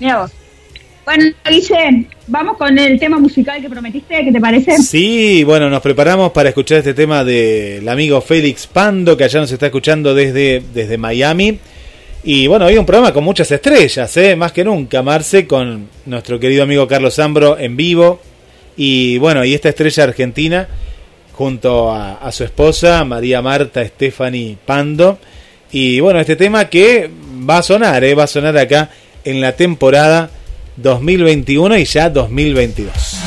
Mira 0.00 0.20
vos. 0.22 0.30
Bueno, 1.04 1.24
Guille, 1.44 2.06
vamos 2.28 2.56
con 2.56 2.78
el 2.78 2.98
tema 3.00 3.18
musical 3.18 3.60
que 3.60 3.68
prometiste, 3.68 4.24
¿qué 4.24 4.30
te 4.30 4.40
parece? 4.40 4.78
Sí, 4.78 5.42
bueno, 5.42 5.68
nos 5.68 5.82
preparamos 5.82 6.30
para 6.30 6.50
escuchar 6.50 6.78
este 6.78 6.94
tema 6.94 7.24
del 7.24 7.88
amigo 7.88 8.20
Félix 8.20 8.68
Pando, 8.68 9.16
que 9.16 9.24
allá 9.24 9.40
nos 9.40 9.50
está 9.50 9.66
escuchando 9.66 10.14
desde, 10.14 10.62
desde 10.72 10.98
Miami. 10.98 11.58
Y 12.22 12.46
bueno, 12.46 12.66
hay 12.66 12.78
un 12.78 12.86
programa 12.86 13.12
con 13.12 13.24
muchas 13.24 13.50
estrellas, 13.50 14.16
¿eh? 14.16 14.36
más 14.36 14.52
que 14.52 14.62
nunca, 14.62 15.02
Marce, 15.02 15.44
con 15.48 15.88
nuestro 16.06 16.38
querido 16.38 16.62
amigo 16.62 16.86
Carlos 16.86 17.16
Zambro 17.16 17.58
en 17.58 17.76
vivo. 17.76 18.20
Y 18.76 19.18
bueno, 19.18 19.44
y 19.44 19.54
esta 19.54 19.70
estrella 19.70 20.04
argentina 20.04 20.68
junto 21.42 21.92
a, 21.92 22.30
su 22.30 22.44
esposa, 22.44 23.04
María 23.04 23.42
Marta 23.42 23.84
Stephanie 23.84 24.56
Pando. 24.64 25.18
Y 25.72 25.98
bueno, 25.98 26.20
este 26.20 26.36
tema 26.36 26.66
que 26.66 27.10
va 27.50 27.58
a 27.58 27.62
sonar, 27.64 28.04
¿eh? 28.04 28.14
va 28.14 28.24
a 28.24 28.28
sonar 28.28 28.56
acá 28.56 28.90
en 29.24 29.40
la 29.40 29.56
temporada 29.56 30.30
2021 30.76 31.78
y 31.78 31.84
ya 31.84 32.10
2022. 32.10 33.21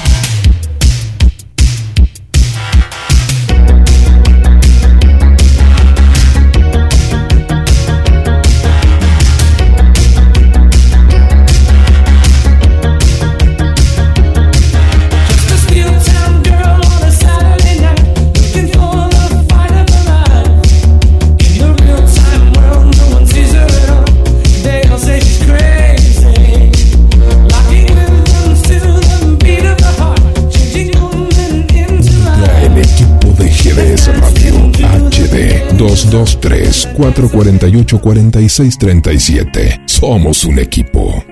24 37.05 37.29
48 37.29 38.01
46 38.01 38.77
37. 38.79 39.81
Somos 39.85 40.43
un 40.43 40.57
equipo. 40.57 41.23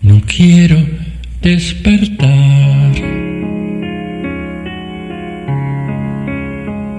No 0.00 0.20
quiero 0.26 0.76
despertar. 1.42 2.92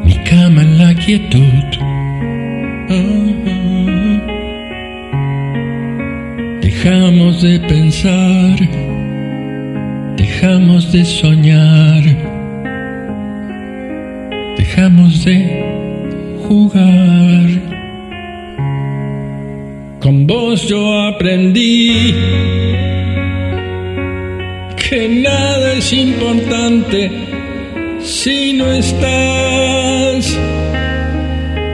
Mi 0.03 0.15
cama 0.26 0.61
en 0.61 0.78
la 0.78 0.93
quietud. 0.95 1.63
Dejamos 6.61 7.41
de 7.41 7.59
pensar 7.61 8.95
dejamos 10.17 10.91
de 10.91 11.05
soñar 11.05 12.34
dejamos 14.76 15.23
de 15.23 15.38
jugar. 16.47 17.47
Con 20.01 20.28
vos 20.28 20.67
yo 20.67 21.01
aprendí 21.07 22.13
que 24.78 25.07
nada 25.23 25.73
es 25.73 25.93
importante 25.93 27.09
si 28.01 28.53
no 28.53 28.69
estás, 28.73 30.38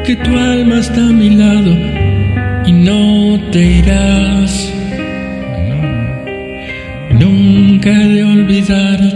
que 0.05 0.15
tu 0.17 0.37
alma 0.37 0.79
está 0.79 1.01
a 1.01 1.11
mi 1.11 1.31
lado 1.31 1.75
y 2.67 2.71
no 2.71 3.39
te 3.51 3.63
irás. 3.79 4.71
Nunca 7.19 7.89
de 7.89 8.23
olvidarte, 8.23 9.10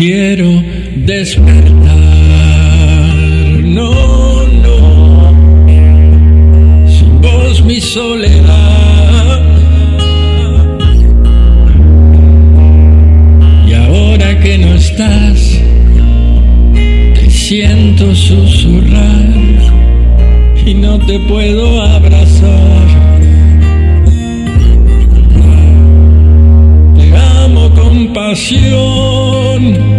quiero 0.00 0.50
despertar, 1.04 1.68
no, 3.62 4.46
no, 4.64 5.30
sin 6.88 7.20
vos 7.20 7.62
mi 7.66 7.78
soledad. 7.82 9.42
Y 13.68 13.74
ahora 13.74 14.40
que 14.40 14.56
no 14.56 14.74
estás, 14.74 15.60
te 16.72 17.28
siento 17.28 18.14
susurrar 18.14 19.28
y 20.64 20.72
no 20.72 20.98
te 21.00 21.18
puedo 21.28 21.82
abrazar. 21.82 22.88
Te 26.96 27.16
amo 27.44 27.68
con 27.74 28.14
pasión, 28.14 29.89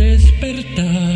despertar. 0.00 1.09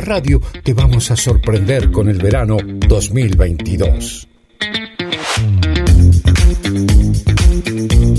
Radio 0.00 0.40
te 0.62 0.74
vamos 0.74 1.10
a 1.10 1.16
sorprender 1.16 1.90
con 1.90 2.08
el 2.08 2.18
verano 2.18 2.56
2022. 2.62 4.28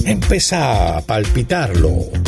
Empezá 0.06 0.98
a 0.98 1.02
palpitarlo. 1.02 2.19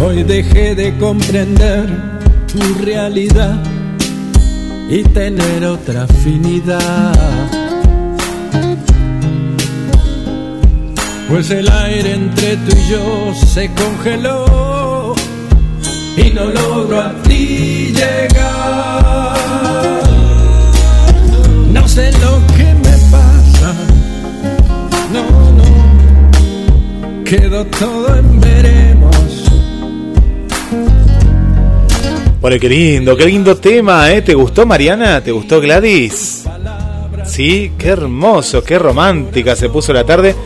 Hoy 0.00 0.22
dejé 0.22 0.76
de 0.76 0.96
comprender 0.96 1.88
tu 2.46 2.60
realidad 2.84 3.60
y 4.88 5.02
tener 5.02 5.64
otra 5.64 6.04
afinidad. 6.04 7.12
Pues 11.28 11.50
el 11.50 11.68
aire 11.68 12.14
entre 12.14 12.56
tú 12.58 12.76
y 12.76 12.90
yo 12.90 13.34
se 13.34 13.68
congeló 13.74 15.14
y 16.16 16.30
no 16.30 16.44
logro 16.44 17.00
a 17.00 17.12
ti 17.22 17.92
llegar. 17.92 19.36
No 21.72 21.88
sé 21.88 22.12
lo 22.12 22.40
que 22.56 22.72
me 22.72 22.96
pasa, 23.10 23.74
no, 25.12 25.24
no, 25.58 27.24
quedó 27.24 27.64
todo 27.66 28.16
en 28.16 28.22
veremos. 28.22 28.37
Bueno, 32.40 32.56
qué 32.60 32.68
lindo, 32.68 33.16
qué 33.16 33.26
lindo 33.26 33.56
tema, 33.56 34.12
¿eh? 34.12 34.22
¿Te 34.22 34.32
gustó 34.32 34.64
Mariana? 34.64 35.20
¿Te 35.20 35.32
gustó 35.32 35.60
Gladys? 35.60 36.44
Sí, 37.26 37.72
qué 37.76 37.88
hermoso, 37.88 38.62
qué 38.62 38.78
romántica 38.78 39.56
se 39.56 39.68
puso 39.68 39.92
la 39.92 40.04
tarde. 40.04 40.36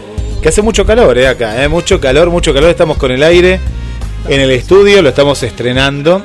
Que 0.41 0.49
hace 0.49 0.63
mucho 0.63 0.87
calor, 0.87 1.19
¿eh? 1.19 1.29
Acá, 1.29 1.63
¿eh? 1.63 1.69
Mucho 1.69 2.01
calor, 2.01 2.31
mucho 2.31 2.55
calor. 2.55 2.71
Estamos 2.71 2.97
con 2.97 3.11
el 3.11 3.23
aire 3.23 3.61
en 4.27 4.41
el 4.41 4.51
estudio, 4.53 5.03
lo 5.03 5.11
estamos 5.11 5.43
estrenando. 5.43 6.23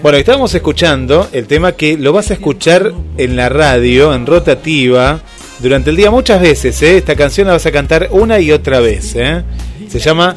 Bueno, 0.00 0.16
estábamos 0.16 0.54
escuchando 0.54 1.28
el 1.32 1.48
tema 1.48 1.72
que 1.72 1.96
lo 1.96 2.12
vas 2.12 2.30
a 2.30 2.34
escuchar 2.34 2.92
en 3.16 3.34
la 3.34 3.48
radio, 3.48 4.14
en 4.14 4.26
rotativa, 4.26 5.18
durante 5.58 5.90
el 5.90 5.96
día 5.96 6.12
muchas 6.12 6.40
veces, 6.40 6.80
¿eh? 6.82 6.98
Esta 6.98 7.16
canción 7.16 7.48
la 7.48 7.54
vas 7.54 7.66
a 7.66 7.72
cantar 7.72 8.10
una 8.12 8.38
y 8.38 8.52
otra 8.52 8.78
vez, 8.78 9.16
¿eh? 9.16 9.42
Se 9.88 9.98
llama 9.98 10.36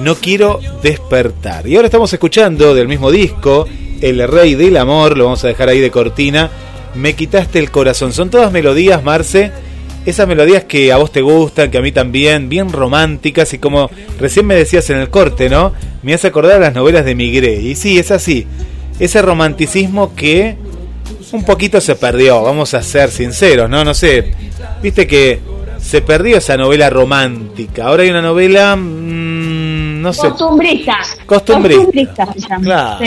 No 0.00 0.14
quiero 0.14 0.60
despertar. 0.82 1.68
Y 1.68 1.76
ahora 1.76 1.88
estamos 1.88 2.10
escuchando 2.10 2.74
del 2.74 2.88
mismo 2.88 3.10
disco, 3.10 3.66
El 4.00 4.26
Rey 4.28 4.54
del 4.54 4.76
Amor, 4.76 5.16
lo 5.16 5.24
vamos 5.24 5.44
a 5.44 5.48
dejar 5.48 5.68
ahí 5.68 5.80
de 5.80 5.90
cortina. 5.90 6.50
Me 6.94 7.14
quitaste 7.14 7.58
el 7.58 7.70
corazón. 7.70 8.12
Son 8.12 8.30
todas 8.30 8.52
melodías, 8.52 9.02
Marce. 9.02 9.52
Esas 10.06 10.26
melodías 10.26 10.64
que 10.64 10.92
a 10.92 10.96
vos 10.96 11.12
te 11.12 11.20
gustan, 11.20 11.70
que 11.70 11.78
a 11.78 11.82
mí 11.82 11.92
también, 11.92 12.48
bien 12.48 12.72
románticas 12.72 13.52
y 13.52 13.58
como 13.58 13.90
recién 14.18 14.46
me 14.46 14.54
decías 14.54 14.88
en 14.90 14.98
el 14.98 15.10
corte, 15.10 15.50
¿no? 15.50 15.72
Me 16.02 16.14
hace 16.14 16.28
acordar 16.28 16.60
las 16.60 16.74
novelas 16.74 17.04
de 17.04 17.14
Migré. 17.14 17.60
Y 17.60 17.74
sí, 17.74 17.98
es 17.98 18.10
así. 18.10 18.46
Ese 18.98 19.20
romanticismo 19.20 20.14
que 20.14 20.56
un 21.32 21.44
poquito 21.44 21.80
se 21.80 21.94
perdió, 21.94 22.42
vamos 22.42 22.72
a 22.74 22.82
ser 22.82 23.10
sinceros, 23.10 23.68
¿no? 23.68 23.84
No 23.84 23.92
sé. 23.92 24.32
Viste 24.82 25.06
que 25.06 25.40
se 25.78 26.00
perdió 26.00 26.38
esa 26.38 26.56
novela 26.56 26.90
romántica. 26.90 27.86
Ahora 27.86 28.02
hay 28.02 28.10
una 28.10 28.22
novela, 28.22 28.76
mm, 28.76 30.00
no 30.00 30.12
sé. 30.12 30.28
Costumbrista. 30.28 30.96
Costumbrista. 31.26 32.28
Claro, 32.62 33.04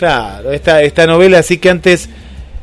claro. 0.00 0.50
Esta, 0.50 0.82
esta 0.82 1.06
novela 1.06 1.38
así 1.38 1.58
que 1.58 1.68
antes 1.68 2.08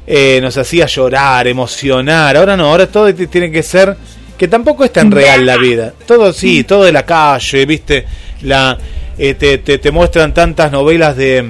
eh, 0.08 0.40
nos 0.42 0.58
hacía 0.58 0.88
llorar, 0.88 1.48
emocionar. 1.48 2.36
Ahora 2.36 2.58
no, 2.58 2.72
ahora 2.72 2.88
todo 2.88 3.14
tiene 3.14 3.52
que 3.52 3.62
ser 3.62 3.96
que 4.38 4.48
tampoco 4.48 4.84
es 4.84 4.92
tan 4.92 5.12
real 5.12 5.46
la 5.46 5.58
vida. 5.58 5.94
Todo 6.08 6.34
sí, 6.34 6.64
todo 6.64 6.84
de 6.84 6.92
la 6.92 7.06
calle, 7.06 7.66
viste. 7.68 8.06
La, 8.42 8.78
eh, 9.18 9.36
te, 9.36 9.58
te, 9.60 9.92
muestran 9.92 10.34
tantas 10.34 10.72
novelas 10.72 11.16
de, 11.16 11.46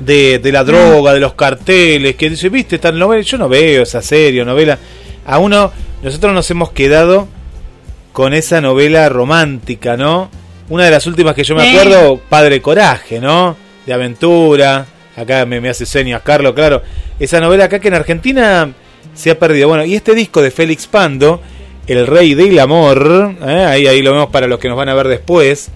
de, 0.00 0.38
de 0.38 0.52
la 0.52 0.62
droga, 0.62 1.14
de 1.14 1.20
los 1.20 1.34
carteles, 1.34 2.16
que 2.16 2.30
dice, 2.30 2.50
viste, 2.50 2.76
esta 2.76 2.92
novela, 2.92 3.22
yo 3.22 3.38
no 3.38 3.48
veo 3.48 3.82
esa 3.82 4.02
serie, 4.02 4.44
novela. 4.44 4.78
A 5.24 5.38
uno 5.38 5.72
nosotros 6.02 6.34
nos 6.34 6.50
hemos 6.50 6.72
quedado 6.72 7.28
con 8.12 8.34
esa 8.34 8.60
novela 8.60 9.08
romántica, 9.08 9.96
¿no? 9.96 10.30
Una 10.68 10.84
de 10.84 10.90
las 10.90 11.06
últimas 11.06 11.34
que 11.34 11.44
yo 11.44 11.54
me 11.54 11.70
acuerdo, 11.70 12.20
Padre 12.28 12.60
Coraje, 12.60 13.20
¿no? 13.20 13.56
De 13.86 13.92
aventura. 13.92 14.86
Acá 15.16 15.44
me, 15.44 15.68
hace 15.68 15.86
señas, 15.86 16.22
Carlos, 16.22 16.54
claro. 16.54 16.82
Esa 17.18 17.40
novela 17.40 17.64
acá 17.64 17.78
que 17.78 17.88
en 17.88 17.94
Argentina 17.94 18.72
se 19.14 19.30
ha 19.30 19.38
perdido. 19.38 19.68
Bueno, 19.68 19.84
y 19.84 19.94
este 19.94 20.14
disco 20.14 20.40
de 20.40 20.50
Félix 20.50 20.86
Pando, 20.86 21.42
El 21.86 22.06
Rey 22.06 22.34
del 22.34 22.58
Amor, 22.58 23.36
¿eh? 23.46 23.64
ahí, 23.64 23.86
ahí 23.86 24.02
lo 24.02 24.12
vemos 24.12 24.30
para 24.30 24.46
los 24.46 24.58
que 24.58 24.68
nos 24.68 24.76
van 24.76 24.88
a 24.88 24.94
ver 24.94 25.08
después. 25.08 25.70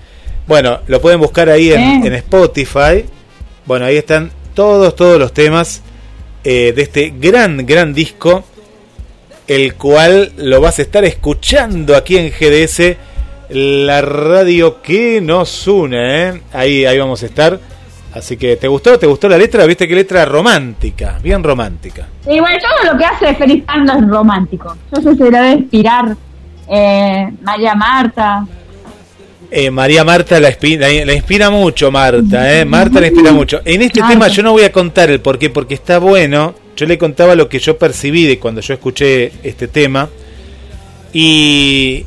Bueno, 0.46 0.80
lo 0.86 1.00
pueden 1.00 1.20
buscar 1.20 1.48
ahí 1.50 1.72
en, 1.72 2.12
Spotify. 2.14 3.04
Bueno, 3.66 3.84
ahí 3.84 3.96
están 3.96 4.30
todos, 4.54 4.96
todos 4.96 5.18
los 5.18 5.34
temas 5.34 5.82
eh, 6.44 6.72
de 6.74 6.82
este 6.82 7.12
gran, 7.18 7.66
gran 7.66 7.92
disco 7.92 8.44
el 9.46 9.74
cual 9.74 10.32
lo 10.36 10.60
vas 10.60 10.78
a 10.78 10.82
estar 10.82 11.04
escuchando 11.04 11.94
aquí 11.94 12.16
en 12.16 12.30
GDS, 12.30 12.96
la 13.50 14.02
radio 14.02 14.82
que 14.82 15.20
nos 15.20 15.66
une. 15.68 16.28
¿eh? 16.28 16.40
Ahí, 16.52 16.84
ahí 16.84 16.98
vamos 16.98 17.22
a 17.22 17.26
estar. 17.26 17.60
Así 18.16 18.36
que, 18.36 18.56
¿te 18.56 18.66
gustó? 18.66 18.98
¿Te 18.98 19.06
gustó 19.06 19.28
la 19.28 19.36
letra? 19.36 19.66
¿Viste 19.66 19.86
qué 19.86 19.94
letra 19.94 20.24
romántica? 20.24 21.18
Bien 21.22 21.42
romántica. 21.42 22.06
Igual 22.26 22.58
todo 22.60 22.92
lo 22.92 22.98
que 22.98 23.04
hace 23.04 23.34
Feliz 23.34 23.62
Pando 23.64 23.92
es 23.92 24.08
romántico. 24.08 24.76
No 24.90 25.02
sé 25.02 25.14
se 25.16 25.24
debe 25.24 25.52
inspirar 25.52 26.16
eh, 26.68 27.28
María 27.42 27.74
Marta. 27.74 28.46
Eh, 29.50 29.70
María 29.70 30.02
Marta 30.02 30.40
la, 30.40 30.48
la, 30.50 31.14
inspira 31.14 31.50
mucho, 31.50 31.90
Marta. 31.90 32.52
¿eh? 32.52 32.64
Marta 32.64 33.00
la 33.00 33.08
inspira 33.08 33.32
mucho. 33.32 33.60
En 33.64 33.82
este 33.82 34.00
tema 34.02 34.28
yo 34.28 34.42
no 34.42 34.52
voy 34.52 34.64
a 34.64 34.72
contar 34.72 35.10
el 35.10 35.20
por 35.20 35.38
qué, 35.38 35.50
porque 35.50 35.74
está 35.74 35.98
bueno 35.98 36.54
yo 36.76 36.84
le 36.86 36.98
contaba 36.98 37.34
lo 37.34 37.48
que 37.48 37.58
yo 37.58 37.78
percibí 37.78 38.26
de 38.26 38.38
cuando 38.38 38.60
yo 38.60 38.74
escuché 38.74 39.32
este 39.42 39.66
tema 39.66 40.10
y, 41.12 42.04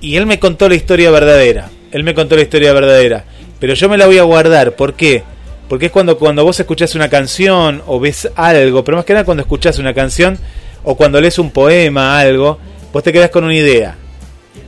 y 0.00 0.16
él 0.16 0.26
me 0.26 0.38
contó 0.38 0.68
la 0.68 0.74
historia 0.74 1.10
verdadera. 1.10 1.70
Él 1.90 2.04
me 2.04 2.14
contó 2.14 2.36
la 2.36 2.42
historia 2.42 2.72
verdadera. 2.72 3.24
Pero 3.58 3.74
yo 3.74 3.88
me 3.88 3.96
la 3.96 4.06
voy 4.06 4.18
a 4.18 4.22
guardar. 4.22 4.76
¿Por 4.76 4.94
qué? 4.94 5.22
Porque 5.70 5.86
es 5.86 5.92
cuando, 5.92 6.18
cuando 6.18 6.42
vos 6.42 6.58
escuchás 6.58 6.96
una 6.96 7.08
canción 7.08 7.80
o 7.86 8.00
ves 8.00 8.28
algo, 8.34 8.82
pero 8.82 8.96
más 8.96 9.04
que 9.04 9.12
nada 9.12 9.24
cuando 9.24 9.42
escuchás 9.42 9.78
una 9.78 9.94
canción 9.94 10.36
o 10.82 10.96
cuando 10.96 11.20
lees 11.20 11.38
un 11.38 11.52
poema, 11.52 12.18
algo, 12.18 12.58
vos 12.92 13.04
te 13.04 13.12
quedás 13.12 13.30
con 13.30 13.44
una 13.44 13.54
idea. 13.54 13.96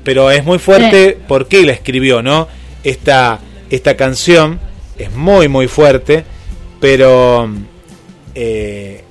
Pero 0.04 0.30
es 0.30 0.44
muy 0.44 0.60
fuerte 0.60 1.18
por 1.26 1.48
qué 1.48 1.66
la 1.66 1.72
escribió, 1.72 2.22
¿no? 2.22 2.46
Esta, 2.84 3.40
esta 3.68 3.96
canción 3.96 4.60
es 4.96 5.12
muy, 5.12 5.48
muy 5.48 5.66
fuerte, 5.66 6.22
pero 6.78 7.50
eh, 8.36 9.02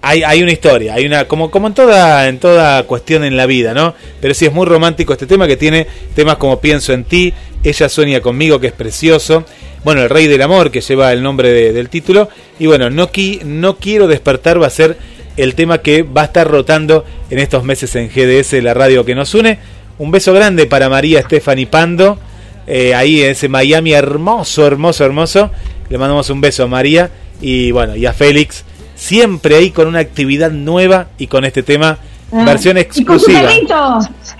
hay, 0.00 0.22
hay 0.22 0.42
una 0.42 0.52
historia, 0.52 0.94
hay 0.94 1.04
una 1.04 1.28
como 1.28 1.50
como 1.50 1.66
en 1.66 1.74
toda 1.74 2.28
en 2.28 2.38
toda 2.38 2.84
cuestión 2.84 3.24
en 3.24 3.36
la 3.36 3.44
vida, 3.44 3.74
¿no? 3.74 3.94
Pero 4.22 4.32
sí 4.32 4.46
es 4.46 4.54
muy 4.54 4.64
romántico 4.64 5.12
este 5.12 5.26
tema 5.26 5.46
que 5.46 5.58
tiene 5.58 5.86
temas 6.14 6.36
como 6.36 6.60
Pienso 6.60 6.94
en 6.94 7.04
ti, 7.04 7.34
Ella 7.62 7.90
sueña 7.90 8.22
conmigo 8.22 8.58
que 8.58 8.68
es 8.68 8.72
precioso, 8.72 9.44
bueno, 9.84 10.02
El 10.02 10.10
Rey 10.10 10.26
del 10.26 10.42
Amor 10.42 10.70
que 10.70 10.80
lleva 10.80 11.12
el 11.12 11.22
nombre 11.22 11.72
del 11.72 11.88
título 11.88 12.28
y 12.58 12.66
bueno, 12.66 12.90
no 12.90 13.10
no 13.44 13.76
quiero 13.76 14.06
despertar 14.06 14.60
va 14.60 14.66
a 14.66 14.70
ser 14.70 14.96
el 15.36 15.54
tema 15.54 15.78
que 15.78 16.02
va 16.02 16.22
a 16.22 16.24
estar 16.26 16.46
rotando 16.48 17.04
en 17.30 17.38
estos 17.38 17.64
meses 17.64 17.94
en 17.96 18.10
GDS, 18.10 18.62
la 18.62 18.74
radio 18.74 19.04
que 19.04 19.14
nos 19.14 19.34
une. 19.34 19.58
Un 19.98 20.10
beso 20.10 20.32
grande 20.32 20.66
para 20.66 20.88
María 20.88 21.22
Stephanie 21.22 21.66
Pando, 21.66 22.18
eh, 22.66 22.94
ahí 22.94 23.22
en 23.22 23.30
ese 23.30 23.48
Miami 23.48 23.92
hermoso, 23.92 24.66
hermoso, 24.66 25.04
hermoso. 25.04 25.50
Le 25.88 25.98
mandamos 25.98 26.28
un 26.30 26.40
beso 26.40 26.64
a 26.64 26.66
María 26.66 27.10
y 27.40 27.70
bueno, 27.70 27.96
y 27.96 28.06
a 28.06 28.12
Félix 28.12 28.64
siempre 28.94 29.56
ahí 29.56 29.70
con 29.70 29.88
una 29.88 30.00
actividad 30.00 30.50
nueva 30.50 31.08
y 31.16 31.26
con 31.26 31.44
este 31.44 31.62
tema 31.62 31.98
ah. 32.32 32.44
versión 32.44 32.76
exclusiva. 32.76 33.50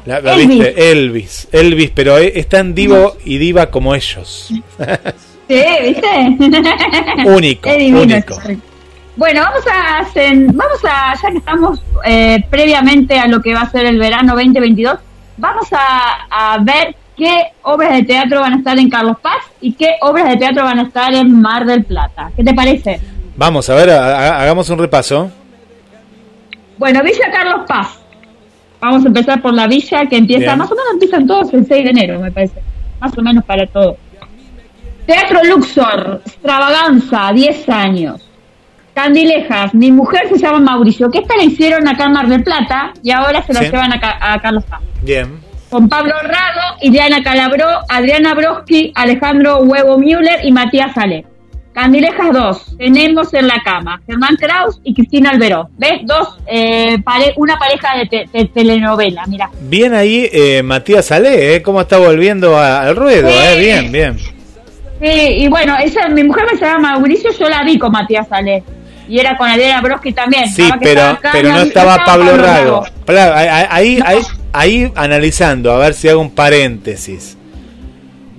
La, 0.04 0.18
Elvis. 0.18 0.66
Elvis, 0.76 1.48
Elvis, 1.50 1.90
pero 1.94 2.18
es 2.18 2.48
tan 2.48 2.74
divo 2.74 3.16
y 3.24 3.38
diva 3.38 3.70
como 3.70 3.94
ellos. 3.94 4.50
Sí, 5.50 5.64
¿viste? 5.82 6.36
único, 7.26 7.68
único. 7.70 8.36
Bueno, 9.16 9.40
vamos 9.40 9.66
a 9.66 9.98
hacer, 9.98 10.32
vamos 10.52 10.78
a, 10.88 11.12
ya 11.20 11.28
que 11.28 11.38
estamos 11.38 11.82
eh, 12.04 12.44
previamente 12.48 13.18
a 13.18 13.26
lo 13.26 13.42
que 13.42 13.52
va 13.52 13.62
a 13.62 13.70
ser 13.70 13.84
el 13.86 13.98
verano 13.98 14.34
2022, 14.34 15.00
vamos 15.38 15.66
a, 15.72 16.52
a 16.52 16.58
ver 16.58 16.94
qué 17.16 17.48
obras 17.62 17.94
de 17.96 18.04
teatro 18.04 18.38
van 18.38 18.52
a 18.52 18.56
estar 18.58 18.78
en 18.78 18.88
Carlos 18.88 19.16
Paz 19.20 19.42
y 19.60 19.72
qué 19.72 19.96
obras 20.02 20.28
de 20.28 20.36
teatro 20.36 20.62
van 20.62 20.78
a 20.78 20.82
estar 20.82 21.12
en 21.12 21.42
Mar 21.42 21.66
del 21.66 21.84
Plata. 21.84 22.30
¿Qué 22.36 22.44
te 22.44 22.54
parece? 22.54 23.00
Vamos, 23.36 23.68
a 23.70 23.74
ver, 23.74 23.90
hagamos 23.90 24.70
un 24.70 24.78
repaso. 24.78 25.32
Bueno, 26.78 27.02
Villa 27.02 27.28
Carlos 27.32 27.62
Paz. 27.66 27.98
Vamos 28.80 29.04
a 29.04 29.08
empezar 29.08 29.42
por 29.42 29.52
la 29.52 29.66
villa 29.66 30.06
que 30.06 30.16
empieza, 30.16 30.54
más 30.54 30.70
o 30.70 30.76
menos 30.76 30.92
empiezan 30.92 31.26
todos 31.26 31.52
el 31.52 31.66
6 31.66 31.84
de 31.84 31.90
enero, 31.90 32.20
me 32.20 32.30
parece. 32.30 32.62
Más 33.00 33.18
o 33.18 33.20
menos 33.20 33.44
para 33.44 33.66
todo. 33.66 33.96
Teatro 35.10 35.42
Luxor, 35.42 36.22
extravaganza, 36.24 37.32
10 37.34 37.68
años. 37.68 38.28
Candilejas, 38.94 39.74
mi 39.74 39.90
mujer 39.90 40.28
se 40.28 40.38
llama 40.38 40.60
Mauricio, 40.60 41.10
que 41.10 41.18
esta 41.18 41.36
la 41.36 41.42
hicieron 41.42 41.88
acá 41.88 42.04
en 42.04 42.12
Mar 42.12 42.28
del 42.28 42.44
Plata 42.44 42.92
y 43.02 43.10
ahora 43.10 43.42
se 43.42 43.52
la 43.52 43.62
llevan 43.62 43.92
a, 43.92 44.40
Carlos 44.40 44.62
Paz. 44.70 44.80
Bien. 45.02 45.40
Con 45.68 45.88
Pablo 45.88 46.14
Rado, 46.22 46.76
Diana 46.80 47.24
Calabró, 47.24 47.66
Adriana 47.88 48.34
Broski, 48.34 48.92
Alejandro 48.94 49.58
Huevo 49.58 49.98
Müller 49.98 50.44
y 50.44 50.52
Matías 50.52 50.96
Ale. 50.96 51.26
Candilejas 51.72 52.32
2, 52.32 52.76
tenemos 52.78 53.34
en 53.34 53.48
la 53.48 53.60
cama 53.64 54.00
Germán 54.06 54.36
Kraus 54.36 54.80
y 54.84 54.94
Cristina 54.94 55.30
Alberó. 55.30 55.70
¿Ves? 55.76 56.02
Dos, 56.04 56.38
eh, 56.46 56.98
una 57.34 57.58
pareja 57.58 57.88
de, 58.08 58.44
telenovela, 58.54 59.24
mira. 59.26 59.50
Bien 59.62 59.92
ahí 59.92 60.28
eh, 60.32 60.62
Matías 60.62 61.10
Ale, 61.10 61.56
¿eh? 61.56 61.62
¿Cómo 61.62 61.80
está 61.80 61.98
volviendo 61.98 62.56
al 62.56 62.94
ruedo? 62.94 63.28
Eh? 63.28 63.58
Bien, 63.58 63.90
bien. 63.90 64.39
Sí, 65.00 65.08
y 65.08 65.48
bueno, 65.48 65.76
esa, 65.82 66.08
mi 66.08 66.22
mujer 66.24 66.44
me 66.52 66.58
llama 66.58 66.92
Mauricio, 66.92 67.30
yo 67.32 67.48
la 67.48 67.62
vi 67.62 67.78
con 67.78 67.90
Matías 67.90 68.26
Ale. 68.30 68.62
Y 69.08 69.18
era 69.18 69.36
con 69.36 69.48
Adriana 69.48 69.80
Broski 69.80 70.12
también. 70.12 70.48
Sí, 70.48 70.68
pero, 70.80 71.18
pero 71.32 71.48
no, 71.48 71.62
estaba, 71.62 72.04
Pablo, 72.04 72.36
Rago. 72.36 72.84
ahí, 73.08 73.98
ahí, 74.04 74.20
ahí 74.52 74.92
analizando, 74.94 75.72
a 75.72 75.78
ver 75.78 75.94
si 75.94 76.08
hago 76.08 76.20
un 76.20 76.30
paréntesis. 76.30 77.36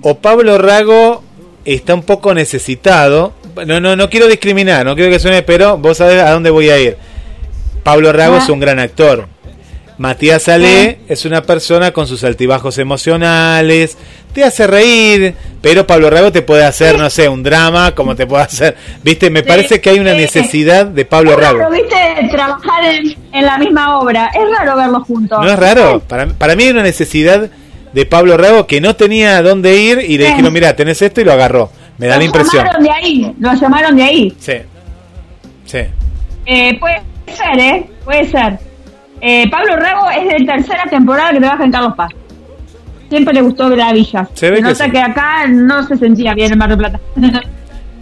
O 0.00 0.16
Pablo 0.18 0.56
Rago 0.56 1.22
está 1.64 1.94
un 1.94 2.02
poco 2.02 2.32
necesitado. 2.32 3.34
No, 3.66 3.80
no, 3.80 3.96
no 3.96 4.08
quiero 4.08 4.28
discriminar, 4.28 4.86
no 4.86 4.94
quiero 4.94 5.10
que 5.10 5.18
suene, 5.18 5.42
pero 5.42 5.76
vos 5.76 5.98
sabés 5.98 6.22
a 6.22 6.30
dónde 6.30 6.48
voy 6.50 6.70
a 6.70 6.78
ir. 6.78 6.96
Pablo 7.82 8.12
Rago 8.12 8.38
es 8.38 8.48
un 8.48 8.60
gran 8.60 8.78
actor. 8.78 9.28
Matías 9.98 10.48
Ale 10.48 11.00
es 11.08 11.24
una 11.24 11.42
persona 11.42 11.92
con 11.92 12.06
sus 12.06 12.24
altibajos 12.24 12.78
emocionales, 12.78 13.98
te 14.32 14.44
hace 14.44 14.66
reír, 14.66 15.34
pero 15.60 15.86
Pablo 15.86 16.10
Rago 16.10 16.32
te 16.32 16.42
puede 16.42 16.64
hacer, 16.64 16.98
no 16.98 17.08
sé, 17.10 17.28
un 17.28 17.42
drama, 17.42 17.94
como 17.94 18.16
te 18.16 18.26
puede 18.26 18.44
hacer. 18.44 18.76
Viste, 19.02 19.30
me 19.30 19.42
parece 19.42 19.80
que 19.80 19.90
hay 19.90 20.00
una 20.00 20.14
necesidad 20.14 20.86
de 20.86 21.04
Pablo 21.04 21.36
Rago. 21.36 21.70
viste, 21.70 21.96
trabajar 22.30 22.84
en, 22.84 23.44
la 23.44 23.58
misma 23.58 23.98
obra. 23.98 24.30
Es 24.34 24.58
raro 24.58 24.76
verlos 24.76 25.02
juntos. 25.04 25.38
No 25.40 25.50
es 25.50 25.58
raro. 25.58 26.00
Para, 26.00 26.26
para 26.26 26.56
mí 26.56 26.64
hay 26.64 26.70
una 26.70 26.82
necesidad 26.82 27.48
de 27.92 28.06
Pablo 28.06 28.36
Rago 28.36 28.66
que 28.66 28.80
no 28.80 28.96
tenía 28.96 29.42
dónde 29.42 29.76
ir 29.76 29.98
y 30.06 30.18
le 30.18 30.26
dijeron, 30.26 30.52
mira, 30.52 30.74
tenés 30.74 31.00
esto 31.02 31.20
y 31.20 31.24
lo 31.24 31.32
agarró. 31.32 31.70
Me 31.98 32.06
da 32.06 32.16
la 32.16 32.24
impresión. 32.24 32.64
Lo 32.64 32.72
llamaron 32.72 32.82
de 32.84 32.90
ahí, 32.90 33.34
lo 33.38 33.54
llamaron 33.54 33.96
de 33.96 34.02
ahí. 34.02 34.36
Sí. 34.38 34.54
Sí. 35.66 35.78
Eh, 36.46 36.78
puede 36.80 37.02
ser, 37.26 37.58
¿eh? 37.58 37.86
Puede 38.04 38.30
ser. 38.30 38.58
Eh, 39.20 39.48
Pablo 39.50 39.76
Rago 39.76 40.10
es 40.10 40.28
de 40.28 40.44
tercera 40.44 40.84
temporada 40.90 41.30
que 41.30 41.38
trabaja 41.38 41.64
en 41.64 41.70
Carlos 41.70 41.94
Paz. 41.96 42.10
Siempre 43.12 43.34
le 43.34 43.42
gustó 43.42 43.68
ver 43.68 43.76
la 43.78 43.92
villa. 43.92 44.26
Se 44.32 44.50
ve 44.50 44.56
que, 44.56 44.62
nota 44.62 44.88
que 44.90 44.98
acá 44.98 45.46
no 45.46 45.82
se 45.86 45.98
sentía 45.98 46.32
bien 46.32 46.50
en 46.50 46.58
Mar 46.58 46.70
del 46.70 46.78
Plata. 46.78 46.98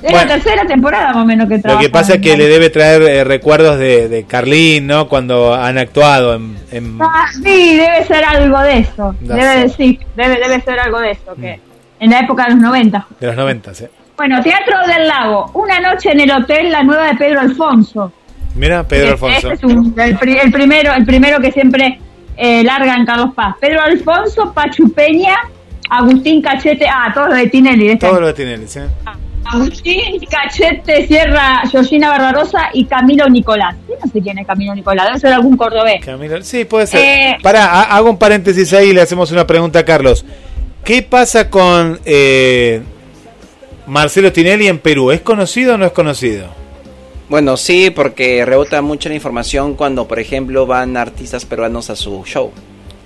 Es 0.03 0.11
Bueno. 0.13 0.29
la 0.29 0.35
tercera 0.35 0.65
temporada 0.65 1.09
más 1.09 1.17
o 1.17 1.27
menos 1.27 1.47
que 1.49 1.57
Lo 1.57 1.61
trabaja. 1.63 1.83
que 1.83 1.91
pasa 1.91 2.15
es 2.15 2.21
que 2.23 2.35
le 2.35 2.47
debe 2.47 2.71
traer 2.71 3.03
eh, 3.03 3.23
recuerdos 3.25 3.79
de, 3.79 4.09
de 4.09 4.25
Carlín, 4.25 4.87
¿no? 4.87 5.09
Cuando 5.09 5.53
han 5.55 5.77
actuado 5.77 6.37
en... 6.37 6.57
en- 6.71 6.97
Ah, 7.03 7.27
sí, 7.35 7.77
debe 7.77 8.03
ser 8.07 8.25
algo 8.25 8.61
de 8.61 8.79
eso. 8.79 9.15
No 9.21 9.35
debe, 9.35 9.69
sí, 9.69 9.99
debe, 10.17 10.39
debe 10.43 10.59
ser 10.63 10.79
algo 10.81 11.01
de 11.01 11.11
eso. 11.11 11.35
Que 11.39 11.61
en 11.99 12.11
la 12.11 12.21
época 12.21 12.45
de 12.45 12.51
los 12.53 12.61
90. 12.61 13.07
de 13.21 13.27
los 13.27 13.37
90, 13.37 13.75
¿sí? 13.75 13.85
Bueno, 14.17 14.41
Teatro 14.43 14.77
del 14.87 15.07
Lago. 15.07 15.51
Una 15.53 15.81
noche 15.81 16.13
en 16.13 16.21
el 16.21 16.31
hotel, 16.31 16.71
la 16.73 16.83
nueva 16.83 17.09
de 17.09 17.17
Pedro 17.17 17.41
Alfonso. 17.41 18.11
Mira, 18.55 18.89
Pedro 18.89 19.15
Este 19.17 19.27
Alfonso. 19.27 19.51
es 19.53 19.65
un- 19.65 19.95
el, 19.99 20.19
el 20.39 20.51
primero, 20.51 20.95
el 20.95 21.05
primero 21.05 21.41
que 21.41 21.53
siempre 21.53 22.01
eh, 22.41 22.65
largan 22.65 23.05
Carlos 23.05 23.35
Paz. 23.35 23.55
Pedro 23.61 23.83
Alfonso, 23.83 24.53
Pachu 24.53 24.91
Peña, 24.93 25.37
Agustín 25.91 26.41
Cachete, 26.43 26.87
ah, 26.89 27.11
todos 27.15 27.35
de 27.35 27.47
Tinelli. 27.49 27.87
de 27.87 27.93
este 27.93 28.07
Todo 28.07 28.13
año. 28.17 28.21
lo 28.23 28.27
de 28.29 28.33
Tinelli, 28.35 28.67
¿sí? 28.67 28.81
Agustín 29.45 30.21
Cachete, 30.31 31.07
Sierra, 31.07 31.63
Georgina 31.71 32.11
Barbarosa 32.11 32.71
y 32.73 32.85
Camilo 32.85 33.29
Nicolás. 33.29 33.75
Yo 33.89 33.95
no 34.05 34.11
sé 34.13 34.21
quién 34.21 34.39
es 34.39 34.47
Camilo 34.47 34.75
Nicolás, 34.75 35.07
debe 35.09 35.19
ser 35.19 35.33
algún 35.33 35.57
cordobés. 35.57 36.05
Camilo- 36.05 36.43
Sí, 36.43 36.65
puede 36.65 36.87
ser. 36.87 37.01
Eh, 37.01 37.37
Pará, 37.43 37.67
ha- 37.67 37.97
hago 37.97 38.11
un 38.11 38.19
paréntesis 38.19 38.73
ahí 38.73 38.91
y 38.91 38.93
le 38.93 39.01
hacemos 39.01 39.33
una 39.33 39.47
pregunta 39.47 39.81
a 39.81 39.85
Carlos. 39.85 40.25
¿Qué 40.85 41.03
pasa 41.03 41.51
con 41.51 41.99
eh, 42.05 42.83
Marcelo 43.87 44.33
Tinelli 44.33 44.69
en 44.69 44.79
Perú? 44.79 45.11
¿Es 45.11 45.21
conocido 45.21 45.75
o 45.75 45.79
no 45.79 45.87
es 45.87 45.93
conocido? 45.93 46.49
Bueno, 47.31 47.57
sí, 47.57 47.91
porque 47.91 48.45
rebota 48.45 48.83
mucho 48.83 49.09
la 49.09 49.15
información 49.15 49.75
cuando, 49.75 50.09
por 50.09 50.19
ejemplo, 50.19 50.67
van 50.67 50.97
artistas 50.97 51.47
peruanos 51.47 51.89
a 51.89 51.95
su 51.95 52.25
show. 52.25 52.51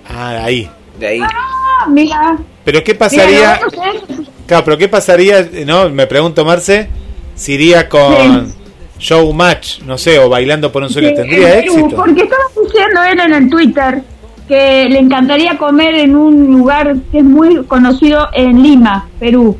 Ah, 0.09 0.43
ahí. 0.43 0.67
De 0.99 1.07
ahí. 1.07 1.19
Ah, 1.21 1.85
mira. 1.87 2.35
Pero 2.63 2.83
¿qué 2.83 2.95
pasaría? 2.95 3.59
no. 3.61 4.25
Claro, 4.47 4.65
pero 4.65 4.77
¿qué 4.79 4.87
pasaría? 4.87 5.47
No, 5.67 5.89
me 5.91 6.07
pregunto, 6.07 6.43
Marce, 6.43 6.89
si 7.35 7.53
iría 7.53 7.87
con 7.87 8.51
show 8.97 9.31
match, 9.31 9.81
no 9.81 9.97
sé, 9.97 10.17
o 10.17 10.27
bailando 10.27 10.71
por 10.71 10.81
un 10.81 10.89
sueño. 10.89 11.09
Sí, 11.09 11.15
¿Tendría 11.15 11.59
en 11.59 11.61
Perú, 11.61 11.73
éxito? 11.75 11.95
Porque 11.95 12.21
estaba 12.23 12.43
diciendo 12.63 13.03
él 13.03 13.19
en 13.19 13.33
el 13.33 13.49
Twitter 13.51 14.03
que 14.47 14.87
le 14.89 14.99
encantaría 14.99 15.55
comer 15.57 15.93
en 15.95 16.15
un 16.15 16.47
lugar 16.47 16.95
que 17.11 17.19
es 17.19 17.23
muy 17.23 17.63
conocido 17.65 18.27
en 18.33 18.63
Lima, 18.63 19.07
Perú. 19.19 19.55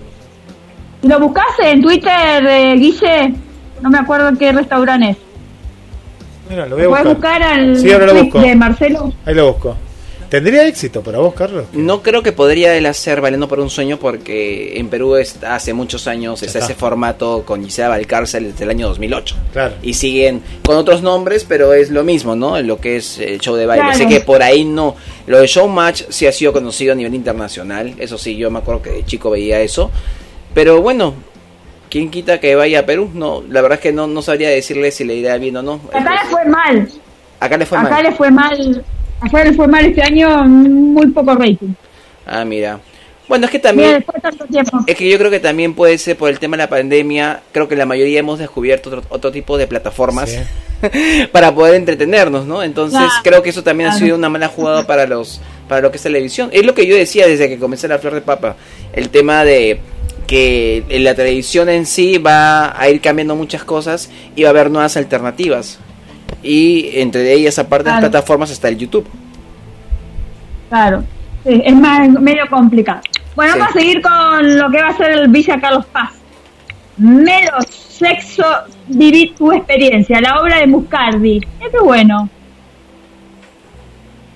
Si 1.01 1.07
lo 1.07 1.19
buscaste 1.19 1.69
en 1.69 1.81
Twitter, 1.83 2.45
eh, 2.47 2.75
Guille, 2.77 3.35
no 3.81 3.89
me 3.89 3.97
acuerdo 3.97 4.37
qué 4.37 4.51
restaurante 4.51 5.11
es. 5.11 5.17
Mira, 6.49 6.67
lo 6.67 6.75
voy 6.75 6.85
a 6.85 6.87
buscar. 6.87 7.07
buscar 7.07 7.43
al 7.43 7.79
Sí, 7.79 7.91
ahora 7.91 8.07
lo 8.07 8.23
busco. 8.23 8.39
de 8.39 8.55
Marcelo. 8.55 9.13
Ahí 9.25 9.33
lo 9.33 9.53
busco. 9.53 9.75
¿Tendría 10.29 10.67
éxito 10.67 11.01
para 11.01 11.19
vos, 11.19 11.33
Carlos? 11.35 11.65
No 11.73 12.01
creo 12.01 12.23
que 12.23 12.31
podría 12.31 12.75
él 12.75 12.87
hacer 12.87 13.21
Bailando 13.21 13.47
por 13.47 13.59
un 13.59 13.69
Sueño 13.69 13.97
porque 13.99 14.77
en 14.77 14.89
Perú 14.89 15.15
está, 15.15 15.55
hace 15.55 15.73
muchos 15.73 16.07
años 16.07 16.41
está 16.41 16.59
está. 16.59 16.71
ese 16.71 16.79
formato 16.79 17.43
con 17.45 17.63
Gisela 17.63 17.89
Valcárcel 17.89 18.51
desde 18.51 18.63
el 18.63 18.71
año 18.71 18.87
2008. 18.87 19.35
Claro. 19.53 19.75
Y 19.83 19.93
siguen 19.93 20.41
con 20.65 20.77
otros 20.77 21.03
nombres, 21.03 21.45
pero 21.47 21.73
es 21.73 21.91
lo 21.91 22.03
mismo, 22.03 22.35
¿no? 22.35 22.59
Lo 22.61 22.79
que 22.79 22.97
es 22.97 23.19
el 23.19 23.39
show 23.39 23.55
de 23.55 23.65
baile. 23.67 23.83
Claro. 23.83 23.95
Así 23.95 24.07
que 24.07 24.19
por 24.19 24.41
ahí 24.41 24.65
no. 24.65 24.95
Lo 25.27 25.39
de 25.39 25.47
Showmatch 25.47 26.05
sí 26.09 26.25
ha 26.25 26.31
sido 26.31 26.51
conocido 26.51 26.93
a 26.93 26.95
nivel 26.95 27.13
internacional. 27.13 27.93
Eso 27.99 28.17
sí, 28.17 28.35
yo 28.35 28.49
me 28.49 28.59
acuerdo 28.59 28.81
que 28.81 28.89
de 28.89 29.05
chico 29.05 29.29
veía 29.29 29.61
eso. 29.61 29.91
Pero 30.55 30.81
bueno, 30.81 31.13
¿quién 31.89 32.09
quita 32.09 32.39
que 32.39 32.55
vaya 32.55 32.79
a 32.79 32.85
Perú? 32.85 33.09
No, 33.13 33.43
la 33.49 33.61
verdad 33.61 33.77
es 33.77 33.83
que 33.83 33.91
no, 33.93 34.07
no 34.07 34.21
sabría 34.21 34.49
decirle 34.49 34.91
si 34.91 35.03
le 35.03 35.15
irá 35.15 35.37
bien 35.37 35.57
o 35.57 35.61
no. 35.61 35.79
Acá 35.93 36.11
le 36.23 36.29
fue 36.29 36.45
mal. 36.45 36.89
Acá 37.39 37.57
le 37.57 37.65
fue 37.65 37.77
Acá 37.77 37.89
mal. 37.89 38.03
le 38.03 38.11
fue 38.11 38.31
mal. 38.31 38.85
Acá 39.21 39.43
le 39.43 39.53
fue 39.53 39.67
mal 39.67 39.85
este 39.85 40.01
año, 40.03 40.43
muy 40.45 41.07
poco 41.07 41.33
rating. 41.35 41.73
Ah, 42.25 42.43
mira. 42.45 42.79
Bueno, 43.27 43.45
es 43.45 43.51
que 43.51 43.57
Mira, 43.57 43.69
también... 43.69 43.93
después 43.95 44.15
de 44.15 44.21
tanto 44.21 44.45
tiempo. 44.45 44.79
Es 44.85 44.95
que 44.95 45.09
yo 45.09 45.17
creo 45.17 45.31
que 45.31 45.39
también 45.39 45.73
puede 45.73 45.97
ser 45.97 46.15
por 46.15 46.29
el 46.29 46.37
tema 46.37 46.57
de 46.57 46.63
la 46.63 46.69
pandemia. 46.69 47.41
Creo 47.51 47.67
que 47.67 47.75
la 47.75 47.85
mayoría 47.87 48.19
hemos 48.19 48.37
descubierto 48.37 48.89
otro, 48.89 49.03
otro 49.09 49.31
tipo 49.31 49.57
de 49.57 49.65
plataformas 49.65 50.29
Sí. 50.29 51.27
para 51.31 51.53
poder 51.55 51.73
entretenernos, 51.75 52.45
¿no? 52.45 52.61
Entonces 52.61 52.99
Claro. 52.99 53.13
creo 53.23 53.41
que 53.43 53.49
eso 53.49 53.63
también 53.63 53.89
ha 53.89 53.97
sido 53.97 54.15
una 54.15 54.29
mala 54.29 54.47
jugada 54.47 54.85
para 54.85 55.07
los 55.07 55.41
para 55.67 55.81
lo 55.81 55.89
que 55.89 55.97
es 55.97 56.03
televisión. 56.03 56.49
Es 56.53 56.63
lo 56.65 56.75
que 56.75 56.85
yo 56.85 56.95
decía 56.95 57.25
desde 57.27 57.49
que 57.49 57.57
comencé 57.57 57.87
la 57.87 57.97
flor 57.97 58.13
de 58.13 58.21
papa. 58.21 58.55
El 58.93 59.09
tema 59.09 59.43
de 59.43 59.79
que 60.27 60.83
la 60.99 61.15
televisión 61.15 61.69
en 61.69 61.85
sí 61.85 62.17
va 62.17 62.79
a 62.79 62.89
ir 62.89 63.01
cambiando 63.01 63.35
muchas 63.35 63.63
cosas 63.63 64.11
y 64.35 64.43
va 64.43 64.49
a 64.49 64.51
haber 64.51 64.71
nuevas 64.71 64.97
alternativas. 64.97 65.79
Y 66.41 66.99
entre 66.99 67.33
ellas, 67.33 67.57
aparte 67.59 67.85
de 67.85 67.91
las 67.91 67.99
plataformas, 68.01 68.51
está 68.51 68.67
el 68.69 68.77
YouTube. 68.77 69.05
Claro, 70.69 71.03
sí, 71.45 71.61
es 71.63 71.75
más, 71.75 72.09
medio 72.09 72.47
complicado. 72.49 73.01
Bueno, 73.35 73.53
Sí. 73.53 73.59
vamos 73.59 73.75
a 73.75 73.79
seguir 73.79 74.01
con 74.01 74.57
lo 74.57 74.69
que 74.71 74.81
va 74.81 74.87
a 74.89 74.97
ser 74.97 75.11
el 75.11 75.27
Villa 75.27 75.59
Carlos 75.59 75.85
Paz. 75.87 76.11
Menos 76.97 77.65
sexo, 77.67 78.43
vivir 78.87 79.35
tu 79.35 79.51
experiencia, 79.51 80.19
la 80.21 80.39
obra 80.39 80.59
de 80.59 80.67
Muscardi. 80.67 81.37
Esto 81.61 81.77
es 81.77 81.83
bueno. 81.83 82.29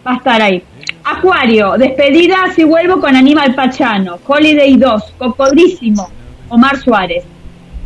Va 0.05 0.13
a 0.13 0.15
estar 0.17 0.41
ahí. 0.41 0.63
Acuario, 1.11 1.73
despedida 1.75 2.53
si 2.55 2.63
vuelvo 2.63 2.99
con 2.99 3.15
Aníbal 3.15 3.55
Pachano. 3.55 4.19
Holiday 4.27 4.77
2, 4.77 5.15
Cocodrísimo, 5.17 6.07
Omar 6.49 6.77
Suárez. 6.77 7.23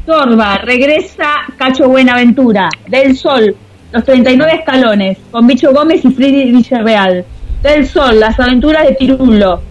Torba, 0.05 0.57
regresa 0.57 1.29
Cacho 1.57 1.87
Buenaventura. 1.87 2.69
Del 2.85 3.15
Sol, 3.15 3.55
los 3.93 4.03
39 4.03 4.55
escalones, 4.55 5.17
con 5.31 5.47
Bicho 5.47 5.71
Gómez 5.71 6.03
y 6.03 6.11
Freddy 6.11 6.51
Villarreal. 6.51 7.23
Del 7.61 7.87
Sol, 7.87 8.19
las 8.19 8.37
aventuras 8.37 8.85
de 8.85 8.93
Pirulo. 8.95 9.61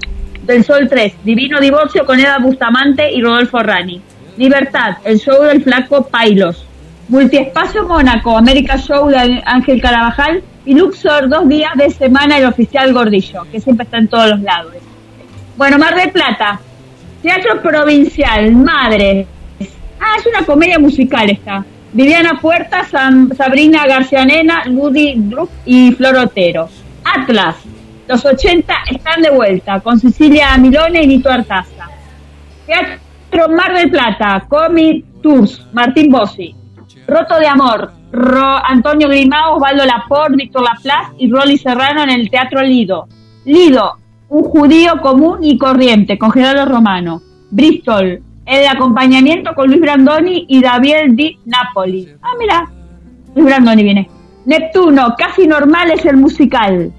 Del 0.45 0.65
Sol 0.65 0.89
3, 0.89 1.17
Divino 1.23 1.61
Divorcio 1.61 2.07
con 2.07 2.19
Eda 2.19 2.39
Bustamante 2.39 3.13
y 3.13 3.21
Rodolfo 3.21 3.63
Rani. 3.63 4.01
Libertad, 4.39 4.97
el 5.05 5.19
show 5.19 5.43
del 5.43 5.63
flaco 5.63 6.07
Pailos. 6.07 6.65
Multiespacio 7.09 7.87
Mónaco, 7.87 8.39
América 8.39 8.79
Show 8.79 9.11
de 9.11 9.43
Ángel 9.45 9.83
Carabajal 9.83 10.43
y 10.65 10.75
Luxor, 10.75 11.29
dos 11.29 11.49
días 11.49 11.73
de 11.77 11.91
semana 11.91 12.39
el 12.39 12.47
oficial 12.47 12.93
Gordillo, 12.93 13.43
que 13.51 13.61
siempre 13.61 13.85
está 13.85 13.99
en 13.99 14.09
todos 14.09 14.31
los 14.31 14.41
lados. 14.41 14.73
Bueno, 15.57 15.79
Mar 15.79 15.95
del 15.95 16.11
Plata, 16.11 16.61
Teatro 17.23 17.61
Provincial, 17.61 18.53
Madre. 18.53 19.27
Ah, 20.01 20.17
es 20.19 20.27
una 20.27 20.45
comedia 20.47 20.79
musical 20.79 21.31
esta. 21.31 21.65
Viviana 21.93 22.39
Puerta, 22.41 22.85
Sam- 22.91 23.35
Sabrina 23.37 23.87
Garcianena, 23.87 24.65
Ludi 24.67 25.15
Druck 25.17 25.51
y 25.67 25.93
Flor 25.93 26.17
Otero. 26.17 26.69
Atlas, 27.05 27.57
los 28.09 28.25
80 28.25 28.75
están 28.91 29.21
de 29.23 29.31
vuelta, 29.31 29.81
con 29.81 29.99
Cecilia 30.01 30.57
Milone 30.57 31.03
y 31.03 31.07
Nito 31.07 31.31
Artaza. 31.31 31.89
Teatro 32.67 33.49
Mar 33.55 33.75
del 33.77 33.91
Plata, 33.91 34.45
Comi 34.49 35.05
Tours, 35.23 35.67
Martín 35.73 36.11
Bossi. 36.11 36.55
Roto 37.07 37.39
de 37.39 37.47
Amor, 37.47 37.93
Antonio 38.65 39.09
Grimao, 39.09 39.57
Osvaldo 39.57 39.85
Laporte, 39.85 40.37
Víctor 40.37 40.63
Laplace 40.63 41.13
y 41.19 41.31
Rolly 41.31 41.59
Serrano 41.59 42.03
en 42.03 42.11
el 42.11 42.31
Teatro 42.31 42.63
Lido. 42.63 43.09
Lido, 43.45 43.97
un 44.29 44.45
judío 44.45 45.01
común 45.01 45.39
y 45.43 45.59
corriente, 45.59 46.19
con 46.19 46.31
Gerardo 46.31 46.65
Romano. 46.67 47.21
Bristol, 47.51 48.23
el 48.47 48.67
acompañamiento 48.67 49.55
con 49.55 49.69
Luis 49.69 49.81
Brandoni 49.81 50.47
y 50.49 50.61
David 50.61 51.11
Di 51.11 51.39
Napoli. 51.45 52.09
Ah, 52.23 52.33
mira, 52.39 52.71
Luis 53.35 53.47
Brandoni 53.47 53.83
viene. 53.83 54.09
Neptuno, 54.45 55.15
casi 55.17 55.47
normal 55.47 55.91
es 55.91 56.05
el 56.05 56.17
musical. 56.17 56.93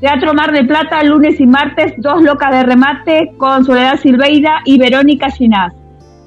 Teatro 0.00 0.34
Mar 0.34 0.52
del 0.52 0.66
Plata, 0.66 1.02
lunes 1.02 1.40
y 1.40 1.46
martes, 1.46 1.94
dos 1.98 2.22
locas 2.22 2.50
de 2.50 2.62
remate 2.62 3.32
con 3.36 3.64
Soledad 3.64 3.98
Silveira 3.98 4.60
y 4.64 4.78
Verónica 4.78 5.30
Ginás. 5.30 5.72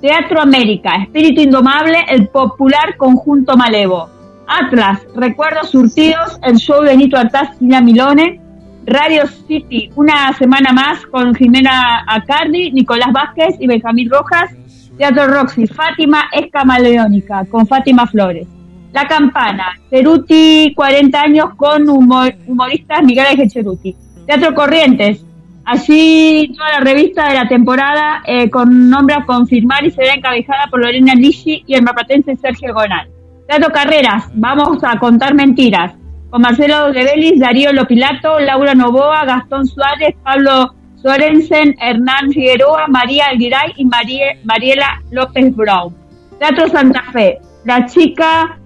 Teatro 0.02 0.40
América, 0.42 0.96
Espíritu 0.96 1.42
Indomable, 1.42 1.98
el 2.10 2.28
popular 2.28 2.96
conjunto 2.98 3.58
Malevo. 3.58 4.10
Atlas, 4.48 5.02
Recuerdos 5.16 5.72
Surtidos, 5.72 6.40
el 6.44 6.56
show 6.58 6.82
de 6.84 6.96
Nito 6.96 7.18
Artaz 7.18 7.50
y 7.60 7.66
Milone. 7.66 8.40
Radio 8.86 9.24
City, 9.28 9.90
una 9.96 10.32
semana 10.34 10.72
más 10.72 11.06
con 11.08 11.36
Jimena 11.36 12.06
Acardi, 12.08 12.72
Nicolás 12.72 13.12
Vázquez 13.12 13.56
y 13.60 13.68
Benjamín 13.68 14.10
Rojas. 14.10 14.52
Teatro 14.98 15.28
Roxy, 15.28 15.68
Fátima 15.68 16.24
es 16.32 16.50
camaleónica, 16.52 17.44
con 17.46 17.68
Fátima 17.68 18.08
Flores. 18.08 18.48
La 18.94 19.06
Campana, 19.08 19.74
Ceruti, 19.90 20.74
40 20.76 21.22
años 21.22 21.50
con 21.58 21.90
humor- 21.90 22.34
humoristas 22.48 23.04
Miguel 23.04 23.26
Ángel 23.32 23.52
Ceruti. 23.52 23.94
Teatro 24.26 24.56
Corrientes, 24.56 25.24
allí 25.68 26.52
toda 26.58 26.72
la 26.72 26.80
revista 26.80 27.28
de 27.28 27.36
la 27.36 27.48
temporada 27.48 28.22
eh, 28.26 28.50
con 28.50 28.90
nombre 28.90 29.16
a 29.16 29.26
confirmar 29.26 29.86
y 29.86 29.92
será 29.92 30.14
encabezada 30.14 30.68
por 30.72 30.82
Lorena 30.82 31.14
Lishi 31.14 31.64
y 31.68 31.76
el 31.76 31.84
mapatense 31.84 32.36
Sergio 32.38 32.74
Gonal. 32.74 33.10
Teatro 33.48 33.72
Carreras, 33.72 34.30
vamos 34.34 34.84
a 34.84 34.98
contar 34.98 35.34
mentiras, 35.34 35.94
con 36.30 36.42
Marcelo 36.42 36.92
de 36.92 37.04
Belis, 37.04 37.40
Darío 37.40 37.72
Lopilato, 37.74 38.40
Laura 38.40 38.74
Novoa, 38.76 39.26
Gastón 39.26 39.66
Suárez, 39.68 40.16
Pablo 40.24 40.74
Sorensen, 41.02 41.76
Hernán 41.82 42.32
Figueroa, 42.32 42.88
María 42.88 43.26
Alguiray 43.28 43.74
y 43.78 43.86
Marie- 43.86 44.40
Mariela 44.44 45.02
López 45.12 45.56
Brown. 45.56 45.94
Teatro 46.40 46.68
Santa 46.70 47.04
Fe, 47.14 47.40
La 47.66 47.86
chica 47.86 48.58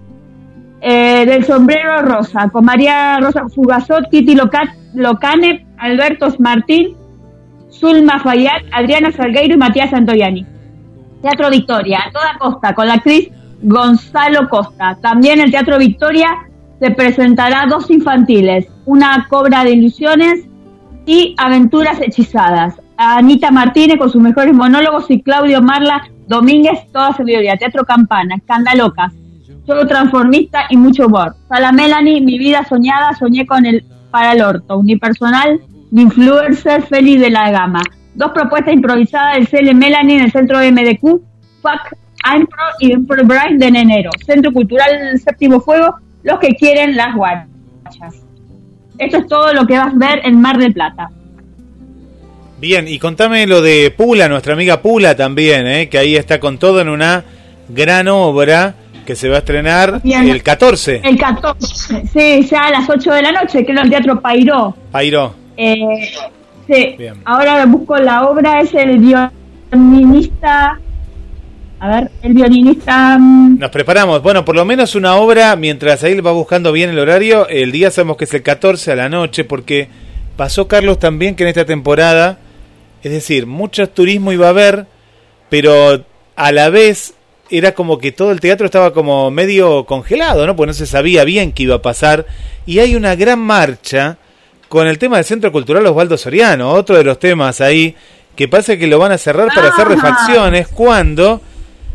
eh, 0.82 1.24
del 1.24 1.44
sombrero 1.44 2.02
rosa, 2.02 2.48
con 2.50 2.64
María 2.64 3.18
Rosa 3.20 3.48
Fugazot, 3.48 4.10
Kitty 4.10 4.34
Loca- 4.34 4.74
Locane, 4.94 5.64
Alberto 5.78 6.26
Martín, 6.38 6.96
Zulma 7.70 8.18
Fayad, 8.18 8.62
Adriana 8.72 9.12
Salgueiro 9.12 9.54
y 9.54 9.58
Matías 9.58 9.92
Antoiani. 9.92 10.44
Teatro 11.22 11.50
Victoria, 11.50 12.00
a 12.06 12.10
toda 12.10 12.36
costa, 12.38 12.74
con 12.74 12.88
la 12.88 12.94
actriz 12.94 13.30
Gonzalo 13.62 14.48
Costa. 14.48 14.98
También 15.00 15.40
el 15.40 15.52
Teatro 15.52 15.78
Victoria 15.78 16.28
se 16.80 16.90
presentará 16.90 17.66
dos 17.68 17.88
infantiles, 17.90 18.66
una 18.84 19.26
cobra 19.30 19.62
de 19.62 19.70
ilusiones 19.70 20.40
y 21.06 21.34
aventuras 21.38 22.00
hechizadas. 22.00 22.74
Anita 22.96 23.52
Martínez 23.52 23.98
con 23.98 24.10
sus 24.10 24.20
mejores 24.20 24.52
monólogos 24.52 25.08
y 25.10 25.22
Claudio 25.22 25.62
Marla 25.62 26.08
Domínguez, 26.26 26.90
toda 26.92 27.12
su. 27.16 27.24
Teatro 27.24 27.84
Campana, 27.84 28.34
Escandalocas, 28.34 29.12
Show 29.66 29.86
Transformista 29.86 30.66
y 30.70 30.76
mucho 30.76 31.06
humor. 31.06 31.34
Sala 31.48 31.72
Melanie, 31.72 32.20
mi 32.20 32.38
vida 32.38 32.64
soñada, 32.68 33.14
soñé 33.18 33.46
con 33.46 33.64
el 33.64 33.84
para 34.12 34.34
el 34.34 34.42
orto, 34.42 34.78
unipersonal, 34.78 35.60
influencer 35.90 36.82
feliz 36.84 37.20
de 37.20 37.30
la 37.30 37.50
gama. 37.50 37.82
Dos 38.14 38.30
propuestas 38.32 38.74
improvisadas 38.74 39.34
del 39.34 39.48
CL 39.48 39.74
Melanie 39.74 40.18
en 40.18 40.24
el 40.24 40.32
centro 40.32 40.58
MDQ, 40.58 41.00
Fuck 41.62 41.98
Impro 42.36 42.64
y 42.78 42.92
Impro 42.92 43.24
Bright 43.24 43.58
de 43.58 43.66
enero. 43.66 44.10
Centro 44.24 44.52
Cultural 44.52 45.18
Séptimo 45.18 45.60
Fuego, 45.60 45.96
los 46.22 46.38
que 46.38 46.54
quieren 46.54 46.94
las 46.94 47.16
guachas. 47.16 48.22
Esto 48.98 49.18
es 49.18 49.26
todo 49.26 49.52
lo 49.54 49.66
que 49.66 49.78
vas 49.78 49.94
a 49.94 49.96
ver 49.96 50.20
en 50.24 50.40
Mar 50.40 50.58
del 50.58 50.72
Plata. 50.72 51.10
Bien, 52.60 52.86
y 52.86 52.98
contame 53.00 53.46
lo 53.46 53.60
de 53.60 53.92
Pula, 53.96 54.28
nuestra 54.28 54.52
amiga 54.52 54.82
Pula 54.82 55.16
también, 55.16 55.66
¿eh? 55.66 55.88
que 55.88 55.98
ahí 55.98 56.14
está 56.14 56.38
con 56.38 56.58
todo 56.58 56.80
en 56.80 56.88
una 56.88 57.24
gran 57.68 58.06
obra 58.06 58.76
que 59.04 59.16
se 59.16 59.28
va 59.28 59.36
a 59.36 59.38
estrenar 59.38 60.00
el 60.04 60.42
14. 60.42 61.00
El 61.04 61.18
14, 61.18 62.02
sí, 62.12 62.46
ya 62.48 62.66
a 62.66 62.70
las 62.70 62.88
8 62.88 63.12
de 63.12 63.22
la 63.22 63.32
noche, 63.32 63.64
que 63.64 63.72
es 63.72 63.80
el 63.80 63.90
Teatro 63.90 64.20
Pairó. 64.20 64.74
Pairó. 64.90 65.34
Eh, 65.56 65.76
sí, 66.66 66.96
ahora 67.24 67.64
busco 67.66 67.96
la 67.98 68.24
obra, 68.24 68.60
es 68.60 68.72
el 68.74 68.98
violinista 68.98 70.78
a 71.82 71.88
ver, 71.88 72.10
el 72.22 72.32
violinista. 72.32 73.18
Mm, 73.18 73.58
Nos 73.58 73.70
preparamos. 73.72 74.22
Bueno, 74.22 74.44
por 74.44 74.54
lo 74.54 74.64
menos 74.64 74.94
una 74.94 75.16
obra, 75.16 75.56
mientras 75.56 76.04
ahí 76.04 76.20
va 76.20 76.30
buscando 76.30 76.70
bien 76.70 76.90
el 76.90 76.98
horario. 77.00 77.48
El 77.48 77.72
día 77.72 77.90
sabemos 77.90 78.16
que 78.16 78.22
es 78.24 78.34
el 78.34 78.44
14 78.44 78.92
a 78.92 78.94
la 78.94 79.08
noche, 79.08 79.42
porque 79.42 79.88
pasó 80.36 80.68
Carlos 80.68 81.00
también 81.00 81.34
que 81.34 81.42
en 81.42 81.48
esta 81.48 81.64
temporada, 81.64 82.38
es 83.02 83.10
decir, 83.10 83.46
mucho 83.46 83.88
turismo 83.88 84.30
iba 84.30 84.46
a 84.46 84.50
haber, 84.50 84.86
pero 85.50 86.04
a 86.36 86.52
la 86.52 86.70
vez 86.70 87.14
era 87.50 87.72
como 87.74 87.98
que 87.98 88.12
todo 88.12 88.30
el 88.32 88.40
teatro 88.40 88.66
estaba 88.66 88.92
como 88.92 89.30
medio 89.30 89.84
congelado, 89.84 90.46
¿no? 90.46 90.56
Porque 90.56 90.68
no 90.68 90.74
se 90.74 90.86
sabía 90.86 91.24
bien 91.24 91.52
qué 91.52 91.64
iba 91.64 91.76
a 91.76 91.82
pasar. 91.82 92.26
Y 92.66 92.78
hay 92.78 92.94
una 92.94 93.14
gran 93.14 93.40
marcha 93.40 94.16
con 94.68 94.86
el 94.86 94.98
tema 94.98 95.16
del 95.16 95.26
Centro 95.26 95.52
Cultural 95.52 95.86
Osvaldo 95.86 96.16
Soriano, 96.16 96.70
otro 96.70 96.96
de 96.96 97.04
los 97.04 97.18
temas 97.18 97.60
ahí, 97.60 97.94
que 98.34 98.48
parece 98.48 98.78
que 98.78 98.86
lo 98.86 98.98
van 98.98 99.12
a 99.12 99.18
cerrar 99.18 99.48
para 99.54 99.68
hacer 99.68 99.86
refacciones 99.86 100.68
cuando 100.68 101.42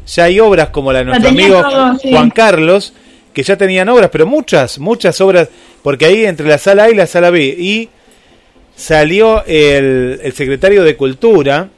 ya 0.05 0.25
hay 0.25 0.39
obras 0.39 0.69
como 0.69 0.93
la 0.93 0.99
de 0.99 1.05
nuestro 1.05 1.29
amigo 1.29 1.63
Juan 2.03 2.29
Carlos, 2.29 2.93
que 3.33 3.43
ya 3.43 3.57
tenían 3.57 3.89
obras, 3.89 4.09
pero 4.11 4.25
muchas, 4.25 4.79
muchas 4.79 5.19
obras, 5.21 5.49
porque 5.83 6.05
ahí 6.05 6.25
entre 6.25 6.47
la 6.47 6.57
sala 6.57 6.83
A 6.83 6.89
y 6.89 6.95
la 6.95 7.07
sala 7.07 7.29
B, 7.29 7.43
y 7.45 7.89
salió 8.75 9.43
el, 9.45 10.21
secretario 10.35 10.83
de 10.83 10.95
Cultura 10.95 11.69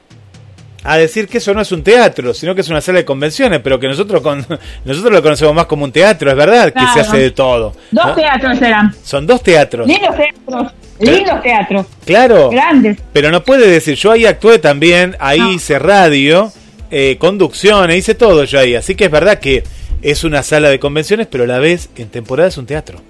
a 0.84 0.98
decir 0.98 1.28
que 1.28 1.40
eso 1.40 1.54
no 1.54 1.62
es 1.62 1.72
un 1.72 1.84
teatro, 1.84 2.34
sino 2.34 2.56
que 2.56 2.62
es 2.62 2.70
una 2.70 2.82
sala 2.82 3.00
de 3.00 3.06
convenciones, 3.06 3.60
pero 3.62 3.80
que 3.80 3.88
nosotros 3.88 4.22
con, 4.22 4.46
nosotros 4.86 5.14
lo 5.14 5.22
conocemos 5.22 5.54
más 5.54 5.66
como 5.66 5.86
un 5.86 5.92
teatro, 5.92 6.30
es 6.30 6.38
verdad, 6.38 6.74
que 6.74 6.86
se 6.94 7.02
hace 7.02 7.18
de 7.18 7.32
todo. 7.32 7.74
Dos 7.92 8.16
teatros 8.16 8.62
eran. 8.62 8.94
Son 9.04 9.26
dos 9.26 9.44
teatros. 9.44 9.88
Lindos 9.88 10.16
teatros. 10.16 10.74
Lindos 11.00 11.42
teatros. 11.42 11.86
Claro. 12.06 12.50
Grandes. 12.50 12.98
Pero 13.14 13.32
no 13.32 13.44
puede 13.44 13.68
decir, 13.68 13.96
yo 13.96 14.12
ahí 14.12 14.26
actué 14.26 14.60
también, 14.60 15.16
ahí 15.20 15.56
hice 15.56 15.80
radio, 15.80 16.52
eh, 16.92 17.18
conducciones, 17.20 17.98
hice 17.98 18.16
todo 18.16 18.44
yo 18.44 18.60
ahí. 18.60 18.76
Así 18.76 18.96
que 18.96 19.06
es 19.06 19.12
verdad 19.12 19.40
que 19.40 19.64
es 20.02 20.24
una 20.24 20.44
sala 20.44 20.70
de 20.70 20.80
convenciones, 20.80 21.28
pero 21.28 21.44
a 21.44 21.48
la 21.48 21.60
vez 21.60 21.90
en 21.96 22.10
temporada 22.10 22.50
es 22.50 22.58
un 22.58 22.66
teatro. 22.66 23.02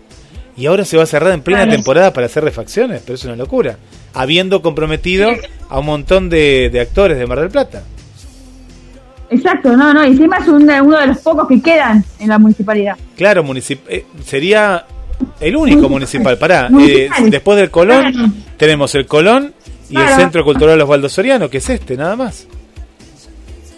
Y 0.60 0.66
ahora 0.66 0.84
se 0.84 0.98
va 0.98 1.04
a 1.04 1.06
cerrar 1.06 1.34
en 1.34 1.42
plena 1.42 1.70
temporada 1.70 2.12
para 2.12 2.26
hacer 2.26 2.44
refacciones, 2.44 3.02
pero 3.06 3.16
es 3.16 3.24
una 3.24 3.38
locura. 3.38 3.78
Habiendo 4.14 4.62
comprometido 4.62 5.30
a 5.70 5.80
un 5.80 5.86
montón 5.86 6.30
de, 6.30 6.78
actores 6.82 7.18
de 7.18 7.26
Mar 7.26 7.40
del 7.40 7.50
Plata. 7.50 7.82
Exacto, 9.30 9.78
no, 9.78 9.94
no, 9.94 10.04
encima 10.04 10.40
es 10.40 10.50
uno 10.50 11.00
de 11.00 11.08
los 11.08 11.20
pocos 11.20 11.48
que 11.48 11.62
quedan 11.62 12.04
en 12.20 12.28
la 12.28 12.38
municipalidad. 12.38 12.98
Claro, 13.16 13.46
eh, 13.56 14.06
sería 14.26 14.86
el 15.40 15.56
único 15.56 15.88
municipal. 15.88 16.38
Pará, 16.38 16.70
eh, 16.82 17.10
después 17.30 17.58
del 17.58 17.72
Colón, 17.72 18.44
tenemos 18.58 18.94
el 18.96 19.06
Colón 19.06 19.54
y 19.90 19.98
el 19.98 20.10
Centro 20.10 20.44
Cultural 20.44 20.82
Osvaldo 20.82 21.08
Soriano, 21.08 21.50
que 21.50 21.60
es 21.60 21.70
este, 21.70 21.96
nada 21.96 22.18
más. 22.18 22.48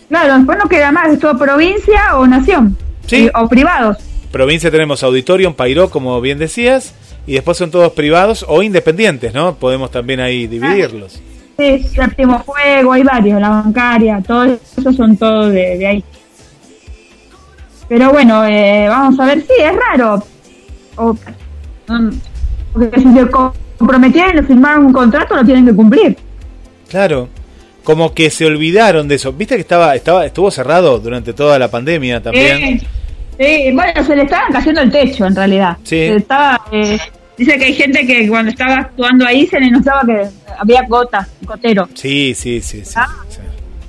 Claro, 0.10 0.36
después 0.36 0.58
no 0.58 0.68
queda 0.68 0.92
más, 0.92 1.14
es 1.14 1.20
todo 1.20 1.38
provincia 1.38 2.18
o 2.18 2.26
nación. 2.26 2.76
Sí. 3.06 3.30
o 3.36 3.48
privados. 3.48 3.98
Provincia 4.32 4.72
tenemos 4.72 5.04
Auditorium, 5.04 5.54
Pairó, 5.54 5.90
como 5.90 6.20
bien 6.22 6.40
decías, 6.40 6.94
y 7.28 7.34
después 7.34 7.58
son 7.58 7.70
todos 7.70 7.92
privados 7.92 8.46
o 8.48 8.64
independientes, 8.64 9.34
¿no? 9.34 9.56
Podemos 9.56 9.92
también 9.92 10.22
ahí 10.22 10.48
dividirlos. 10.48 11.22
Sí, 11.58 11.84
Séptimo 11.84 12.42
Fuego, 12.44 12.94
hay 12.94 13.04
varios, 13.04 13.42
la 13.42 13.50
bancaria, 13.50 14.24
todos 14.26 14.58
esos 14.78 14.96
son 14.96 15.18
todos 15.18 15.52
de, 15.52 15.86
ahí. 15.86 16.04
Pero 17.90 18.12
bueno, 18.12 18.46
eh, 18.46 18.88
vamos 18.88 19.20
a 19.20 19.26
ver, 19.26 19.42
sí, 19.42 19.54
es 19.60 19.74
raro. 19.76 20.24
porque 22.74 23.02
si 23.02 23.14
se 23.14 23.28
comprometieron 23.30 24.44
y 24.44 24.48
firmaron 24.48 24.86
un 24.86 24.94
contrato, 24.94 25.36
lo 25.36 25.44
tienen 25.44 25.66
que 25.66 25.76
cumplir. 25.76 26.18
Claro, 26.90 27.28
como 27.84 28.14
que 28.14 28.30
se 28.30 28.46
olvidaron 28.46 29.10
de 29.10 29.16
eso. 29.16 29.34
¿Viste 29.34 29.56
que 29.56 29.62
estaba, 29.62 29.94
estaba, 29.94 30.26
estuvo 30.26 30.50
cerrado 30.52 31.00
durante 31.00 31.34
toda 31.34 31.60
la 31.60 31.70
pandemia 31.70 32.24
también? 32.24 32.80
Sí, 32.80 32.88
bueno, 33.74 34.04
se 34.06 34.16
le 34.16 34.24
estaban 34.24 34.52
cayendo 34.52 34.82
el 34.82 34.92
techo 34.92 35.26
en 35.26 35.36
realidad. 35.36 35.78
Sí. 35.84 36.00
estaba, 36.00 36.62
eh, 36.72 37.00
dice 37.38 37.58
que 37.58 37.66
hay 37.66 37.74
gente 37.74 38.06
que 38.06 38.28
cuando 38.28 38.52
estaba 38.52 38.76
actuando 38.76 39.26
ahí 39.26 39.48
se 39.48 39.60
le 39.60 39.72
notaba 39.72 40.02
que 40.06 40.28
había 40.58 40.84
gotas, 40.88 41.28
gotero. 41.42 41.88
Sí, 41.94 42.34
sí, 42.36 42.62
sí. 42.62 42.84
sí, 42.86 43.00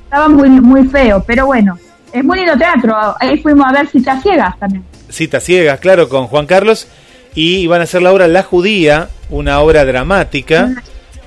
Estaba 0.04 0.28
muy, 0.28 0.48
muy 0.48 0.86
feo, 0.88 1.22
pero 1.26 1.46
bueno, 1.46 1.78
es 2.12 2.24
muy 2.24 2.38
lindo 2.38 2.56
teatro. 2.56 2.94
Ahí 3.18 3.38
fuimos 3.38 3.66
a 3.66 3.72
ver 3.72 3.88
Citas 3.88 4.22
Ciegas 4.22 4.58
también. 4.58 4.84
Citas 5.08 5.42
Ciegas, 5.44 5.80
claro, 5.80 6.08
con 6.08 6.26
Juan 6.26 6.46
Carlos. 6.46 6.88
Y 7.34 7.60
iban 7.60 7.80
a 7.80 7.84
hacer 7.84 8.02
la 8.02 8.12
obra 8.12 8.28
La 8.28 8.42
Judía, 8.42 9.08
una 9.30 9.60
obra 9.60 9.86
dramática. 9.86 10.70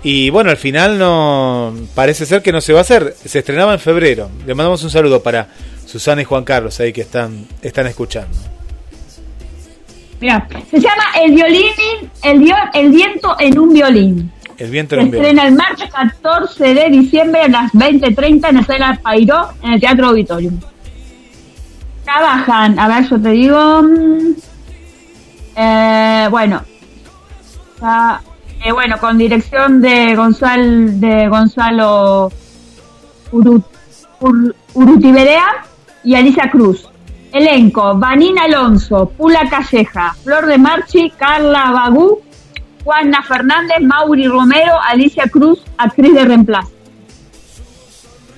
Y 0.08 0.30
bueno, 0.30 0.52
al 0.52 0.58
final 0.58 1.00
no 1.00 1.74
parece 1.96 2.28
ser 2.28 2.44
que 2.44 2.52
no 2.52 2.62
se 2.62 2.74
va 2.74 2.78
a 2.78 2.82
hacer. 2.84 3.16
Se 3.26 3.40
estrenaba 3.40 3.74
en 3.74 3.80
febrero. 3.80 4.30
Le 4.46 4.54
mandamos 4.54 4.84
un 4.84 4.92
saludo 4.92 5.24
para 5.24 5.48
Susana 5.84 6.22
y 6.22 6.26
Juan 6.26 6.44
Carlos 6.44 6.80
ahí 6.80 6.94
que 6.94 7.02
están, 7.02 7.48
están 7.64 7.88
escuchando. 7.88 8.38
Mira, 10.22 10.48
se 10.70 10.80
llama 10.80 11.06
El 11.20 11.34
violín, 11.34 11.72
el, 12.22 12.54
el 12.76 12.92
viento 12.92 13.36
en 13.40 13.58
un 13.58 13.74
violín. 13.74 14.32
El 14.60 14.70
viento 14.70 14.94
en 14.94 15.06
un 15.06 15.10
violín. 15.10 15.26
estrena 15.26 15.48
el 15.48 15.56
martes 15.56 15.90
14 15.92 16.74
de 16.76 16.90
diciembre 16.92 17.42
a 17.42 17.48
las 17.48 17.72
20.30 17.72 18.50
en 18.50 18.56
la 18.58 18.64
sala 18.64 19.00
Pairó 19.02 19.54
en 19.64 19.74
el 19.74 19.80
Teatro 19.80 20.10
Auditorium. 20.10 20.60
Trabajan, 22.04 22.78
a 22.78 22.88
ver, 22.90 23.10
yo 23.10 23.20
te 23.20 23.30
digo. 23.30 23.82
Mm, 23.82 24.36
eh, 25.56 26.28
bueno, 26.30 26.62
eh, 28.66 28.72
bueno, 28.72 28.98
con 28.98 29.16
dirección 29.18 29.80
de, 29.80 30.16
Gonzal, 30.16 31.00
de 31.00 31.28
Gonzalo 31.28 32.32
Urut, 33.32 33.64
Urutiberea 34.74 35.46
y 36.04 36.16
Alicia 36.16 36.50
Cruz. 36.50 36.90
Elenco, 37.32 37.96
Vanina 37.96 38.46
Alonso, 38.46 39.08
Pula 39.10 39.42
Calleja, 39.50 40.16
Flor 40.24 40.48
de 40.48 40.58
Marchi, 40.58 41.12
Carla 41.12 41.70
Bagú, 41.72 42.22
Juana 42.84 43.22
Fernández, 43.22 43.82
Mauri 43.82 44.28
Romero, 44.28 44.80
Alicia 44.82 45.26
Cruz, 45.26 45.62
actriz 45.78 46.16
de 46.16 46.26
reemplazo. 46.26 46.72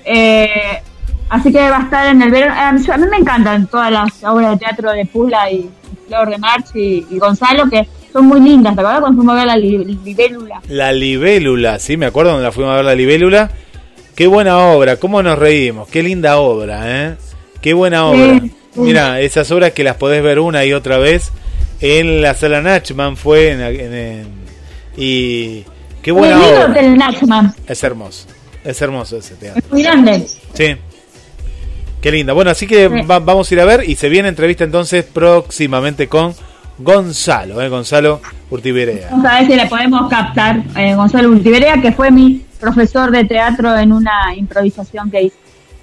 Eh, 0.03 0.81
así 1.29 1.53
que 1.53 1.69
va 1.69 1.77
a 1.77 1.83
estar 1.83 2.07
en 2.07 2.21
el 2.21 2.31
verano. 2.31 2.79
Eh, 2.79 2.91
a 2.91 2.97
mí 2.97 3.05
me 3.09 3.17
encantan 3.17 3.67
todas 3.67 3.91
las 3.91 4.23
obras 4.25 4.51
de 4.51 4.65
teatro 4.65 4.91
de 4.91 5.05
Pula 5.05 5.51
y 5.51 5.69
Flor 6.07 6.29
de 6.29 6.37
Marchi 6.37 7.05
y 7.09 7.17
Gonzalo, 7.17 7.69
que 7.69 7.87
son 8.11 8.25
muy 8.25 8.39
lindas, 8.39 8.75
¿te 8.75 8.81
acuerdas 8.81 9.01
cuando 9.01 9.17
fuimos 9.17 9.33
a 9.33 9.37
ver 9.37 9.47
la 9.47 9.57
libélula? 9.57 10.61
La 10.69 10.91
libélula, 10.91 11.79
sí, 11.79 11.97
me 11.97 12.05
acuerdo 12.05 12.31
cuando 12.31 12.43
la 12.43 12.51
fuimos 12.51 12.73
a 12.73 12.75
ver 12.77 12.85
la 12.85 12.95
libélula. 12.95 13.51
Qué 14.15 14.27
buena 14.27 14.57
obra, 14.57 14.95
cómo 14.97 15.21
nos 15.21 15.37
reímos, 15.37 15.87
qué 15.89 16.01
linda 16.01 16.37
obra, 16.37 16.81
¿eh? 16.85 17.15
Qué 17.61 17.73
buena 17.73 18.07
obra. 18.07 18.41
Mira, 18.75 19.21
esas 19.21 19.49
obras 19.51 19.73
que 19.73 19.83
las 19.83 19.95
podés 19.97 20.23
ver 20.23 20.39
una 20.39 20.65
y 20.65 20.73
otra 20.73 20.97
vez. 20.97 21.31
En 21.79 22.21
la 22.21 22.33
sala 22.33 22.61
Nachman 22.61 23.17
fue 23.17 23.51
en, 23.51 24.25
y 24.97 25.63
qué 26.01 26.11
buena 26.11 26.43
obra. 26.43 26.67
Del 26.69 26.97
Nachman. 26.97 27.53
Es 27.67 27.83
hermoso, 27.83 28.27
es 28.63 28.81
hermoso 28.81 29.17
ese 29.17 29.35
teatro. 29.35 29.61
muy 29.69 29.83
grande. 29.83 30.25
Sí. 30.53 30.75
Qué 32.01 32.11
linda. 32.11 32.33
Bueno, 32.33 32.51
así 32.51 32.65
que 32.65 32.87
vamos 32.87 33.51
a 33.51 33.53
ir 33.53 33.59
a 33.59 33.65
ver 33.65 33.87
y 33.87 33.95
se 33.95 34.09
viene 34.09 34.29
entrevista 34.29 34.63
entonces 34.63 35.05
próximamente 35.05 36.07
con 36.07 36.33
Gonzalo, 36.79 37.61
eh, 37.61 37.69
Gonzalo 37.69 38.21
Urtiberea. 38.49 39.09
Vamos 39.11 39.25
a 39.25 39.39
ver 39.39 39.47
si 39.47 39.55
le 39.55 39.65
podemos 39.67 40.09
captar 40.09 40.61
eh, 40.75 40.95
Gonzalo 40.95 41.29
Urtiberea, 41.29 41.81
que 41.81 41.91
fue 41.91 42.11
mi 42.11 42.45
profesor 42.59 43.11
de 43.11 43.25
teatro 43.25 43.75
en 43.77 43.91
una 43.91 44.35
improvisación 44.35 45.09
que 45.09 45.23
hice. 45.23 45.37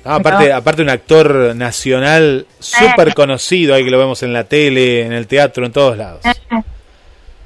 Ah, 0.05 0.17
aparte, 0.17 0.53
aparte 0.53 0.83
un 0.83 0.91
actor 0.91 1.57
nacional 1.57 2.47
súper 2.59 3.15
conocido, 3.15 3.75
ahí 3.75 3.85
que 3.85 3.91
lo 3.91 3.99
vemos 3.99 4.23
en 4.23 4.33
la 4.35 4.45
tele, 4.45 5.07
en 5.07 5.13
el 5.13 5.27
teatro, 5.27 5.65
en 5.65 5.73
todos 5.73 5.97
lados. 5.97 6.21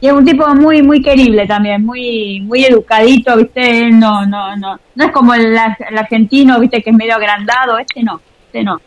Y 0.01 0.07
es 0.07 0.13
un 0.13 0.25
tipo 0.25 0.47
muy 0.55 0.83
muy 0.83 1.03
querible 1.03 1.47
también, 1.47 1.85
muy 1.85 2.41
muy 2.41 2.65
educadito, 2.65 3.37
¿viste? 3.37 3.91
No 3.91 4.27
no 4.27 4.57
no 4.57 4.79
no 4.95 5.05
es 5.05 5.13
como 5.13 5.35
el, 5.35 5.47
el 5.47 5.99
argentino, 5.99 6.59
¿viste? 6.61 6.83
que 6.83 6.91
es 6.91 6.97
medio 6.97 7.15
agrandado, 7.15 7.79
este 7.79 8.03
no, 8.03 8.21
este 8.47 8.63
no. 8.63 8.81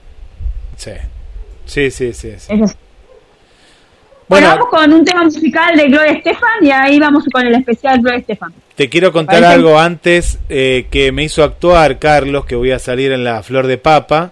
Sí. 0.75 0.91
Sí, 1.65 1.91
sí, 1.91 2.13
sí. 2.13 2.33
sí. 2.37 2.53
Bueno, 4.31 4.47
vamos 4.47 4.69
con 4.69 4.93
un 4.93 5.03
tema 5.03 5.23
musical 5.23 5.75
de 5.75 5.87
Gloria 5.89 6.13
Estefan 6.13 6.63
y 6.63 6.71
ahí 6.71 6.99
vamos 6.99 7.25
con 7.31 7.45
el 7.45 7.53
especial 7.53 7.99
Gloria 7.99 8.19
Estefan. 8.19 8.53
Te 8.75 8.87
quiero 8.89 9.11
contar 9.11 9.41
Parece- 9.41 9.53
algo 9.53 9.77
antes 9.77 10.39
eh, 10.47 10.87
que 10.89 11.11
me 11.11 11.23
hizo 11.23 11.43
actuar 11.43 11.99
Carlos, 11.99 12.45
que 12.45 12.55
voy 12.55 12.71
a 12.71 12.79
salir 12.79 13.11
en 13.11 13.23
la 13.25 13.43
Flor 13.43 13.67
de 13.67 13.77
Papa, 13.77 14.31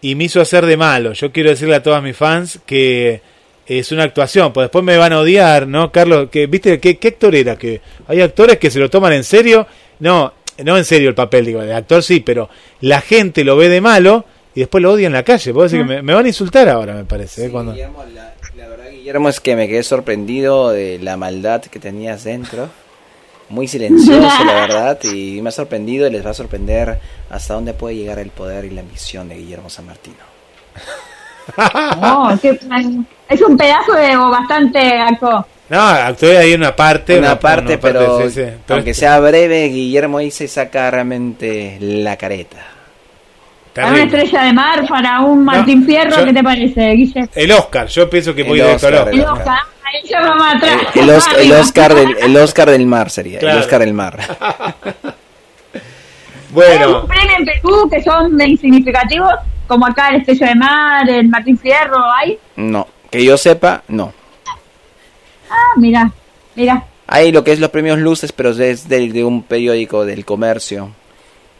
y 0.00 0.14
me 0.14 0.24
hizo 0.24 0.40
hacer 0.40 0.64
de 0.64 0.76
malo. 0.78 1.12
Yo 1.12 1.30
quiero 1.30 1.50
decirle 1.50 1.74
a 1.74 1.82
todos 1.82 2.02
mis 2.02 2.16
fans 2.16 2.58
que 2.64 3.20
es 3.66 3.92
una 3.92 4.04
actuación, 4.04 4.52
pues 4.52 4.64
después 4.64 4.82
me 4.84 4.96
van 4.96 5.12
a 5.12 5.20
odiar, 5.20 5.66
¿no, 5.68 5.92
Carlos? 5.92 6.28
Que, 6.30 6.46
¿Viste 6.46 6.80
qué, 6.80 6.96
qué 6.98 7.08
actor 7.08 7.34
era? 7.34 7.56
Que 7.56 7.80
hay 8.08 8.20
actores 8.22 8.58
que 8.58 8.70
se 8.70 8.78
lo 8.78 8.88
toman 8.90 9.12
en 9.12 9.24
serio. 9.24 9.66
No, 10.00 10.32
no 10.64 10.76
en 10.78 10.84
serio 10.86 11.08
el 11.10 11.14
papel, 11.14 11.44
digo, 11.46 11.60
de 11.60 11.74
actor 11.74 12.02
sí, 12.02 12.20
pero 12.20 12.48
la 12.80 13.00
gente 13.02 13.44
lo 13.44 13.56
ve 13.56 13.68
de 13.68 13.80
malo 13.80 14.24
y 14.54 14.60
después 14.60 14.82
lo 14.82 14.92
odia 14.92 15.06
en 15.06 15.12
la 15.14 15.22
calle. 15.22 15.52
Puedo 15.52 15.64
decir 15.64 15.80
que 15.80 15.84
me, 15.84 16.02
me 16.02 16.14
van 16.14 16.24
a 16.24 16.28
insultar 16.28 16.68
ahora, 16.68 16.94
me 16.94 17.04
parece. 17.04 17.42
¿eh? 17.42 17.46
Sí, 17.46 17.50
Cuando... 17.52 17.72
Guillermo, 17.72 18.04
la, 18.14 18.33
Guillermo, 19.04 19.28
es 19.28 19.38
que 19.38 19.54
me 19.54 19.68
quedé 19.68 19.82
sorprendido 19.82 20.70
de 20.70 20.98
la 20.98 21.18
maldad 21.18 21.60
que 21.60 21.78
tenías 21.78 22.24
dentro. 22.24 22.70
Muy 23.50 23.68
silencioso, 23.68 24.42
la 24.46 24.54
verdad, 24.66 24.98
y 25.04 25.42
me 25.42 25.50
ha 25.50 25.52
sorprendido 25.52 26.06
y 26.06 26.10
les 26.10 26.24
va 26.24 26.30
a 26.30 26.34
sorprender 26.34 26.98
hasta 27.28 27.52
dónde 27.52 27.74
puede 27.74 27.96
llegar 27.96 28.18
el 28.18 28.30
poder 28.30 28.64
y 28.64 28.70
la 28.70 28.80
ambición 28.80 29.28
de 29.28 29.34
Guillermo 29.36 29.68
San 29.68 29.84
Martino. 29.84 30.16
Oh, 32.02 32.32
qué- 32.40 32.58
es 33.28 33.42
un 33.42 33.58
pedazo 33.58 33.92
de 33.92 34.16
o 34.16 34.30
bastante 34.30 34.78
acto. 34.98 35.46
No, 35.68 35.80
actué 35.82 36.38
ahí 36.38 36.52
en 36.54 36.60
una 36.62 36.74
parte. 36.74 37.18
Una 37.18 37.38
parte, 37.38 37.74
una 37.74 37.80
parte, 37.80 37.86
pero 37.86 38.22
sí, 38.22 38.30
sí. 38.30 38.50
Pero 38.66 38.76
aunque 38.76 38.94
sea 38.94 39.20
breve, 39.20 39.64
Guillermo 39.68 40.16
ahí 40.16 40.30
se 40.30 40.48
saca 40.48 40.90
realmente 40.90 41.76
la 41.78 42.16
careta. 42.16 42.56
Para 43.74 43.88
una 43.88 44.02
estrella 44.04 44.42
de 44.44 44.52
mar, 44.52 44.86
para 44.88 45.20
un 45.20 45.44
Martín 45.44 45.84
Fierro, 45.84 46.16
yo- 46.18 46.24
¿qué 46.26 46.32
te 46.32 46.42
parece, 46.44 46.90
Guille? 46.92 47.28
El 47.34 47.50
Oscar, 47.52 47.86
yo 47.88 48.08
pienso 48.08 48.34
que 48.34 48.42
voy 48.44 48.60
directo 48.60 48.86
al 48.86 48.94
Oscar, 48.94 49.08
Oscar. 49.14 49.14
El 49.14 49.24
Oscar. 49.24 49.58
El, 50.94 51.02
el 51.02 51.10
Os- 51.10 51.28
el 51.38 51.52
Oscar 51.52 51.94
del, 51.94 52.16
el 52.20 52.36
Oscar 52.36 52.70
del 52.70 52.86
mar 52.86 53.10
sería, 53.10 53.38
Claro. 53.40 53.56
el 53.58 53.62
Oscar 53.64 53.80
del 53.80 53.92
mar. 53.94 54.18
Hay 55.74 56.52
Bueno, 56.52 57.00
un 57.02 57.08
premio 57.08 57.36
en 57.38 57.44
Perú 57.44 57.88
que 57.90 58.00
son 58.02 58.36
de 58.38 58.46
insignificativos, 58.48 59.32
como 59.66 59.86
acá 59.86 60.08
el 60.10 60.16
Estrella 60.20 60.46
de 60.48 60.54
Mar, 60.54 61.10
el 61.10 61.28
Martín 61.28 61.58
Fierro, 61.58 61.96
hay. 62.12 62.38
No, 62.56 62.86
que 63.10 63.24
yo 63.24 63.36
sepa, 63.36 63.82
no. 63.88 64.12
Ah, 65.50 65.72
mira, 65.76 66.10
mira. 66.54 66.84
Hay 67.08 67.32
lo 67.32 67.42
que 67.44 67.52
es 67.52 67.58
los 67.60 67.70
premios 67.70 67.98
Luces, 67.98 68.30
pero 68.32 68.50
es 68.50 68.88
de, 68.88 69.08
de 69.12 69.24
un 69.24 69.42
periódico 69.42 70.04
del 70.04 70.24
comercio, 70.24 70.90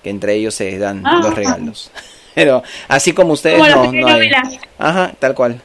que 0.05 0.11
entre 0.11 0.35
ellos 0.35 0.55
se 0.55 0.79
dan 0.79 1.03
Ah. 1.05 1.19
los 1.21 1.35
regalos. 1.35 1.91
Pero 2.37 2.63
así 2.89 3.13
como 3.13 3.33
ustedes 3.33 3.57
Como 3.59 3.69
las 3.69 3.77
no, 3.77 3.93
no 3.93 4.07
hay. 4.09 4.31
Ajá, 4.79 5.13
tal 5.19 5.35
cual. 5.35 5.61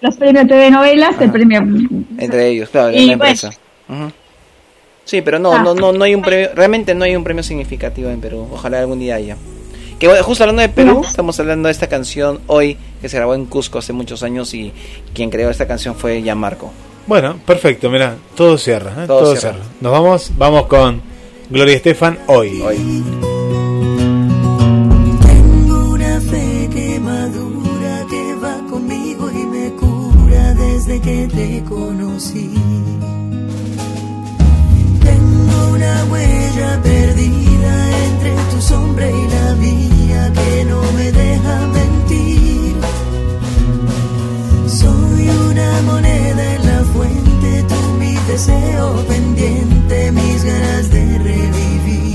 Los 0.00 0.16
premios 0.16 0.46
TV 0.48 0.70
novelas, 0.70 1.14
el 1.20 1.30
premio. 1.32 1.60
Entre 2.18 2.48
ellos, 2.48 2.68
claro, 2.70 2.90
en 2.90 2.98
Y 2.98 3.06
la 3.06 3.18
pues- 3.18 3.44
empresa. 3.44 3.58
Sí, 5.04 5.20
pero 5.22 5.38
no, 5.40 5.52
Ah. 5.52 5.62
no, 5.62 5.74
no, 5.74 5.92
no 5.92 6.04
hay 6.04 6.14
un 6.14 6.22
premio, 6.22 6.50
realmente 6.54 6.94
no 6.94 7.04
hay 7.04 7.16
un 7.16 7.24
premio 7.24 7.42
significativo 7.42 8.08
en 8.10 8.20
Perú. 8.20 8.48
Ojalá 8.52 8.78
algún 8.78 9.00
día 9.00 9.16
haya. 9.16 9.36
Que 9.98 10.08
justo 10.22 10.42
hablando 10.44 10.62
de 10.62 10.68
Perú, 10.68 11.00
No. 11.02 11.08
estamos 11.08 11.38
hablando 11.40 11.66
de 11.68 11.72
esta 11.72 11.88
canción 11.88 12.40
hoy 12.48 12.76
que 13.00 13.08
se 13.08 13.16
grabó 13.16 13.34
en 13.34 13.46
Cusco 13.46 13.78
hace 13.78 13.92
muchos 13.92 14.22
años 14.24 14.52
y 14.54 14.72
quien 15.14 15.30
creó 15.30 15.50
esta 15.50 15.66
canción 15.66 15.94
fue 15.94 16.20
Gianmarco. 16.22 16.72
bueno, 17.06 17.36
perfecto, 17.46 17.90
mira, 17.90 18.16
todo 18.36 18.56
cierra, 18.58 18.90
¿eh? 19.04 19.06
Todo 19.06 19.20
todo, 19.22 19.36
cierra. 19.36 19.54
cierra. 19.58 19.70
Nos 19.80 19.92
vamos, 19.92 20.30
vamos 20.36 20.66
con 20.66 21.00
Gloria 21.50 21.74
Estefan 21.76 22.18
hoy. 22.26 22.60
Hoy. 22.62 23.31
Te 31.12 31.62
conocí. 31.64 32.50
Tengo 35.08 35.72
una 35.72 36.04
huella 36.10 36.80
perdida 36.82 37.74
entre 38.06 38.34
tu 38.50 38.60
sombra 38.60 39.06
y 39.10 39.28
la 39.36 39.54
mía 39.56 40.32
que 40.32 40.64
no 40.64 40.80
me 40.96 41.12
deja 41.12 41.56
mentir. 41.78 42.74
Soy 44.80 45.28
una 45.50 45.82
moneda 45.82 46.54
en 46.56 46.66
la 46.66 46.80
fuente, 46.92 47.64
tú 47.68 47.80
mi 47.98 48.14
deseo 48.30 49.04
pendiente, 49.06 50.12
mis 50.12 50.44
ganas 50.44 50.90
de 50.90 51.18
revivir. 51.18 52.11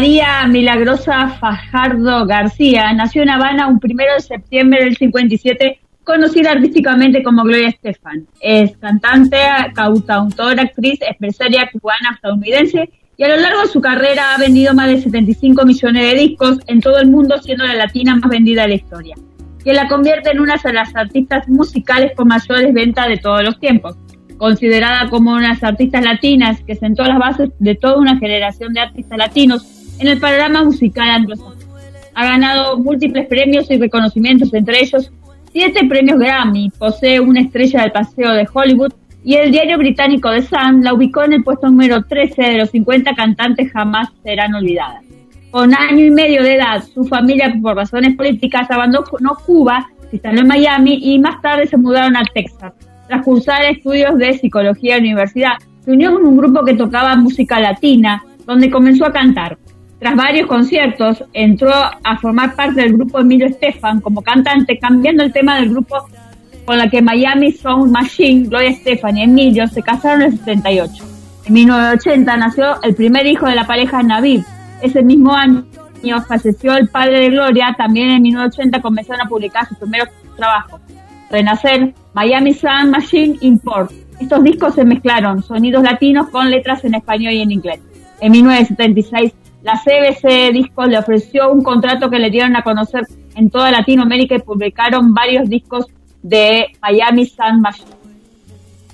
María 0.00 0.46
Milagrosa 0.46 1.28
Fajardo 1.38 2.24
García 2.24 2.90
nació 2.94 3.22
en 3.22 3.28
Habana 3.28 3.66
un 3.66 3.78
primero 3.78 4.14
de 4.14 4.20
septiembre 4.20 4.82
del 4.82 4.96
57, 4.96 5.78
conocida 6.04 6.52
artísticamente 6.52 7.22
como 7.22 7.42
Gloria 7.44 7.68
Estefan. 7.68 8.26
Es 8.40 8.78
cantante, 8.78 9.36
cantautora, 9.74 10.62
actriz, 10.62 11.00
empresaria 11.02 11.68
cubana 11.70 12.12
estadounidense 12.14 12.88
y 13.18 13.24
a 13.24 13.28
lo 13.28 13.36
largo 13.42 13.60
de 13.60 13.66
su 13.66 13.82
carrera 13.82 14.34
ha 14.34 14.38
vendido 14.38 14.72
más 14.72 14.88
de 14.88 15.02
75 15.02 15.66
millones 15.66 16.02
de 16.02 16.18
discos 16.18 16.60
en 16.66 16.80
todo 16.80 16.96
el 16.96 17.10
mundo, 17.10 17.36
siendo 17.36 17.66
la 17.66 17.74
latina 17.74 18.16
más 18.16 18.30
vendida 18.30 18.62
de 18.62 18.68
la 18.68 18.74
historia, 18.76 19.16
que 19.62 19.74
la 19.74 19.86
convierte 19.86 20.30
en 20.30 20.40
una 20.40 20.56
de 20.56 20.72
las 20.72 20.96
artistas 20.96 21.46
musicales 21.46 22.12
con 22.16 22.26
mayores 22.26 22.72
ventas 22.72 23.06
de 23.06 23.18
todos 23.18 23.44
los 23.44 23.60
tiempos 23.60 23.98
considerada 24.38 25.10
como 25.10 25.32
una 25.32 25.42
de 25.42 25.48
las 25.48 25.62
artistas 25.62 26.02
latinas 26.02 26.62
que 26.62 26.74
sentó 26.74 27.04
las 27.04 27.18
bases 27.18 27.50
de 27.58 27.74
toda 27.74 27.98
una 27.98 28.16
generación 28.16 28.72
de 28.72 28.80
artistas 28.80 29.18
latinos 29.18 29.79
en 30.00 30.08
el 30.08 30.18
panorama 30.18 30.64
musical 30.64 31.08
anglosajón. 31.08 31.54
Ha 32.14 32.24
ganado 32.24 32.78
múltiples 32.78 33.26
premios 33.28 33.70
y 33.70 33.78
reconocimientos, 33.78 34.52
entre 34.52 34.80
ellos 34.80 35.12
siete 35.52 35.86
premios 35.88 36.18
Grammy, 36.18 36.70
posee 36.78 37.20
una 37.20 37.40
estrella 37.40 37.82
del 37.82 37.92
paseo 37.92 38.32
de 38.32 38.48
Hollywood 38.52 38.92
y 39.24 39.34
el 39.34 39.50
diario 39.52 39.78
británico 39.78 40.30
The 40.30 40.42
Sun 40.42 40.82
la 40.82 40.94
ubicó 40.94 41.22
en 41.22 41.34
el 41.34 41.44
puesto 41.44 41.68
número 41.68 42.02
13 42.02 42.42
de 42.42 42.58
los 42.58 42.70
50 42.70 43.14
cantantes 43.14 43.70
jamás 43.72 44.08
serán 44.22 44.54
olvidadas. 44.54 45.04
Con 45.50 45.74
año 45.74 46.04
y 46.04 46.10
medio 46.10 46.42
de 46.42 46.54
edad, 46.54 46.82
su 46.82 47.04
familia, 47.04 47.52
por 47.60 47.76
razones 47.76 48.16
políticas, 48.16 48.70
abandonó 48.70 49.34
Cuba, 49.44 49.88
se 50.08 50.16
instaló 50.16 50.40
en 50.40 50.46
Miami 50.46 50.98
y 51.02 51.18
más 51.18 51.42
tarde 51.42 51.66
se 51.66 51.76
mudaron 51.76 52.16
a 52.16 52.22
Texas 52.32 52.72
tras 53.10 53.24
cursar 53.24 53.64
estudios 53.64 54.16
de 54.18 54.34
psicología 54.34 54.96
en 54.96 55.02
la 55.02 55.08
universidad, 55.08 55.52
se 55.84 55.90
unió 55.90 56.12
con 56.12 56.24
un 56.24 56.36
grupo 56.36 56.64
que 56.64 56.74
tocaba 56.74 57.16
música 57.16 57.58
latina, 57.58 58.22
donde 58.46 58.70
comenzó 58.70 59.04
a 59.04 59.12
cantar. 59.12 59.58
Tras 60.00 60.16
varios 60.16 60.46
conciertos, 60.46 61.22
entró 61.34 61.70
a 61.72 62.16
formar 62.20 62.56
parte 62.56 62.80
del 62.80 62.94
grupo 62.94 63.20
Emilio 63.20 63.46
Estefan 63.46 64.00
como 64.00 64.22
cantante, 64.22 64.78
cambiando 64.78 65.22
el 65.22 65.32
tema 65.32 65.56
del 65.56 65.68
grupo 65.68 66.08
con 66.64 66.78
la 66.78 66.88
que 66.88 67.02
Miami 67.02 67.52
Sound 67.52 67.92
Machine, 67.92 68.48
Gloria 68.48 68.70
Estefan 68.70 69.18
y 69.18 69.24
Emilio 69.24 69.66
se 69.68 69.82
casaron 69.82 70.22
en 70.22 70.32
el 70.32 70.38
78. 70.38 71.04
En 71.44 71.52
1980 71.52 72.36
nació 72.38 72.82
el 72.82 72.94
primer 72.94 73.26
hijo 73.26 73.46
de 73.46 73.54
la 73.54 73.66
pareja 73.66 74.02
Navid. 74.02 74.42
Ese 74.80 75.02
mismo 75.02 75.34
año 75.34 75.66
falleció 76.26 76.76
el 76.76 76.88
padre 76.88 77.20
de 77.20 77.30
Gloria, 77.30 77.74
también 77.76 78.10
en 78.10 78.22
1980 78.22 78.80
comenzaron 78.80 79.20
a 79.20 79.28
publicar 79.28 79.68
sus 79.68 79.76
primeros 79.76 80.08
trabajos. 80.34 80.80
Renacer, 81.30 81.94
Miami 82.14 82.54
Sound 82.54 82.90
Machine 82.90 83.36
Import. 83.42 83.92
Estos 84.18 84.42
discos 84.42 84.74
se 84.74 84.84
mezclaron 84.84 85.42
sonidos 85.42 85.82
latinos 85.82 86.28
con 86.30 86.50
letras 86.50 86.84
en 86.84 86.94
español 86.94 87.34
y 87.34 87.42
en 87.42 87.52
inglés. 87.52 87.80
En 88.20 88.32
1976, 88.32 89.32
la 89.62 89.74
CBC 89.74 90.52
Discos 90.52 90.88
le 90.88 90.98
ofreció 90.98 91.50
un 91.52 91.62
contrato 91.62 92.10
que 92.10 92.18
le 92.18 92.30
dieron 92.30 92.56
a 92.56 92.62
conocer 92.62 93.02
en 93.34 93.50
toda 93.50 93.70
Latinoamérica 93.70 94.36
y 94.36 94.40
publicaron 94.40 95.14
varios 95.14 95.48
discos 95.48 95.86
de 96.22 96.66
Miami 96.80 97.26
Sound 97.26 97.62
Machine. 97.62 97.90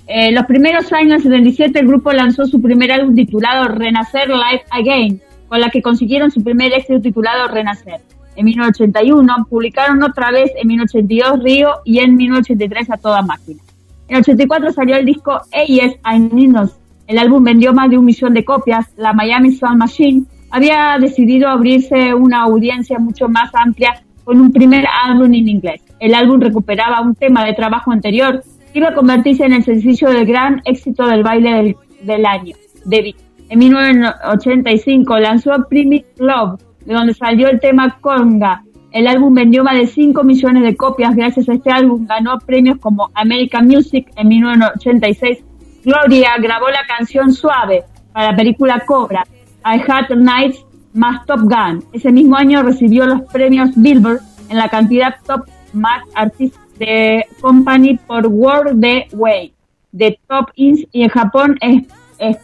En 0.07 0.35
los 0.35 0.45
primeros 0.45 0.91
años, 0.93 1.23
del 1.23 1.43
77, 1.43 1.79
el 1.79 1.87
grupo 1.87 2.11
lanzó 2.13 2.45
su 2.45 2.61
primer 2.61 2.91
álbum 2.91 3.15
titulado 3.15 3.67
Renacer 3.67 4.29
Live 4.29 4.63
Again, 4.71 5.21
con 5.49 5.59
la 5.59 5.69
que 5.69 5.81
consiguieron 5.81 6.31
su 6.31 6.43
primer 6.43 6.73
éxito 6.73 7.01
titulado 7.01 7.47
Renacer 7.47 8.01
en 8.37 8.45
1981, 8.45 9.47
publicaron 9.49 10.03
otra 10.03 10.31
vez 10.31 10.51
en 10.55 10.67
1982 10.67 11.43
Río 11.43 11.71
y 11.83 11.99
en 11.99 12.15
1983 12.15 12.91
A 12.91 12.97
Toda 12.97 13.23
Máquina. 13.23 13.59
En 14.07 14.19
1984 14.19 14.73
salió 14.73 14.95
el 14.95 15.05
disco 15.05 15.41
Eyes 15.51 15.97
and 16.03 16.31
Ninos. 16.31 16.77
El 17.07 17.17
álbum 17.17 17.43
vendió 17.43 17.73
más 17.73 17.89
de 17.89 17.97
un 17.97 18.05
millón 18.05 18.35
de 18.35 18.45
copias. 18.45 18.85
La 18.95 19.13
Miami 19.13 19.53
Sound 19.53 19.79
Machine 19.79 20.25
había 20.49 20.97
decidido 20.99 21.49
abrirse 21.49 22.13
una 22.13 22.43
audiencia 22.43 22.99
mucho 22.99 23.27
más 23.27 23.49
amplia 23.53 24.01
con 24.23 24.41
un 24.41 24.51
primer 24.51 24.85
álbum 25.03 25.33
en 25.33 25.47
inglés. 25.47 25.81
El 25.99 26.13
álbum 26.13 26.39
recuperaba 26.39 27.01
un 27.01 27.15
tema 27.15 27.45
de 27.45 27.53
trabajo 27.53 27.91
anterior 27.91 28.43
que 28.71 28.79
iba 28.79 28.89
a 28.89 28.93
convertirse 28.93 29.45
en 29.45 29.53
el 29.53 29.63
sencillo 29.63 30.09
del 30.09 30.25
gran 30.25 30.61
éxito 30.65 31.07
del 31.07 31.23
baile 31.23 31.75
del, 32.01 32.25
año, 32.25 32.55
David. 32.85 33.15
En 33.49 33.59
1985 33.59 35.19
lanzó 35.19 35.51
Primitive 35.69 36.09
Love, 36.17 36.59
de 36.85 36.93
donde 36.93 37.13
salió 37.13 37.47
el 37.47 37.59
tema 37.59 37.97
Conga. 38.01 38.63
El 38.91 39.07
álbum 39.07 39.33
vendió 39.33 39.63
más 39.63 39.77
de 39.77 39.87
5 39.87 40.23
millones 40.23 40.63
de 40.63 40.75
copias. 40.75 41.15
Gracias 41.15 41.47
a 41.47 41.53
este 41.53 41.71
álbum 41.71 42.05
ganó 42.05 42.37
premios 42.39 42.79
como 42.79 43.09
American 43.13 43.67
Music 43.67 44.11
en 44.15 44.27
1986. 44.27 45.43
Gloria 45.83 46.31
grabó 46.41 46.67
la 46.69 46.85
canción 46.85 47.31
Suave 47.31 47.85
para 48.11 48.31
la 48.31 48.37
película 48.37 48.83
Cobra. 48.85 49.23
I 49.65 49.81
Had 49.87 50.09
Nights 50.15 50.63
más 50.93 51.25
Top 51.25 51.41
Gun. 51.41 51.83
Ese 51.93 52.11
mismo 52.11 52.35
año 52.35 52.63
recibió 52.63 53.05
los 53.05 53.21
premios 53.31 53.69
Billboard 53.75 54.21
en 54.49 54.57
la 54.57 54.69
cantidad 54.69 55.15
Top 55.25 55.45
Mac 55.73 56.03
Artist 56.15 56.55
de 56.79 57.25
Company 57.41 57.97
por 58.07 58.27
World 58.27 58.81
the 58.81 59.07
Way 59.13 59.53
de 59.91 60.19
Top 60.27 60.49
Ins 60.55 60.85
y 60.91 61.03
en 61.03 61.09
Japón 61.09 61.57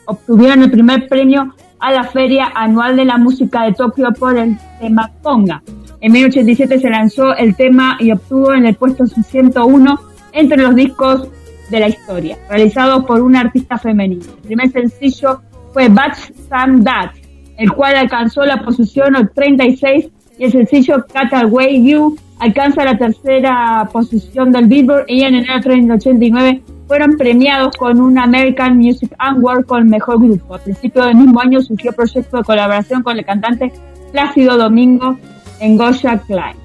obtuvieron 0.06 0.64
el 0.64 0.72
primer 0.72 1.08
premio 1.08 1.54
a 1.80 1.92
la 1.92 2.04
Feria 2.04 2.52
Anual 2.56 2.96
de 2.96 3.06
la 3.06 3.18
Música 3.18 3.64
de 3.64 3.74
Tokio 3.74 4.14
por 4.14 4.38
el 4.38 4.58
tema 4.80 5.12
Conga. 5.22 5.62
En 6.00 6.12
1987 6.12 6.80
se 6.80 6.90
lanzó 6.90 7.36
el 7.36 7.56
tema 7.56 7.98
y 8.00 8.12
obtuvo 8.12 8.54
en 8.54 8.66
el 8.66 8.76
puesto 8.76 9.06
101 9.06 10.00
entre 10.34 10.58
los 10.58 10.76
discos 10.76 11.28
de 11.70 11.80
la 11.80 11.88
historia, 11.88 12.38
realizado 12.50 13.06
por 13.06 13.22
una 13.22 13.42
artista 13.42 13.78
femenina. 13.78 14.26
El 14.26 14.48
primer 14.48 14.72
sencillo 14.72 15.42
fue 15.74 15.90
Batch 15.90 16.32
Sam 16.50 16.84
That, 16.84 17.12
el 17.58 17.72
cual 17.72 17.96
alcanzó 17.96 18.46
la 18.46 18.62
posición 18.62 19.32
36 19.34 20.10
y 20.38 20.46
el 20.46 20.52
sencillo 20.52 21.06
Cat 21.12 21.34
Away 21.34 21.84
You 21.84 22.16
alcanza 22.40 22.84
la 22.84 22.98
tercera 22.98 23.90
posición 23.92 24.52
del 24.52 24.68
Billboard 24.68 25.06
y 25.08 25.24
en 25.24 25.36
enero 25.36 25.60
de 25.62 25.76
1989 25.78 26.62
fueron 26.88 27.18
premiados 27.18 27.76
con 27.78 28.02
un 28.02 28.20
American 28.20 28.78
Music 28.78 29.14
Award 29.18 29.66
con 29.66 29.90
mejor 29.90 30.20
grupo. 30.20 30.56
A 30.56 30.60
principios 30.60 31.06
del 31.06 31.16
mismo 31.16 31.40
año 31.40 31.62
surgió 31.62 31.94
proyecto 31.94 32.38
de 32.38 32.44
colaboración 32.44 33.02
con 33.02 33.18
el 33.18 33.26
cantante 33.26 33.72
Plácido 34.12 34.58
Domingo 34.58 35.18
en 35.60 35.78
Goya 35.78 36.18
Klein. 36.28 36.58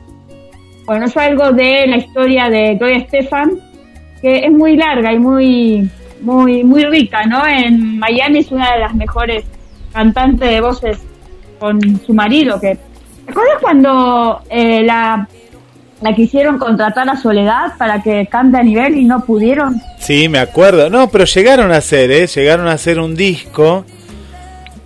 Bueno, 0.86 1.06
es 1.06 1.16
algo 1.16 1.52
de 1.52 1.86
la 1.86 1.98
historia 1.98 2.48
de 2.48 2.74
Gloria 2.74 2.98
Estefan, 2.98 3.52
que 4.20 4.46
es 4.46 4.50
muy 4.50 4.76
larga 4.76 5.12
y 5.12 5.18
muy, 5.18 5.90
muy, 6.20 6.64
muy 6.64 6.84
rica, 6.84 7.24
¿no? 7.26 7.46
En 7.46 7.98
Miami 7.98 8.40
es 8.40 8.50
una 8.50 8.72
de 8.72 8.80
las 8.80 8.94
mejores 8.94 9.44
cantantes 9.92 10.50
de 10.50 10.60
voces 10.60 10.98
con 11.58 11.80
su 12.04 12.14
marido, 12.14 12.60
que 12.60 12.78
¿Te 13.24 13.32
acuerdas 13.32 13.56
cuando 13.60 14.40
eh, 14.48 14.82
la 14.84 15.28
la 16.00 16.14
quisieron 16.14 16.58
contratar 16.58 17.08
a 17.08 17.16
Soledad 17.16 17.76
para 17.76 18.02
que 18.02 18.26
cante 18.26 18.58
a 18.58 18.62
nivel 18.62 18.96
y 18.96 19.04
no 19.04 19.24
pudieron. 19.24 19.80
Sí, 19.98 20.28
me 20.28 20.38
acuerdo. 20.38 20.88
No, 20.88 21.08
pero 21.10 21.24
llegaron 21.24 21.72
a 21.72 21.78
hacer, 21.78 22.10
¿eh? 22.10 22.26
Llegaron 22.26 22.68
a 22.68 22.72
hacer 22.72 23.00
un 23.00 23.16
disco. 23.16 23.84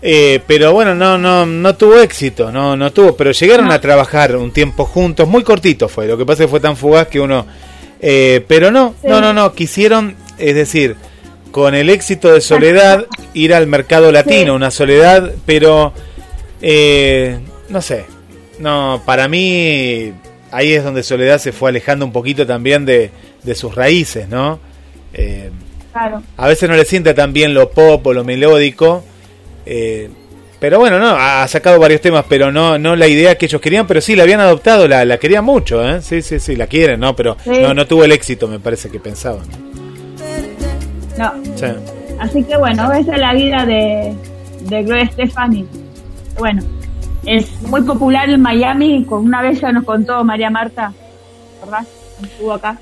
Eh, 0.00 0.40
pero 0.46 0.72
bueno, 0.72 0.94
no, 0.96 1.16
no, 1.16 1.46
no 1.46 1.76
tuvo 1.76 2.00
éxito, 2.00 2.50
no, 2.50 2.76
no 2.76 2.92
tuvo, 2.92 3.16
pero 3.16 3.30
llegaron 3.30 3.70
a 3.70 3.80
trabajar 3.80 4.34
un 4.34 4.50
tiempo 4.50 4.84
juntos, 4.84 5.28
muy 5.28 5.44
cortito 5.44 5.88
fue, 5.88 6.08
lo 6.08 6.18
que 6.18 6.26
pasa 6.26 6.42
es 6.42 6.46
que 6.48 6.50
fue 6.50 6.58
tan 6.58 6.76
fugaz 6.76 7.06
que 7.06 7.20
uno, 7.20 7.46
eh, 8.00 8.44
pero 8.48 8.72
no, 8.72 8.96
no, 9.04 9.20
no, 9.20 9.32
no, 9.32 9.52
quisieron, 9.52 10.16
es 10.38 10.56
decir, 10.56 10.96
con 11.52 11.74
el 11.74 11.90
éxito 11.90 12.32
de 12.32 12.40
Soledad, 12.40 13.06
ir 13.34 13.54
al 13.54 13.66
mercado 13.66 14.10
latino, 14.10 14.54
una 14.54 14.70
Soledad, 14.70 15.32
pero, 15.46 15.92
eh, 16.60 17.38
no 17.68 17.80
sé, 17.82 18.06
no, 18.58 19.02
para 19.04 19.28
mí 19.28 20.12
ahí 20.50 20.72
es 20.72 20.82
donde 20.82 21.02
Soledad 21.02 21.38
se 21.38 21.52
fue 21.52 21.70
alejando 21.70 22.04
un 22.04 22.12
poquito 22.12 22.46
también 22.46 22.84
de, 22.84 23.10
sus 23.54 23.74
raíces, 23.74 24.28
¿no? 24.28 24.58
Eh, 25.14 25.50
claro. 25.92 26.22
A 26.36 26.48
veces 26.48 26.68
no 26.68 26.74
le 26.74 26.84
siente 26.84 27.12
tan 27.14 27.32
bien 27.32 27.54
lo 27.54 27.70
pop 27.70 28.06
o 28.06 28.12
lo 28.12 28.24
melódico. 28.24 29.04
Eh, 29.66 30.08
pero 30.58 30.78
bueno, 30.78 31.00
no, 31.00 31.16
ha 31.18 31.46
sacado 31.48 31.80
varios 31.80 32.00
temas, 32.00 32.24
pero 32.28 32.52
no 32.52 32.78
no 32.78 32.94
la 32.94 33.08
idea 33.08 33.36
que 33.36 33.46
ellos 33.46 33.60
querían, 33.60 33.86
pero 33.86 34.00
sí 34.00 34.14
la 34.14 34.22
habían 34.22 34.38
adoptado, 34.38 34.86
la, 34.86 35.04
la 35.04 35.18
querían 35.18 35.44
mucho, 35.44 35.86
¿eh? 35.86 36.00
Sí, 36.02 36.22
sí, 36.22 36.38
sí, 36.38 36.54
la 36.54 36.68
quieren, 36.68 37.00
¿no? 37.00 37.16
Pero 37.16 37.36
no, 37.46 37.74
no 37.74 37.86
tuvo 37.86 38.04
el 38.04 38.12
éxito, 38.12 38.46
me 38.46 38.60
parece 38.60 38.88
que 38.88 39.00
pensaban. 39.00 39.42
No. 39.50 39.71
Así 42.18 42.44
que 42.44 42.56
bueno, 42.56 42.92
esa 42.92 43.14
es 43.14 43.20
la 43.20 43.34
vida 43.34 43.66
de, 43.66 44.14
de 44.68 44.82
Gloria 44.82 45.06
Stefani. 45.10 45.66
Bueno, 46.38 46.62
es 47.26 47.62
muy 47.62 47.82
popular 47.82 48.28
en 48.30 48.40
Miami, 48.40 49.04
con 49.04 49.24
una 49.24 49.42
vez 49.42 49.60
ya 49.60 49.72
nos 49.72 49.84
contó 49.84 50.24
María 50.24 50.50
Marta, 50.50 50.92
¿verdad? 51.62 51.86
Estuvo 52.22 52.52
acá. 52.52 52.78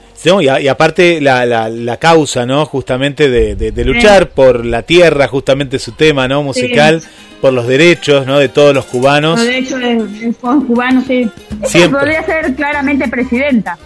y, 0.61 0.69
aparte 0.69 1.21
la, 1.21 1.47
la, 1.47 1.97
causa, 1.97 2.45
¿no? 2.45 2.67
Justamente 2.67 3.29
de, 3.29 3.85
luchar 3.85 4.31
por 4.31 4.65
la 4.65 4.83
tierra, 4.83 5.29
justamente 5.29 5.79
su 5.79 5.93
tema, 5.93 6.29
¿no? 6.29 6.43
Musical, 6.43 7.03
por 7.41 7.53
los 7.53 7.67
derechos, 7.67 8.27
¿no? 8.27 8.39
De 8.39 8.49
todos 8.49 8.75
los 8.75 8.85
cubanos. 8.87 9.39
Los 9.39 9.47
derechos 9.47 9.81
de, 9.81 9.95
los 9.95 10.65
cubanos, 10.65 11.05
sí. 11.07 11.31
podría 11.91 12.23
ser 12.25 12.55
claramente 12.55 13.09
presidenta. 13.09 13.79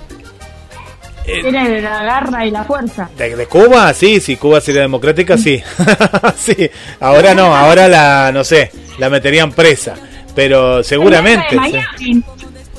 Eh, 1.27 1.41
Tiene 1.43 1.81
la 1.81 2.03
garra 2.05 2.45
y 2.45 2.51
la 2.51 2.65
fuerza. 2.65 3.09
De, 3.17 3.47
Cuba? 3.47 3.95
Sí, 3.95 4.21
sí, 4.21 4.37
Cuba 4.37 4.61
sería 4.61 4.83
democrática, 4.83 5.39
sí. 5.39 5.63
sí. 6.37 6.71
Ahora 7.01 7.35
no, 7.35 7.55
ahora 7.55 7.89
la, 7.89 8.31
no 8.33 8.45
sé 8.45 8.71
la 8.99 9.11
meterían 9.11 9.53
presa. 9.53 9.95
Pero 10.35 10.83
seguramente. 10.83 11.51
De 11.51 11.57
Miami. 11.57 12.25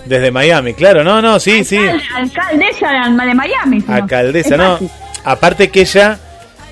Desde 0.05 0.31
Miami, 0.31 0.73
claro, 0.75 1.03
no, 1.03 1.19
no, 1.21 1.39
sí, 1.39 1.63
sí. 1.63 1.77
Alcaldesa 1.77 2.91
de 3.25 3.33
Miami. 3.33 3.83
Alcaldesa, 3.87 4.55
no. 4.55 4.79
Aparte 5.23 5.69
que 5.69 5.81
ella 5.81 6.19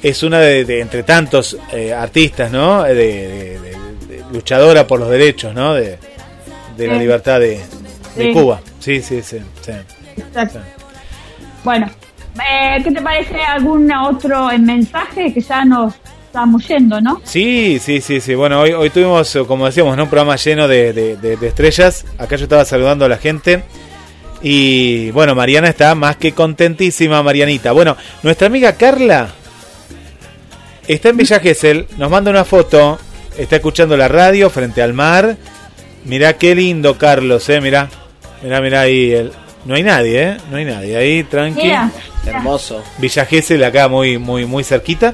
es 0.03 0.21
una 0.21 0.39
de, 0.39 0.81
entre 0.81 1.01
tantos 1.01 1.57
eh, 1.71 1.93
artistas, 1.93 2.51
¿no? 2.51 2.83
De, 2.83 3.59
luchadora 4.31 4.85
por 4.85 4.99
los 4.99 5.09
derechos, 5.09 5.53
¿no? 5.53 5.73
De, 5.73 5.97
la 6.77 6.97
libertad 6.97 7.39
de, 7.39 7.59
Cuba. 8.33 8.61
Sí, 8.79 9.01
sí, 9.01 9.23
sí. 9.23 9.37
Bueno, 11.63 11.89
eh, 12.35 12.81
¿qué 12.83 12.91
te 12.91 13.01
parece 13.01 13.41
algún 13.41 13.91
otro 13.91 14.49
mensaje 14.59 15.33
que 15.33 15.41
ya 15.41 15.63
nos 15.63 15.93
estamos 16.25 16.67
yendo, 16.67 16.99
¿no? 16.99 17.21
Sí, 17.23 17.79
sí, 17.79 18.01
sí, 18.01 18.19
sí. 18.19 18.33
Bueno, 18.33 18.61
hoy, 18.61 18.71
hoy 18.71 18.89
tuvimos, 18.89 19.37
como 19.47 19.67
decíamos, 19.67 19.97
un 19.97 20.07
programa 20.09 20.35
lleno 20.35 20.67
de, 20.67 21.37
estrellas. 21.41 22.05
Acá 22.17 22.35
yo 22.35 22.45
estaba 22.45 22.65
saludando 22.65 23.05
a 23.05 23.09
la 23.09 23.17
gente. 23.17 23.63
Y 24.41 25.11
bueno, 25.11 25.35
Mariana 25.35 25.69
está 25.69 25.93
más 25.95 26.17
que 26.17 26.33
contentísima, 26.33 27.21
Marianita. 27.23 27.71
Bueno, 27.71 27.95
nuestra 28.23 28.47
amiga 28.47 28.73
Carla 28.73 29.29
está 30.87 31.09
en 31.09 31.17
Villa 31.17 31.39
Gesell, 31.39 31.87
nos 31.97 32.09
manda 32.09 32.31
una 32.31 32.43
foto, 32.43 32.99
está 33.37 33.57
escuchando 33.57 33.95
la 33.95 34.07
radio 34.07 34.49
frente 34.49 34.81
al 34.81 34.93
mar. 34.93 35.37
Mirá 36.03 36.33
qué 36.33 36.55
lindo, 36.55 36.97
Carlos, 36.97 37.47
eh, 37.47 37.61
mirá. 37.61 37.89
Mirá, 38.41 38.59
mirá 38.59 38.81
ahí. 38.81 39.11
El... 39.11 39.31
No 39.65 39.75
hay 39.75 39.83
nadie, 39.83 40.21
eh. 40.21 40.37
No 40.49 40.57
hay 40.57 40.65
nadie. 40.65 40.97
Ahí, 40.97 41.23
tranqui. 41.23 41.71
Hermoso. 42.25 42.83
Villa 42.97 43.25
Gesell 43.25 43.63
acá 43.63 43.87
muy, 43.87 44.17
muy, 44.17 44.45
muy 44.45 44.63
cerquita. 44.63 45.13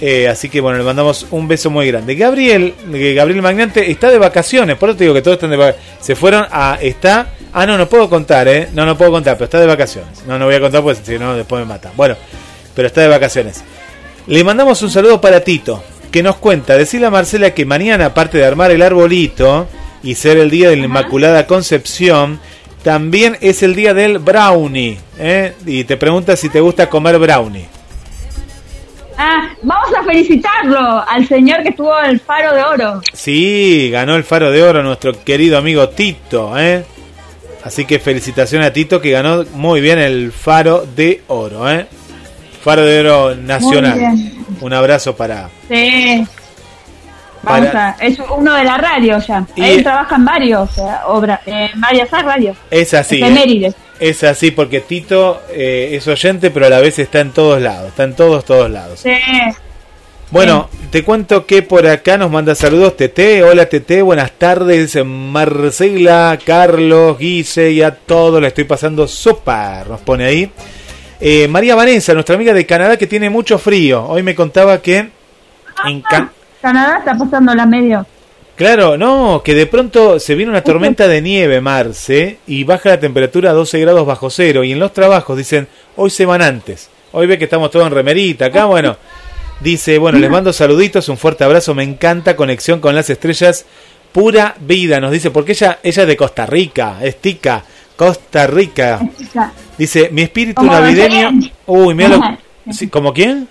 Eh, 0.00 0.28
así 0.28 0.50
que 0.50 0.60
bueno, 0.60 0.76
le 0.76 0.84
mandamos 0.84 1.26
un 1.30 1.48
beso 1.48 1.70
muy 1.70 1.86
grande. 1.86 2.14
Gabriel, 2.14 2.74
eh, 2.92 3.14
Gabriel 3.14 3.40
Magnante 3.40 3.90
está 3.90 4.10
de 4.10 4.18
vacaciones, 4.18 4.76
por 4.76 4.90
eso 4.90 4.98
te 4.98 5.04
digo 5.04 5.14
que 5.14 5.22
todos 5.22 5.36
están 5.36 5.50
de 5.50 5.56
vacaciones. 5.56 5.90
Se 6.00 6.14
fueron 6.14 6.46
a. 6.50 6.78
Está. 6.80 7.28
Ah, 7.52 7.64
no, 7.64 7.78
no 7.78 7.88
puedo 7.88 8.08
contar, 8.10 8.46
¿eh? 8.48 8.68
No, 8.74 8.84
no 8.84 8.98
puedo 8.98 9.10
contar, 9.10 9.36
pero 9.36 9.46
está 9.46 9.58
de 9.58 9.66
vacaciones. 9.66 10.22
No, 10.26 10.38
no 10.38 10.44
voy 10.44 10.54
a 10.54 10.60
contar 10.60 10.82
pues 10.82 11.00
si 11.02 11.18
no, 11.18 11.34
después 11.34 11.60
me 11.60 11.66
matan. 11.66 11.92
Bueno, 11.96 12.16
pero 12.74 12.88
está 12.88 13.00
de 13.00 13.08
vacaciones. 13.08 13.64
Le 14.26 14.44
mandamos 14.44 14.82
un 14.82 14.90
saludo 14.90 15.20
para 15.20 15.40
Tito, 15.40 15.82
que 16.12 16.22
nos 16.22 16.36
cuenta, 16.36 16.76
decirle 16.76 17.06
a 17.06 17.10
Marcela 17.10 17.54
que 17.54 17.64
mañana, 17.64 18.06
aparte 18.06 18.36
de 18.38 18.44
armar 18.44 18.72
el 18.72 18.82
arbolito 18.82 19.66
y 20.02 20.16
ser 20.16 20.36
el 20.36 20.50
día 20.50 20.68
de 20.68 20.76
la 20.76 20.84
Inmaculada 20.84 21.46
Concepción, 21.46 22.40
también 22.86 23.36
es 23.40 23.64
el 23.64 23.74
día 23.74 23.94
del 23.94 24.20
brownie. 24.20 24.96
¿eh? 25.18 25.54
Y 25.66 25.82
te 25.82 25.96
pregunta 25.96 26.36
si 26.36 26.48
te 26.48 26.60
gusta 26.60 26.88
comer 26.88 27.18
brownie. 27.18 27.66
Ah, 29.18 29.48
vamos 29.60 29.88
a 29.92 30.04
felicitarlo 30.04 31.04
al 31.08 31.26
señor 31.26 31.64
que 31.64 31.70
estuvo 31.70 31.98
el 31.98 32.20
Faro 32.20 32.54
de 32.54 32.62
Oro. 32.62 33.00
Sí, 33.12 33.90
ganó 33.90 34.14
el 34.14 34.22
Faro 34.22 34.52
de 34.52 34.62
Oro 34.62 34.84
nuestro 34.84 35.24
querido 35.24 35.58
amigo 35.58 35.88
Tito, 35.88 36.56
¿eh? 36.56 36.84
Así 37.64 37.86
que 37.86 37.98
felicitaciones 37.98 38.68
a 38.68 38.72
Tito 38.72 39.00
que 39.00 39.10
ganó 39.10 39.44
muy 39.54 39.80
bien 39.80 39.98
el 39.98 40.30
Faro 40.30 40.86
de 40.86 41.22
Oro, 41.26 41.68
¿eh? 41.68 41.88
Faro 42.62 42.84
de 42.84 43.00
Oro 43.00 43.34
Nacional. 43.34 44.14
Un 44.60 44.72
abrazo 44.72 45.16
para. 45.16 45.50
Sí. 45.68 46.24
Vamos 47.46 47.74
a, 47.74 47.96
es 48.00 48.18
uno 48.18 48.54
de 48.54 48.64
la 48.64 48.76
radio 48.76 49.18
ya. 49.20 49.46
Él 49.56 49.82
trabaja 49.84 50.16
en 50.16 50.24
varios, 50.24 50.70
obras, 51.06 51.40
en 51.46 51.80
varias 51.80 52.10
radios. 52.10 52.56
Es 52.70 52.92
así. 52.92 53.22
¿eh? 53.22 53.72
Es 54.00 54.24
así 54.24 54.50
porque 54.50 54.80
Tito 54.80 55.42
eh, 55.50 55.90
es 55.92 56.08
oyente, 56.08 56.50
pero 56.50 56.66
a 56.66 56.70
la 56.70 56.80
vez 56.80 56.98
está 56.98 57.20
en 57.20 57.30
todos 57.30 57.62
lados, 57.62 57.88
está 57.88 58.02
en 58.02 58.16
todos, 58.16 58.44
todos 58.44 58.68
lados. 58.68 59.00
Sí. 59.00 59.14
Bueno, 60.32 60.68
te 60.90 61.04
cuento 61.04 61.46
que 61.46 61.62
por 61.62 61.86
acá 61.86 62.18
nos 62.18 62.32
manda 62.32 62.56
saludos 62.56 62.96
Tete. 62.96 63.44
Hola 63.44 63.68
Tete, 63.68 64.02
buenas 64.02 64.32
tardes. 64.32 64.98
Marcela, 65.04 66.36
Carlos, 66.44 67.16
Guise 67.16 67.70
y 67.70 67.80
a 67.80 67.94
todos 67.94 68.40
le 68.40 68.48
estoy 68.48 68.64
pasando 68.64 69.06
súper. 69.06 69.86
Nos 69.86 70.00
pone 70.00 70.24
ahí. 70.24 70.50
Eh, 71.20 71.46
María 71.46 71.76
Vanessa, 71.76 72.12
nuestra 72.12 72.34
amiga 72.34 72.52
de 72.52 72.66
Canadá 72.66 72.96
que 72.96 73.06
tiene 73.06 73.30
mucho 73.30 73.56
frío. 73.56 74.04
Hoy 74.04 74.24
me 74.24 74.34
contaba 74.34 74.82
que 74.82 75.10
en 75.86 76.02
Canadá 76.60 76.98
está 76.98 77.16
pasando 77.16 77.54
la 77.54 77.66
medio. 77.66 78.06
Claro, 78.56 78.96
no, 78.96 79.42
que 79.44 79.54
de 79.54 79.66
pronto 79.66 80.18
se 80.18 80.34
viene 80.34 80.50
una 80.50 80.62
tormenta 80.62 81.06
de 81.08 81.20
nieve, 81.20 81.60
Marce, 81.60 82.38
y 82.46 82.64
baja 82.64 82.88
la 82.88 83.00
temperatura 83.00 83.50
a 83.50 83.52
12 83.52 83.78
grados 83.80 84.06
bajo 84.06 84.30
cero. 84.30 84.64
Y 84.64 84.72
en 84.72 84.78
los 84.78 84.94
trabajos 84.94 85.36
dicen, 85.36 85.68
hoy 85.94 86.08
se 86.08 86.24
van 86.24 86.40
antes. 86.40 86.88
Hoy 87.12 87.26
ve 87.26 87.36
que 87.36 87.44
estamos 87.44 87.70
todos 87.70 87.86
en 87.86 87.92
remerita. 87.92 88.46
Acá, 88.46 88.64
bueno, 88.66 88.96
dice, 89.60 89.98
bueno, 89.98 90.18
les 90.18 90.30
mando 90.30 90.54
saluditos, 90.54 91.10
un 91.10 91.18
fuerte 91.18 91.44
abrazo, 91.44 91.74
me 91.74 91.82
encanta 91.82 92.34
conexión 92.34 92.80
con 92.80 92.94
las 92.94 93.10
estrellas. 93.10 93.66
Pura 94.10 94.54
vida, 94.58 95.00
nos 95.00 95.12
dice, 95.12 95.30
porque 95.30 95.52
ella, 95.52 95.78
ella 95.82 96.02
es 96.02 96.08
de 96.08 96.16
Costa 96.16 96.46
Rica, 96.46 96.96
es 97.02 97.20
tica, 97.20 97.62
Costa 97.94 98.46
Rica. 98.46 99.00
Dice, 99.76 100.08
mi 100.10 100.22
espíritu 100.22 100.64
navideño. 100.64 101.30
Uy, 101.66 101.94
mira 101.94 102.08
lo. 102.08 102.22
¿Como 102.90 103.12
quién? 103.12 103.46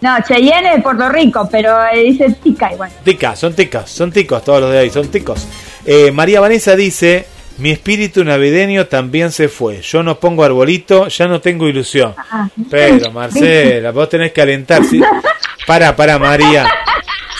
No, 0.00 0.16
Cheyenne 0.26 0.70
es 0.70 0.76
de 0.76 0.82
Puerto 0.82 1.08
Rico, 1.08 1.48
pero 1.50 1.74
eh, 1.86 2.02
dice 2.02 2.30
tica 2.42 2.72
igual. 2.72 2.90
Tica, 3.02 3.34
son 3.34 3.54
ticas, 3.54 3.90
son 3.90 4.12
ticos 4.12 4.44
todos 4.44 4.60
los 4.60 4.72
de 4.72 4.78
ahí, 4.80 4.90
son 4.90 5.08
ticos. 5.08 5.46
Eh, 5.86 6.12
María 6.12 6.40
Vanessa 6.40 6.76
dice, 6.76 7.26
mi 7.58 7.70
espíritu 7.70 8.22
navideño 8.22 8.86
también 8.86 9.32
se 9.32 9.48
fue. 9.48 9.80
Yo 9.80 10.02
no 10.02 10.20
pongo 10.20 10.44
arbolito, 10.44 11.08
ya 11.08 11.26
no 11.26 11.40
tengo 11.40 11.66
ilusión. 11.66 12.14
Ah, 12.30 12.48
pero 12.70 13.10
Marcela, 13.10 13.90
vos 13.92 14.08
tenés 14.08 14.32
que 14.32 14.42
alentar. 14.42 14.84
¿sí? 14.84 15.00
Para, 15.66 15.96
para 15.96 16.16
María. 16.18 16.64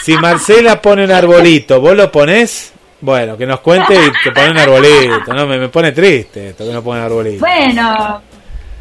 Si 0.03 0.17
Marcela 0.17 0.81
pone 0.81 1.05
un 1.05 1.11
arbolito, 1.11 1.79
vos 1.79 1.95
lo 1.95 2.11
ponés, 2.11 2.73
bueno, 2.99 3.37
que 3.37 3.45
nos 3.45 3.61
cuente 3.61 3.93
y 3.93 4.11
te 4.23 4.31
pone 4.33 4.51
un 4.51 4.57
arbolito. 4.57 5.33
No, 5.33 5.47
me, 5.47 5.57
me 5.57 5.69
pone 5.69 5.93
triste 5.93 6.49
esto 6.49 6.65
que 6.65 6.73
no 6.73 6.83
pone 6.83 7.01
arbolito. 7.01 7.39
Bueno, 7.39 8.21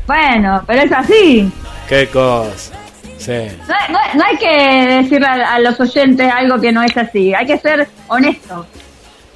bueno, 0.06 0.64
pero 0.66 0.82
es 0.82 0.92
así. 0.92 1.48
Qué 1.88 2.08
cosa. 2.08 2.85
No, 3.28 4.24
hay 4.24 4.36
que 4.38 5.02
decirle 5.02 5.26
a, 5.26 5.58
los 5.58 5.78
oyentes 5.80 6.30
algo 6.32 6.60
que 6.60 6.72
no 6.72 6.82
es 6.82 6.96
así, 6.96 7.34
hay 7.34 7.46
que 7.46 7.58
ser 7.58 7.86
honesto. 8.08 8.66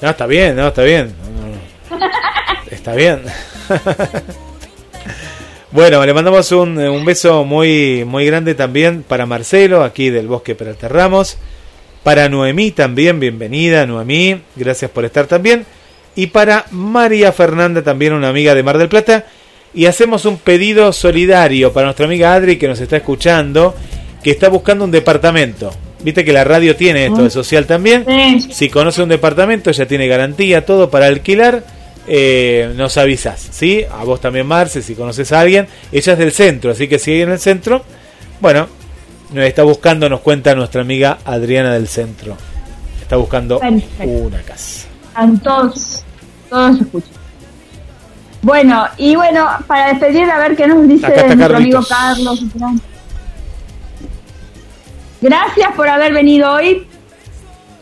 No, 0.00 0.10
está 0.10 0.26
bien, 0.26 0.56
no, 0.56 0.68
está 0.68 0.82
bien. 0.82 1.14
está 2.70 2.94
bien. 2.94 3.22
bueno, 5.70 6.04
le 6.04 6.14
mandamos 6.14 6.52
un, 6.52 6.78
un, 6.78 7.04
beso 7.04 7.44
muy, 7.44 8.04
muy 8.06 8.26
grande 8.26 8.54
también 8.54 9.02
para 9.02 9.26
Marcelo, 9.26 9.84
aquí 9.84 10.10
del 10.10 10.28
Bosque 10.28 10.54
Peralta 10.54 10.88
Ramos. 10.88 11.38
Para 12.02 12.28
Noemí 12.28 12.70
también, 12.70 13.20
bienvenida 13.20 13.86
Noemí, 13.86 14.40
gracias 14.56 14.90
por 14.90 15.04
estar 15.04 15.26
también. 15.26 15.66
Y 16.16 16.28
para 16.28 16.64
María 16.70 17.32
Fernanda, 17.32 17.82
también 17.82 18.14
una 18.14 18.28
amiga 18.28 18.54
de 18.54 18.62
Mar 18.62 18.78
del 18.78 18.88
Plata 18.88 19.26
y 19.72 19.86
hacemos 19.86 20.24
un 20.24 20.38
pedido 20.38 20.92
solidario 20.92 21.72
para 21.72 21.86
nuestra 21.86 22.06
amiga 22.06 22.34
Adri 22.34 22.56
que 22.56 22.68
nos 22.68 22.80
está 22.80 22.96
escuchando, 22.96 23.74
que 24.22 24.30
está 24.30 24.48
buscando 24.48 24.84
un 24.84 24.90
departamento. 24.90 25.70
Viste 26.02 26.24
que 26.24 26.32
la 26.32 26.44
radio 26.44 26.74
tiene 26.76 27.06
esto 27.06 27.22
de 27.22 27.30
social 27.30 27.66
también. 27.66 28.04
Si 28.50 28.68
conoce 28.70 29.02
un 29.02 29.08
departamento, 29.08 29.70
ya 29.70 29.86
tiene 29.86 30.08
garantía, 30.08 30.64
todo 30.64 30.90
para 30.90 31.06
alquilar. 31.06 31.62
Eh, 32.06 32.72
nos 32.76 32.96
avisas, 32.96 33.48
¿sí? 33.50 33.84
A 33.90 34.02
vos 34.04 34.20
también, 34.20 34.46
Marce, 34.46 34.82
si 34.82 34.94
conoces 34.94 35.30
a 35.32 35.40
alguien. 35.40 35.68
Ella 35.92 36.14
es 36.14 36.18
del 36.18 36.32
centro, 36.32 36.70
así 36.72 36.88
que 36.88 36.98
si 36.98 37.12
hay 37.12 37.20
en 37.20 37.30
el 37.30 37.38
centro, 37.38 37.84
bueno, 38.40 38.66
nos 39.32 39.44
está 39.44 39.62
buscando, 39.62 40.08
nos 40.08 40.20
cuenta 40.20 40.54
nuestra 40.54 40.80
amiga 40.80 41.18
Adriana 41.24 41.74
del 41.74 41.86
centro. 41.86 42.36
Está 43.00 43.16
buscando 43.16 43.60
una 43.60 44.40
casa. 44.42 44.88
Todos, 45.42 46.02
todos 46.48 46.80
escuchan. 46.80 47.19
Bueno, 48.42 48.86
y 48.96 49.16
bueno, 49.16 49.46
para 49.66 49.88
despedir, 49.88 50.30
a 50.30 50.38
ver 50.38 50.56
qué 50.56 50.66
nos 50.66 50.88
dice 50.88 51.08
nuestro 51.34 51.56
amigo 51.56 51.80
Carlos. 51.86 52.42
Gracias 55.20 55.74
por 55.76 55.88
haber 55.88 56.14
venido 56.14 56.50
hoy. 56.52 56.86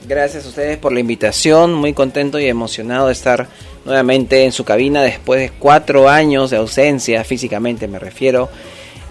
Gracias 0.09 0.47
a 0.47 0.48
ustedes 0.48 0.78
por 0.78 0.93
la 0.93 1.01
invitación, 1.01 1.74
muy 1.74 1.93
contento 1.93 2.40
y 2.40 2.47
emocionado 2.47 3.06
de 3.06 3.12
estar 3.12 3.47
nuevamente 3.85 4.44
en 4.44 4.52
su 4.52 4.64
cabina 4.64 5.02
después 5.02 5.40
de 5.40 5.51
cuatro 5.51 6.09
años 6.09 6.51
de 6.51 6.56
ausencia, 6.56 7.22
físicamente 7.24 7.86
me 7.86 7.98
refiero, 7.98 8.48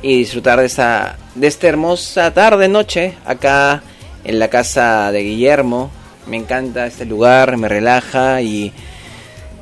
y 0.02 0.18
disfrutar 0.18 0.60
de 0.60 0.65
esta, 0.65 1.18
de 1.36 1.48
esta 1.48 1.68
hermosa 1.68 2.34
tarde, 2.34 2.68
noche, 2.68 3.14
acá 3.26 3.84
en 4.24 4.40
la 4.40 4.49
casa 4.49 5.11
de 5.11 5.22
Guillermo. 5.22 5.91
Me 6.26 6.36
encanta 6.36 6.86
este 6.88 7.06
lugar, 7.06 7.56
me 7.57 7.69
relaja 7.69 8.41
y 8.41 8.74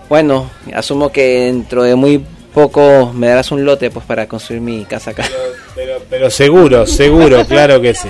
bueno, 0.10 0.50
asumo 0.74 1.12
que 1.12 1.46
dentro 1.46 1.84
de 1.84 1.96
muy 1.96 2.24
poco 2.54 3.12
me 3.14 3.28
darás 3.28 3.52
un 3.52 3.66
lote 3.66 3.90
pues 3.92 4.06
para 4.06 4.28
construir 4.28 4.62
mi 4.62 4.86
casa 4.86 5.12
acá. 5.12 5.26
Pero, 6.10 6.30
seguro, 6.30 6.88
seguro, 6.88 7.46
claro 7.46 7.82
que 7.82 7.94
sí. 7.94 8.08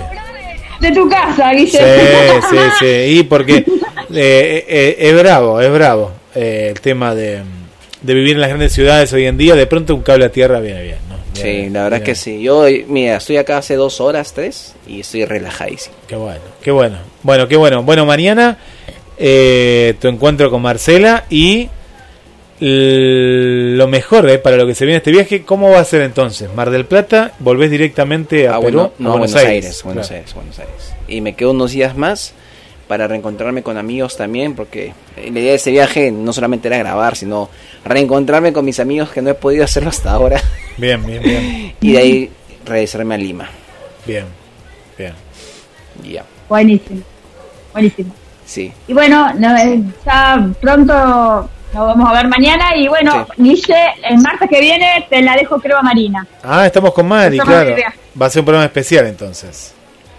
De 0.80 0.92
tu 0.92 1.10
casa, 1.10 1.52
Guillermo. 1.54 2.42
Sí, 2.50 2.58
sí, 2.58 2.64
sí. 2.80 3.20
Y 3.20 3.24
porque 3.24 3.66
eh, 4.14 4.66
eh, 4.68 4.96
es 5.00 5.18
bravo, 5.18 5.60
es 5.62 5.72
bravo 5.72 6.12
eh, 6.36 6.68
el 6.72 6.82
tema 6.82 7.16
de, 7.16 7.42
de, 8.02 8.14
vivir 8.14 8.36
en 8.36 8.42
las 8.42 8.50
grandes 8.50 8.74
ciudades 8.74 9.12
hoy 9.14 9.26
en 9.26 9.38
día. 9.38 9.56
De 9.56 9.66
pronto 9.66 9.96
un 9.96 10.02
cable 10.02 10.26
a 10.26 10.32
tierra 10.32 10.60
viene 10.60 10.84
bien, 10.84 10.98
¿no? 11.10 11.16
Sí, 11.34 11.70
la 11.70 11.84
verdad 11.84 12.00
es 12.00 12.06
que 12.06 12.16
sí. 12.16 12.42
Yo, 12.42 12.66
mira, 12.88 13.18
estoy 13.18 13.38
acá 13.38 13.58
hace 13.58 13.76
dos 13.76 14.00
horas, 14.00 14.34
tres, 14.34 14.76
y 14.88 15.02
estoy 15.02 15.26
relajadísimo. 15.26 15.96
Qué 16.08 16.16
bueno, 16.16 16.42
qué 16.62 16.72
bueno. 16.72 16.98
Bueno, 17.24 17.48
qué 17.48 17.56
bueno. 17.56 17.84
Bueno, 17.84 18.06
mañana 18.06 18.58
eh, 19.18 19.96
tu 20.00 20.08
encuentro 20.08 20.50
con 20.52 20.62
Marcela 20.62 21.26
y 21.30 21.70
lo 22.60 23.88
mejor 23.88 24.30
eh, 24.30 24.38
para 24.38 24.58
lo 24.58 24.66
que 24.66 24.76
se 24.76 24.86
viene 24.86 24.98
este 24.98 25.12
viaje. 25.12 25.44
¿Cómo 25.44 25.70
va 25.72 25.80
a 25.80 25.86
ser 25.86 26.02
entonces? 26.02 26.54
Mar 26.54 26.70
del 26.70 26.86
Plata, 26.86 27.34
volvés 27.40 27.70
directamente 27.72 28.48
a 28.48 28.56
Ah, 28.56 28.60
Perú, 28.62 28.78
bueno, 28.78 28.94
no, 29.00 29.10
a 29.14 29.18
Buenos, 29.18 29.36
Aires, 29.36 29.84
Buenos 29.84 30.08
Claro. 30.08 30.20
Aires, 30.22 30.34
Buenos 30.36 30.60
Aires. 30.60 30.94
Y 31.08 31.22
me 31.22 31.36
quedo 31.36 31.52
unos 31.52 31.72
días 31.72 31.96
más 31.98 32.34
para 32.88 33.08
reencontrarme 33.08 33.64
con 33.64 33.78
amigos 33.78 34.16
también, 34.16 34.54
porque 34.56 34.94
la 35.18 35.24
idea 35.40 35.50
de 35.52 35.56
ese 35.56 35.72
viaje 35.72 36.12
no 36.12 36.32
solamente 36.34 36.68
era 36.68 36.78
grabar, 36.78 37.16
sino 37.16 37.50
reencontrarme 37.84 38.54
con 38.54 38.64
mis 38.64 38.80
amigos 38.80 39.10
que 39.10 39.22
no 39.22 39.32
he 39.32 39.34
podido 39.34 39.64
hacerlo 39.64 39.90
hasta 39.90 40.12
ahora, 40.12 40.40
Bien, 40.78 41.04
bien, 41.06 41.22
bien, 41.24 41.74
y 41.82 41.92
de 41.94 41.98
ahí 41.98 42.30
regresarme 42.66 43.16
a 43.16 43.18
Lima. 43.18 43.50
bien, 44.06 44.26
bien. 44.98 45.14
Ya, 46.04 46.24
Buenísimo. 46.48 47.02
Buenísimo. 47.74 48.14
sí. 48.46 48.72
Y 48.88 48.94
bueno, 48.94 49.34
no, 49.34 49.58
eh, 49.58 49.82
ya 50.06 50.48
pronto 50.62 51.50
nos 51.76 51.88
vamos 51.88 52.10
a 52.10 52.14
ver 52.14 52.28
mañana. 52.28 52.76
Y 52.76 52.88
bueno, 52.88 53.28
Guille, 53.38 53.76
el 54.10 54.18
martes 54.20 54.50
que 54.50 54.62
viene 54.62 55.06
te 55.10 55.22
la 55.22 55.36
dejo, 55.36 55.60
creo, 55.60 55.78
a 55.78 55.82
Marina. 55.82 56.26
Ah, 56.42 56.66
estamos 56.66 56.94
con 56.94 57.08
Mari, 57.08 57.38
Estamos 57.38 57.54
claro. 57.54 57.76
Va 58.20 58.26
a 58.28 58.30
ser 58.30 58.40
un 58.40 58.46
programa 58.46 58.66
especial 58.66 59.06
entonces. 59.08 59.74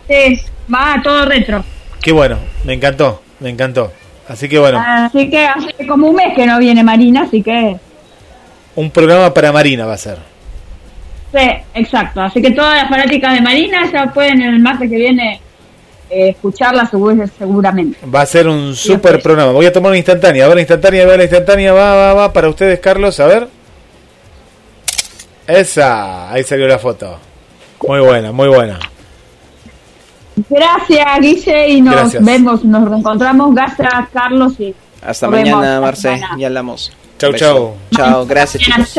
Sí, 0.07 0.41
va 0.73 1.01
todo 1.03 1.25
retro. 1.25 1.65
Qué 2.03 2.13
bueno, 2.13 2.39
me 2.65 2.75
encantó, 2.75 3.23
me 3.41 3.49
encantó. 3.51 3.91
Así 4.29 4.49
que 4.49 4.59
bueno, 4.59 4.83
Así 4.85 5.31
que 5.31 5.47
hace 5.47 5.87
como 5.87 6.09
un 6.09 6.17
mes 6.17 6.35
que 6.35 6.47
no 6.47 6.59
viene 6.59 6.83
Marina, 6.83 7.23
así 7.23 7.43
que 7.43 7.77
un 8.75 8.91
programa 8.91 9.33
para 9.33 9.53
Marina 9.53 9.87
va 9.87 9.95
a 9.95 9.99
ser. 9.99 10.19
sí, 11.33 11.49
exacto. 11.75 12.21
Así 12.21 12.43
que 12.43 12.51
todas 12.51 12.83
las 12.83 12.89
fanáticas 12.91 13.33
de 13.35 13.41
Marina 13.41 13.91
ya 13.91 14.13
pueden 14.13 14.43
el 14.43 14.59
martes 14.59 14.91
que 14.91 14.97
viene 14.97 15.41
eh, 16.11 16.31
escucharla 16.31 16.87
seguramente. 16.87 17.99
Va 18.07 18.23
a 18.23 18.27
ser 18.27 18.49
un 18.49 18.75
super 18.75 19.21
programa. 19.23 19.53
Voy 19.53 19.67
a 19.67 19.73
tomar 19.73 19.91
una 19.91 19.99
instantánea. 19.99 20.45
A 20.45 20.49
ver, 20.49 20.57
la 20.57 20.61
instantánea, 20.63 21.03
a 21.03 21.07
ver, 21.07 21.19
la 21.19 21.25
instantánea. 21.25 21.73
Va, 21.73 21.95
va, 21.95 22.15
va. 22.15 22.33
Para 22.33 22.49
ustedes, 22.49 22.79
Carlos, 22.81 23.19
a 23.21 23.27
ver. 23.27 23.49
Esa. 25.47 26.31
Ahí 26.31 26.43
salió 26.45 26.67
la 26.67 26.79
foto. 26.79 27.19
Muy 27.87 28.01
buena, 28.01 28.33
muy 28.33 28.49
buena. 28.49 28.79
Gracias, 30.51 31.07
Guille, 31.21 31.69
y 31.69 31.81
nos 31.81 31.95
Gracias. 31.95 32.25
vemos, 32.25 32.65
nos 32.65 32.89
reencontramos. 32.89 33.55
Gracias, 33.55 33.93
Carlos. 34.13 34.53
Y 34.59 34.75
Hasta 35.03 35.29
mañana, 35.29 35.81
Marce, 35.81 36.21
ya 36.39 36.47
hablamos. 36.47 36.93
Chau, 37.19 37.33
chau. 37.33 37.75
Chao, 37.95 38.27
gracias 38.27 38.63
chicos. 38.63 38.97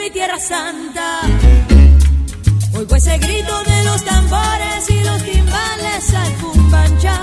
Mi 0.00 0.10
tierra 0.10 0.38
santa. 0.38 1.20
Oigo 2.74 2.96
ese 2.96 3.18
grito 3.18 3.54
de 3.64 3.84
los 3.84 4.04
tambores 4.04 4.88
y 4.88 5.04
los 5.04 5.22
timbales 5.22 6.14
al 6.14 6.32
cumbancha. 6.36 7.16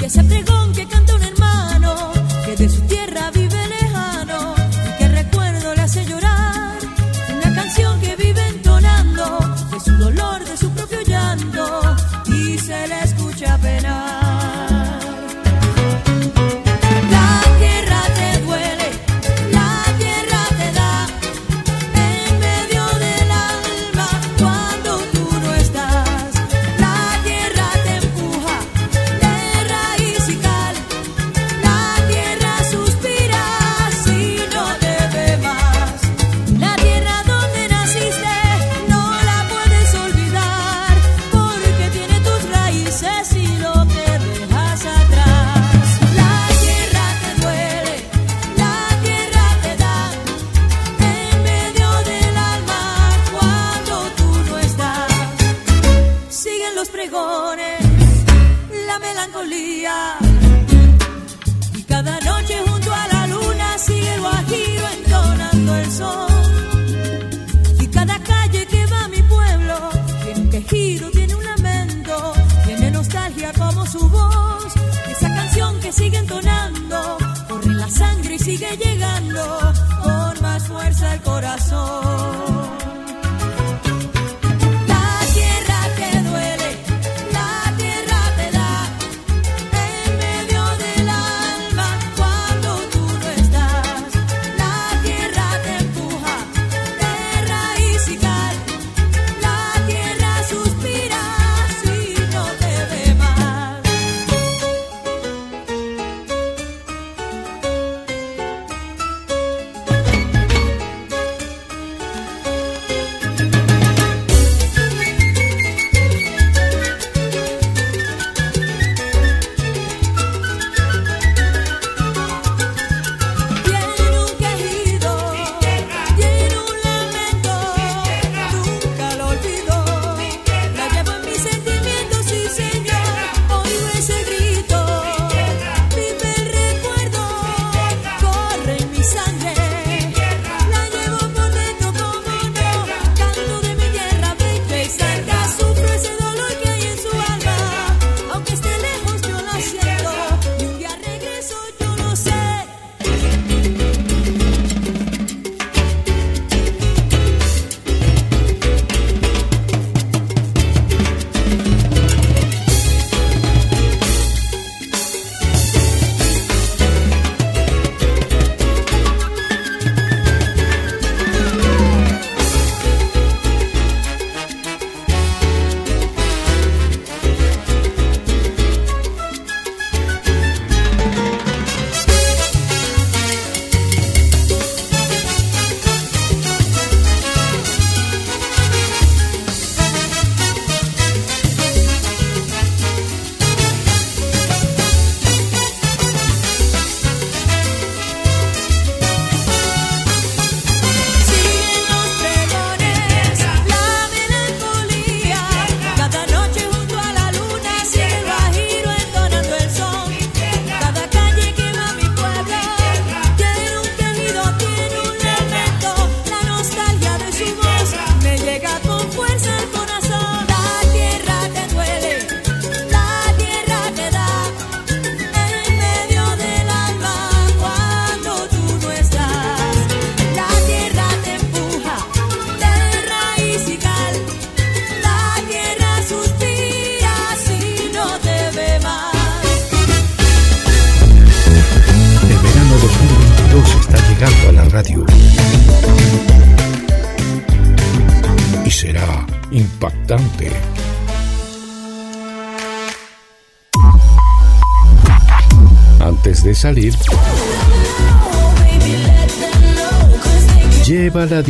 Y 0.00 0.04
ese 0.04 0.24
pregón 0.24 0.72
que 0.72 0.86
canta 0.86 1.14
un 1.14 1.22
hermano 1.22 2.12
que 2.44 2.56
de 2.56 2.68
su 2.68 2.80
tierra 2.82 3.30
vive 3.32 3.39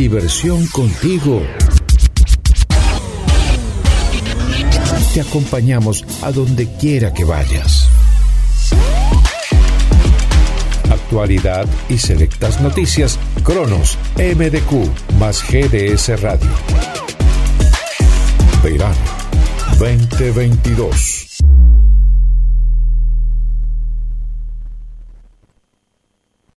diversión 0.01 0.65
contigo. 0.65 1.43
Te 5.13 5.21
acompañamos 5.21 6.03
a 6.23 6.31
donde 6.31 6.67
quiera 6.79 7.13
que 7.13 7.23
vayas. 7.23 7.87
Actualidad 10.89 11.67
y 11.87 11.99
selectas 11.99 12.59
noticias. 12.61 13.19
Cronos, 13.43 13.99
MDQ, 14.15 15.19
más 15.19 15.43
GDS 15.43 16.19
Radio. 16.19 16.49
Verano 18.63 18.95
2022. 19.77 21.20